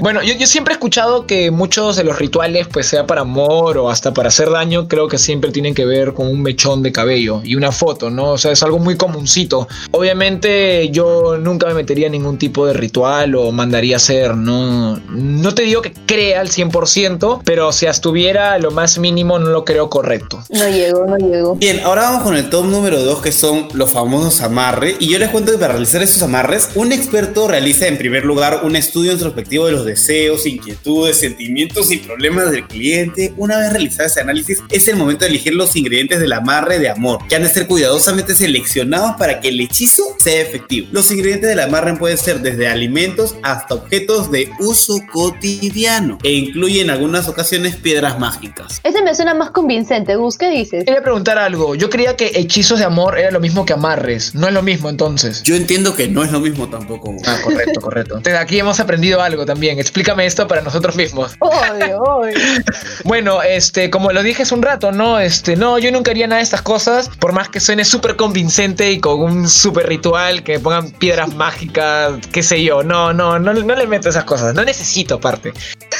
Bueno, 0.00 0.22
yo, 0.22 0.34
yo 0.34 0.46
siempre 0.46 0.72
he 0.72 0.76
escuchado 0.76 1.26
que 1.26 1.50
muchos 1.50 1.96
de 1.96 2.04
los 2.04 2.18
rituales, 2.18 2.68
pues 2.70 2.86
sea 2.86 3.06
para 3.06 3.22
amor 3.22 3.78
o 3.78 3.88
hasta 3.88 4.12
para 4.12 4.28
hacer 4.28 4.50
daño, 4.50 4.88
creo 4.88 5.08
que 5.08 5.18
siempre 5.18 5.50
tienen 5.50 5.74
que 5.74 5.84
ver 5.84 6.12
con 6.12 6.28
un 6.28 6.42
mechón 6.42 6.82
de 6.82 6.92
cabello 6.92 7.40
y 7.42 7.54
una 7.56 7.72
foto, 7.72 8.10
¿no? 8.10 8.32
O 8.32 8.38
sea, 8.38 8.52
es 8.52 8.62
algo 8.62 8.78
muy 8.78 8.96
comuncito. 8.96 9.66
Obviamente 9.92 10.90
yo 10.90 11.38
nunca 11.38 11.66
me 11.68 11.74
metería 11.74 12.06
en 12.06 12.12
ningún 12.12 12.38
tipo 12.38 12.65
de 12.65 12.65
ritual 12.72 13.34
o 13.34 13.52
mandaría 13.52 13.96
hacer, 13.96 14.36
¿no? 14.36 15.00
No 15.10 15.54
te 15.54 15.62
digo 15.62 15.82
que 15.82 15.92
crea 16.06 16.40
al 16.40 16.48
100%, 16.48 17.42
pero 17.44 17.72
si 17.72 17.86
estuviera 17.86 18.58
lo 18.58 18.70
más 18.70 18.98
mínimo 18.98 19.38
no 19.38 19.48
lo 19.48 19.64
creo 19.64 19.88
correcto. 19.90 20.42
No 20.50 20.68
llego, 20.68 21.06
no 21.06 21.16
llego. 21.16 21.56
Bien, 21.56 21.80
ahora 21.80 22.02
vamos 22.02 22.22
con 22.22 22.36
el 22.36 22.48
top 22.50 22.66
número 22.66 23.02
2, 23.02 23.22
que 23.22 23.32
son 23.32 23.68
los 23.74 23.90
famosos 23.90 24.40
amarres. 24.42 24.96
Y 24.98 25.08
yo 25.08 25.18
les 25.18 25.30
cuento 25.30 25.52
que 25.52 25.58
para 25.58 25.72
realizar 25.72 26.02
estos 26.02 26.22
amarres, 26.22 26.70
un 26.74 26.92
experto 26.92 27.48
realiza 27.48 27.86
en 27.86 27.98
primer 27.98 28.24
lugar 28.24 28.60
un 28.62 28.76
estudio 28.76 29.12
introspectivo 29.12 29.66
de 29.66 29.72
los 29.72 29.84
deseos, 29.84 30.46
inquietudes, 30.46 31.18
sentimientos 31.18 31.90
y 31.90 31.98
problemas 31.98 32.50
del 32.50 32.66
cliente. 32.66 33.32
Una 33.36 33.58
vez 33.58 33.70
realizado 33.70 34.08
ese 34.08 34.20
análisis, 34.20 34.62
es 34.70 34.88
el 34.88 34.96
momento 34.96 35.24
de 35.24 35.30
elegir 35.30 35.54
los 35.54 35.76
ingredientes 35.76 36.20
del 36.20 36.32
amarre 36.32 36.78
de 36.78 36.88
amor, 36.88 37.20
que 37.28 37.36
han 37.36 37.42
de 37.42 37.48
ser 37.48 37.66
cuidadosamente 37.66 38.34
seleccionados 38.34 39.16
para 39.18 39.40
que 39.40 39.48
el 39.48 39.60
hechizo 39.60 40.04
sea 40.18 40.40
efectivo. 40.40 40.88
Los 40.92 41.10
ingredientes 41.10 41.50
del 41.50 41.60
amarre 41.60 41.96
pueden 41.96 42.18
ser 42.18 42.40
desde 42.40 42.55
alimentos 42.64 43.36
hasta 43.42 43.74
objetos 43.74 44.30
de 44.30 44.50
uso 44.60 45.00
cotidiano 45.12 46.18
e 46.22 46.32
incluyen 46.32 46.86
en 46.86 46.90
algunas 46.90 47.28
ocasiones 47.28 47.76
piedras 47.76 48.18
mágicas. 48.18 48.80
Ese 48.82 49.02
me 49.02 49.14
suena 49.14 49.34
más 49.34 49.50
convincente, 49.50 50.16
Gus, 50.16 50.36
¿qué 50.38 50.50
dices? 50.50 50.84
Quería 50.84 51.02
preguntar 51.02 51.38
algo. 51.38 51.74
Yo 51.74 51.90
creía 51.90 52.16
que 52.16 52.32
hechizos 52.34 52.78
de 52.78 52.84
amor 52.84 53.18
era 53.18 53.30
lo 53.30 53.40
mismo 53.40 53.64
que 53.64 53.72
amarres. 53.72 54.34
No 54.34 54.46
es 54.46 54.54
lo 54.54 54.62
mismo 54.62 54.88
entonces. 54.88 55.42
Yo 55.42 55.56
entiendo 55.56 55.94
que 55.94 56.08
no 56.08 56.22
es 56.22 56.32
lo 56.32 56.40
mismo 56.40 56.68
tampoco. 56.68 57.14
Ah, 57.26 57.38
correcto, 57.42 57.80
correcto. 57.80 58.16
Entonces 58.16 58.40
aquí 58.40 58.58
hemos 58.58 58.78
aprendido 58.80 59.22
algo 59.22 59.44
también. 59.46 59.78
Explícame 59.78 60.26
esto 60.26 60.46
para 60.46 60.60
nosotros 60.60 60.96
mismos. 60.96 61.36
Obvio, 61.40 62.02
obvio. 62.02 62.34
Bueno, 63.04 63.42
este, 63.42 63.90
como 63.90 64.12
lo 64.12 64.22
dije 64.22 64.42
hace 64.42 64.54
un 64.54 64.62
rato, 64.62 64.92
¿no? 64.92 65.18
Este, 65.18 65.56
no, 65.56 65.78
yo 65.78 65.90
nunca 65.90 66.10
haría 66.10 66.26
nada 66.26 66.38
de 66.38 66.44
estas 66.44 66.62
cosas, 66.62 67.08
por 67.08 67.32
más 67.32 67.48
que 67.48 67.60
suene 67.60 67.84
súper 67.84 68.16
convincente 68.16 68.90
y 68.90 69.00
con 69.00 69.20
un 69.20 69.48
súper 69.48 69.86
ritual, 69.86 70.42
que 70.42 70.54
me 70.54 70.60
pongan 70.60 70.90
piedras 70.90 71.34
mágicas, 71.34 72.14
qué 72.32 72.42
sé 72.46 72.62
yo. 72.62 72.82
No, 72.82 73.12
no, 73.12 73.38
no, 73.38 73.52
no 73.52 73.74
le 73.74 73.86
meto 73.86 74.08
esas 74.08 74.24
cosas. 74.24 74.54
No 74.54 74.64
necesito 74.64 75.16
aparte. 75.16 75.52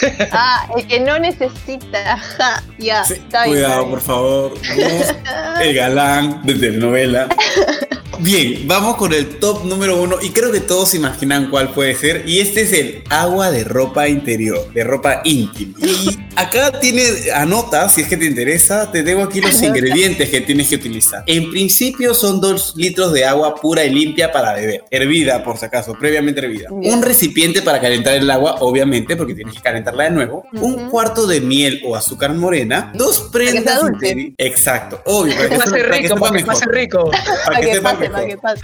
Ah, 0.32 0.68
el 0.76 0.86
que 0.86 1.00
no 1.00 1.18
necesita. 1.18 2.18
Ja, 2.18 2.62
ya, 2.78 3.02
está 3.02 3.14
bien. 3.14 3.22
está 3.24 3.44
Cuidado, 3.44 3.78
bien. 3.80 3.90
por 3.90 4.00
favor. 4.00 4.54
El 5.60 5.74
galán 5.74 6.42
de 6.44 6.54
telenovela. 6.54 7.28
Bien, 8.18 8.66
vamos 8.66 8.96
con 8.96 9.12
el 9.12 9.38
top 9.38 9.64
número 9.66 10.00
uno 10.02 10.16
y 10.22 10.30
creo 10.30 10.50
que 10.50 10.60
todos 10.60 10.88
se 10.90 10.96
imaginan 10.96 11.50
cuál 11.50 11.72
puede 11.72 11.94
ser 11.94 12.22
y 12.26 12.40
este 12.40 12.62
es 12.62 12.72
el 12.72 13.04
agua 13.10 13.50
de 13.50 13.62
ropa 13.62 14.08
interior, 14.08 14.72
de 14.72 14.84
ropa 14.84 15.20
íntima. 15.24 15.78
Y 15.82 16.16
acá 16.34 16.80
tienes, 16.80 17.30
anota 17.32 17.88
si 17.90 18.00
es 18.00 18.08
que 18.08 18.16
te 18.16 18.24
interesa, 18.24 18.90
te 18.90 19.02
tengo 19.02 19.22
aquí 19.22 19.42
los 19.42 19.60
ingredientes 19.62 20.30
que 20.30 20.40
tienes 20.40 20.68
que 20.68 20.76
utilizar. 20.76 21.24
En 21.26 21.50
principio 21.50 22.14
son 22.14 22.40
dos 22.40 22.74
litros 22.74 23.12
de 23.12 23.26
agua 23.26 23.54
pura 23.54 23.84
y 23.84 23.90
limpia 23.90 24.32
para 24.32 24.54
beber, 24.54 24.84
hervida 24.90 25.44
por 25.44 25.58
si 25.58 25.66
acaso, 25.66 25.92
previamente 25.92 26.40
hervida. 26.40 26.70
Un 26.70 27.02
recipiente 27.02 27.60
para 27.60 27.80
calentar 27.82 28.14
el 28.14 28.30
agua, 28.30 28.56
obviamente, 28.60 29.14
porque 29.16 29.34
tienes 29.34 29.54
que 29.54 29.60
calentarla 29.86 30.04
de 30.04 30.10
nuevo. 30.10 30.44
Un 30.52 30.88
cuarto 30.88 31.26
de 31.26 31.40
miel 31.40 31.82
o 31.84 31.96
azúcar 31.96 32.34
morena, 32.34 32.92
dos 32.94 33.28
prendas 33.32 33.82
interiores. 33.82 34.34
Exacto, 34.38 35.00
obvio. 35.04 35.34
para 35.36 35.48
que 35.48 35.56
para 35.56 35.72
que 35.72 35.82
rico, 35.82 36.08
sepa 36.08 36.20
para 36.20 36.38
que 36.38 36.44
pase 36.44 36.64
rico. 36.68 37.10
Para 37.44 37.60
que 37.60 37.66
que 37.66 37.74
sepa 37.74 37.90
pase, 37.92 38.00
mejor. 38.00 38.12
para 38.12 38.26
que 38.26 38.36
pase. 38.38 38.60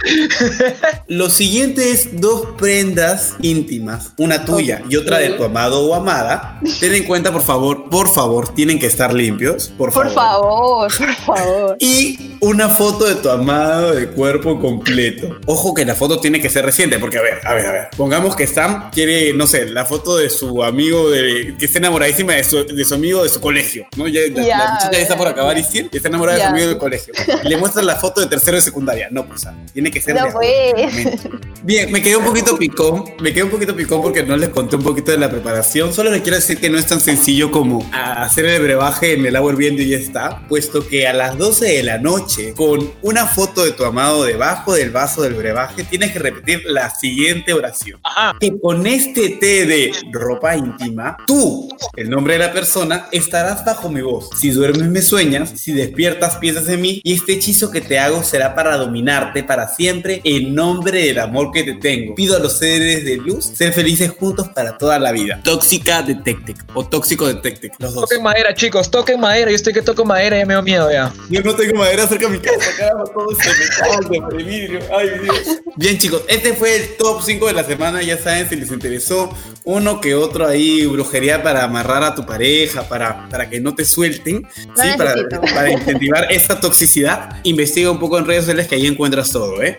Lo 1.07 1.29
siguiente 1.29 1.91
es 1.91 2.19
dos 2.19 2.47
prendas 2.57 3.35
íntimas, 3.41 4.13
una 4.17 4.45
tuya 4.45 4.83
y 4.89 4.95
otra 4.95 5.19
de 5.19 5.29
tu 5.29 5.43
amado 5.43 5.85
o 5.85 5.95
amada. 5.95 6.59
Ten 6.79 6.93
en 6.93 7.03
cuenta, 7.03 7.31
por 7.31 7.43
favor, 7.43 7.89
por 7.89 8.13
favor, 8.13 8.53
tienen 8.53 8.79
que 8.79 8.87
estar 8.87 9.13
limpios, 9.13 9.69
por 9.77 9.91
favor. 9.91 10.07
Por 10.07 10.15
favor, 10.15 10.97
por 10.97 11.15
favor. 11.15 11.77
Y 11.79 12.37
una 12.39 12.69
foto 12.69 13.05
de 13.05 13.15
tu 13.15 13.29
amado 13.29 13.93
de 13.93 14.07
cuerpo 14.07 14.59
completo. 14.59 15.37
Ojo 15.45 15.73
que 15.73 15.85
la 15.85 15.95
foto 15.95 16.19
tiene 16.19 16.41
que 16.41 16.49
ser 16.49 16.65
reciente, 16.65 16.99
porque 16.99 17.17
a 17.17 17.21
ver, 17.21 17.39
a 17.43 17.53
ver, 17.53 17.65
a 17.65 17.71
ver. 17.71 17.87
Pongamos 17.95 18.35
que 18.35 18.47
Sam 18.47 18.89
quiere, 18.91 19.33
no 19.33 19.47
sé, 19.47 19.65
la 19.65 19.85
foto 19.85 20.17
de 20.17 20.29
su 20.29 20.63
amigo 20.63 21.09
de, 21.13 21.55
que 21.57 21.65
está 21.65 21.79
enamoradísima 21.79 22.33
de 22.33 22.43
su, 22.43 22.63
de 22.65 22.83
su 22.85 22.93
amigo 22.93 23.23
de 23.23 23.29
su 23.29 23.39
colegio, 23.39 23.87
¿no? 23.95 24.07
Ya, 24.07 24.21
la- 24.33 24.43
Ya, 24.45 24.57
la 24.57 24.71
muchacha 24.73 24.91
ya 24.91 24.97
está 24.99 25.15
por 25.17 25.27
acabar 25.27 25.57
y 25.57 25.63
sí, 25.63 25.87
y 25.91 25.95
está 25.97 26.09
enamorada 26.09 26.37
de 26.37 26.41
Ya. 26.43 26.47
su 26.49 26.53
amigo 26.53 26.67
del 26.69 26.77
colegio. 26.77 27.13
Y 27.43 27.47
le 27.47 27.57
muestras 27.57 27.85
la 27.85 27.95
foto 27.95 28.19
de 28.21 28.27
tercero 28.27 28.57
de 28.57 28.61
secundaria. 28.61 29.07
No, 29.11 29.25
pues, 29.25 29.41
Sam, 29.41 29.65
tiene 29.73 29.89
que 29.91 30.01
ser 30.01 30.15
No, 30.15 30.25
de 30.25 30.31
pues. 30.31 31.21
Bien, 31.63 31.91
me 31.91 32.01
quedé 32.01 32.17
un 32.17 32.25
poquito 32.25 32.57
picón, 32.57 33.05
me 33.21 33.31
quedé 33.31 33.43
un 33.43 33.49
poquito 33.49 33.75
picón 33.75 34.01
porque 34.01 34.23
no 34.23 34.35
les 34.35 34.49
conté 34.49 34.75
un 34.75 34.83
poquito 34.83 35.11
de 35.11 35.17
la 35.17 35.29
preparación. 35.29 35.93
Solo 35.93 36.11
les 36.11 36.21
quiero 36.21 36.35
decir 36.35 36.57
que 36.59 36.69
no 36.69 36.77
es 36.77 36.85
tan 36.87 36.99
sencillo 36.99 37.51
como 37.51 37.89
a- 37.93 38.23
hacer 38.23 38.45
el 38.45 38.61
brebaje 38.61 39.13
en 39.13 39.25
el 39.25 39.35
agua 39.35 39.53
hirviendo 39.53 39.81
y 39.81 39.89
ya 39.89 39.97
está, 39.97 40.45
puesto 40.49 40.85
que 40.87 41.07
a 41.07 41.13
las 41.13 41.37
12 41.37 41.65
de 41.65 41.83
la 41.83 41.97
noche, 41.99 42.53
con 42.53 42.91
una 43.01 43.25
foto 43.27 43.63
de 43.63 43.71
tu 43.71 43.85
amado 43.85 44.23
debajo 44.25 44.73
del 44.73 44.89
vaso 44.91 45.21
del 45.21 45.35
brebaje, 45.35 45.83
tienes 45.83 46.11
que 46.11 46.19
repetir 46.19 46.63
la 46.65 46.89
siguiente 46.89 47.53
oración. 47.53 47.99
Que 48.39 48.59
con 48.59 48.85
este 48.85 49.29
té 49.29 49.65
de 49.65 49.91
ropa 50.11 50.55
íntima, 50.57 51.02
tú, 51.25 51.69
el 51.95 52.09
nombre 52.09 52.33
de 52.33 52.39
la 52.39 52.53
persona, 52.53 53.07
estarás 53.11 53.63
bajo 53.65 53.89
mi 53.89 54.01
voz. 54.01 54.29
Si 54.39 54.49
duermes 54.51 54.89
me 54.89 55.01
sueñas, 55.01 55.51
si 55.55 55.73
despiertas 55.73 56.37
piensas 56.37 56.67
en 56.69 56.81
mí 56.81 57.01
y 57.03 57.13
este 57.13 57.33
hechizo 57.33 57.71
que 57.71 57.81
te 57.81 57.99
hago 57.99 58.23
será 58.23 58.55
para 58.55 58.77
dominarte 58.77 59.43
para 59.43 59.67
siempre 59.67 60.21
en 60.23 60.53
nombre 60.53 61.05
del 61.05 61.19
amor 61.19 61.51
que 61.51 61.63
te 61.63 61.73
tengo. 61.73 62.15
Pido 62.15 62.35
a 62.35 62.39
los 62.39 62.57
seres 62.57 63.05
de 63.05 63.17
luz 63.17 63.45
ser 63.45 63.73
felices 63.73 64.11
juntos 64.19 64.49
para 64.49 64.77
toda 64.77 64.99
la 64.99 65.11
vida. 65.11 65.41
Tóxica 65.43 66.01
Detective 66.01 66.59
o 66.73 66.85
Tóxico 66.85 67.27
Detective, 67.27 67.73
los 67.79 67.93
dos. 67.93 68.09
Toquen 68.09 68.23
madera, 68.23 68.53
chicos, 68.53 68.89
toquen 68.89 69.19
madera. 69.19 69.51
Yo 69.51 69.55
estoy 69.55 69.73
que 69.73 69.81
toco 69.81 70.05
madera 70.05 70.37
y 70.37 70.39
ya 70.39 70.45
me 70.45 70.53
da 70.53 70.61
miedo 70.61 70.91
ya. 70.91 71.13
Yo 71.29 71.41
no 71.41 71.55
tengo 71.55 71.77
madera 71.79 72.07
cerca 72.07 72.27
de 72.27 72.37
mi 72.37 72.39
casa, 72.39 72.71
caramba, 72.77 73.05
todo 73.05 73.31
es 73.31 73.37
de 73.37 74.19
metal, 74.19 74.29
de 74.37 74.43
vidrio. 74.43 74.79
Ay, 74.95 75.09
Dios. 75.21 75.61
Bien, 75.75 75.97
chicos, 75.97 76.23
este 76.27 76.53
fue 76.53 76.75
el 76.75 76.97
top 76.97 77.21
5 77.23 77.47
de 77.47 77.53
la 77.53 77.63
semana. 77.63 78.01
Ya 78.01 78.17
saben, 78.17 78.47
si 78.49 78.55
les 78.55 78.71
interesó 78.71 79.35
uno 79.63 80.01
que 80.01 80.15
otro 80.15 80.47
ahí, 80.47 80.85
brujería 80.93 81.43
para 81.43 81.63
amarrar 81.63 82.03
a 82.03 82.15
tu 82.15 82.25
pareja, 82.25 82.83
para, 82.83 83.27
para 83.29 83.49
que 83.49 83.59
no 83.59 83.75
te 83.75 83.83
suelten, 83.83 84.47
¿sí? 84.55 84.87
para, 84.97 85.15
para 85.53 85.71
incentivar 85.71 86.31
esta 86.31 86.59
toxicidad. 86.59 87.41
Investiga 87.43 87.91
un 87.91 87.99
poco 87.99 88.17
en 88.17 88.25
redes 88.25 88.43
sociales 88.43 88.67
que 88.67 88.75
ahí 88.75 88.87
encuentras 88.87 89.31
todo, 89.31 89.61
¿eh? 89.61 89.77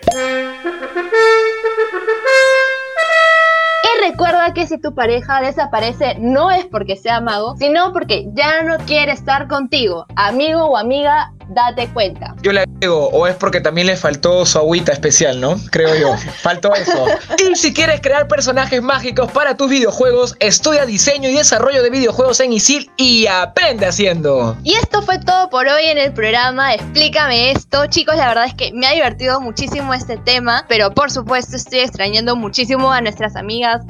Que 4.55 4.65
si 4.65 4.79
tu 4.79 4.95
pareja 4.95 5.41
desaparece 5.41 6.15
no 6.17 6.49
es 6.49 6.65
porque 6.65 6.95
sea 6.95 7.21
mago, 7.21 7.55
sino 7.57 7.93
porque 7.93 8.25
ya 8.33 8.63
no 8.63 8.77
quiere 8.77 9.11
estar 9.11 9.47
contigo. 9.47 10.07
Amigo 10.15 10.65
o 10.65 10.77
amiga, 10.77 11.31
date 11.49 11.87
cuenta. 11.93 12.35
Yo 12.41 12.51
le 12.51 12.61
agrego, 12.61 13.09
o 13.09 13.27
es 13.27 13.35
porque 13.35 13.61
también 13.61 13.87
le 13.87 13.97
faltó 13.97 14.45
su 14.45 14.57
agüita 14.57 14.91
especial, 14.91 15.39
¿no? 15.39 15.57
Creo 15.71 15.95
yo. 15.95 16.15
Faltó 16.41 16.73
eso. 16.73 17.05
Y 17.37 17.55
si 17.55 17.73
quieres 17.73 18.01
crear 18.01 18.27
personajes 18.27 18.81
mágicos 18.81 19.31
para 19.31 19.57
tus 19.57 19.69
videojuegos, 19.69 20.35
estudia 20.39 20.85
diseño 20.85 21.29
y 21.29 21.33
desarrollo 21.33 21.83
de 21.83 21.89
videojuegos 21.89 22.39
en 22.39 22.53
ISIL 22.53 22.89
y 22.97 23.27
aprende 23.27 23.85
haciendo. 23.85 24.57
Y 24.63 24.73
esto 24.75 25.01
fue 25.01 25.19
todo 25.19 25.49
por 25.49 25.67
hoy 25.67 25.85
en 25.85 25.97
el 25.97 26.13
programa 26.13 26.73
Explícame 26.73 27.51
esto. 27.51 27.85
Chicos, 27.87 28.15
la 28.15 28.29
verdad 28.29 28.45
es 28.45 28.53
que 28.53 28.71
me 28.73 28.87
ha 28.87 28.93
divertido 28.93 29.41
muchísimo 29.41 29.93
este 29.93 30.17
tema, 30.17 30.65
pero 30.69 30.91
por 30.91 31.11
supuesto 31.11 31.55
estoy 31.55 31.79
extrañando 31.79 32.35
muchísimo 32.35 32.91
a 32.91 33.01
nuestras 33.01 33.35
amigas 33.35 33.81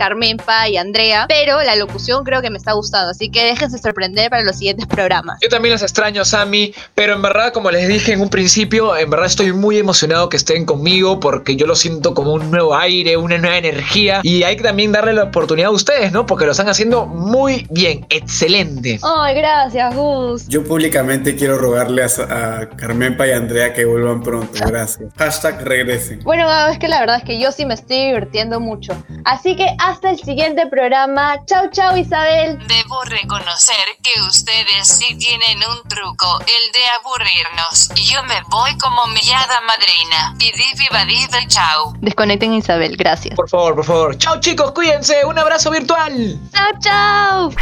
Y 0.67 0.77
Andrea, 0.77 1.25
pero 1.27 1.61
la 1.61 1.75
locución 1.75 2.23
creo 2.23 2.41
que 2.41 2.49
me 2.49 2.57
está 2.57 2.73
gustando, 2.73 3.11
así 3.11 3.29
que 3.29 3.43
déjense 3.43 3.77
sorprender 3.77 4.29
para 4.31 4.41
los 4.41 4.55
siguientes 4.57 4.87
programas. 4.87 5.37
Yo 5.41 5.49
también 5.49 5.73
los 5.73 5.83
extraño, 5.83 6.25
Sammy, 6.25 6.73
pero 6.95 7.13
en 7.13 7.21
verdad 7.21 7.35
verdad, 7.35 7.51
como 7.51 7.69
les 7.69 7.89
dije 7.89 8.13
en 8.13 8.21
un 8.21 8.29
principio, 8.29 8.95
en 8.95 9.09
verdad 9.09 9.25
estoy 9.25 9.51
muy 9.51 9.77
emocionado 9.77 10.29
que 10.29 10.37
estén 10.37 10.65
conmigo 10.65 11.19
porque 11.19 11.57
yo 11.57 11.67
lo 11.67 11.75
siento 11.75 12.13
como 12.13 12.31
un 12.31 12.49
nuevo 12.49 12.73
aire, 12.77 13.17
una 13.17 13.37
nueva 13.37 13.57
energía 13.57 14.21
y 14.23 14.43
hay 14.43 14.55
que 14.55 14.63
también 14.63 14.93
darle 14.93 15.11
la 15.11 15.23
oportunidad 15.23 15.67
a 15.67 15.73
ustedes, 15.73 16.13
¿no? 16.13 16.25
Porque 16.25 16.45
lo 16.45 16.51
están 16.51 16.69
haciendo 16.69 17.05
muy 17.05 17.67
bien, 17.71 18.05
excelente. 18.09 18.99
Ay, 19.03 19.35
gracias, 19.35 19.93
Gus. 19.93 20.47
Yo 20.47 20.63
públicamente 20.63 21.35
quiero 21.35 21.57
rogarle 21.57 22.03
a, 22.03 22.05
a 22.05 22.69
Carmenpa 22.69 23.27
y 23.27 23.31
a 23.31 23.37
Andrea 23.37 23.73
que 23.73 23.83
vuelvan 23.83 24.23
pronto. 24.23 24.53
Gracias. 24.65 25.11
Hashtag 25.17 25.61
regresen. 25.61 26.21
Bueno, 26.23 26.47
es 26.69 26.79
que 26.79 26.87
la 26.87 27.01
verdad 27.01 27.17
es 27.17 27.23
que 27.23 27.37
yo 27.37 27.51
sí 27.51 27.65
me 27.65 27.73
estoy 27.73 27.97
divirtiendo 27.97 28.61
mucho. 28.61 28.95
Así 29.25 29.57
que 29.57 29.67
hasta 29.79 30.11
el 30.11 30.19
siguiente 30.19 30.44
programa. 30.53 31.43
Chau, 31.45 31.69
chau, 31.71 31.97
Isabel. 31.97 32.59
Debo 32.67 33.01
reconocer 33.05 33.85
que 34.03 34.21
ustedes 34.21 34.87
sí 34.87 35.17
tienen 35.17 35.57
un 35.57 35.87
truco, 35.89 36.39
el 36.41 36.71
de 36.71 36.79
aburrirnos. 36.99 37.89
Yo 37.95 38.23
me 38.23 38.41
voy 38.49 38.77
como 38.77 39.07
mellada 39.07 39.61
madrina. 39.61 40.35
Y 40.39 40.51
viva 40.77 41.05
diva 41.05 41.47
chau. 41.47 41.93
Desconecten 42.01 42.51
a 42.53 42.57
Isabel, 42.57 42.95
gracias. 42.95 43.35
Por 43.35 43.49
favor, 43.49 43.75
por 43.75 43.85
favor. 43.85 44.17
Chao 44.17 44.39
chicos, 44.39 44.71
cuídense. 44.71 45.25
Un 45.25 45.39
abrazo 45.39 45.71
virtual. 45.71 46.39
Chau, 46.53 46.71
chau. 46.79 47.53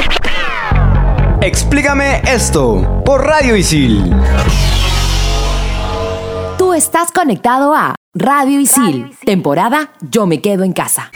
Explícame 1.41 2.21
esto 2.25 3.01
por 3.05 3.25
Radio 3.25 3.55
Isil. 3.55 4.13
Tú 6.57 6.73
estás 6.73 7.11
conectado 7.11 7.73
a 7.73 7.95
Radio 8.13 8.59
Isil, 8.59 9.15
temporada 9.25 9.89
Yo 10.01 10.25
me 10.25 10.41
quedo 10.41 10.63
en 10.63 10.73
casa. 10.73 11.11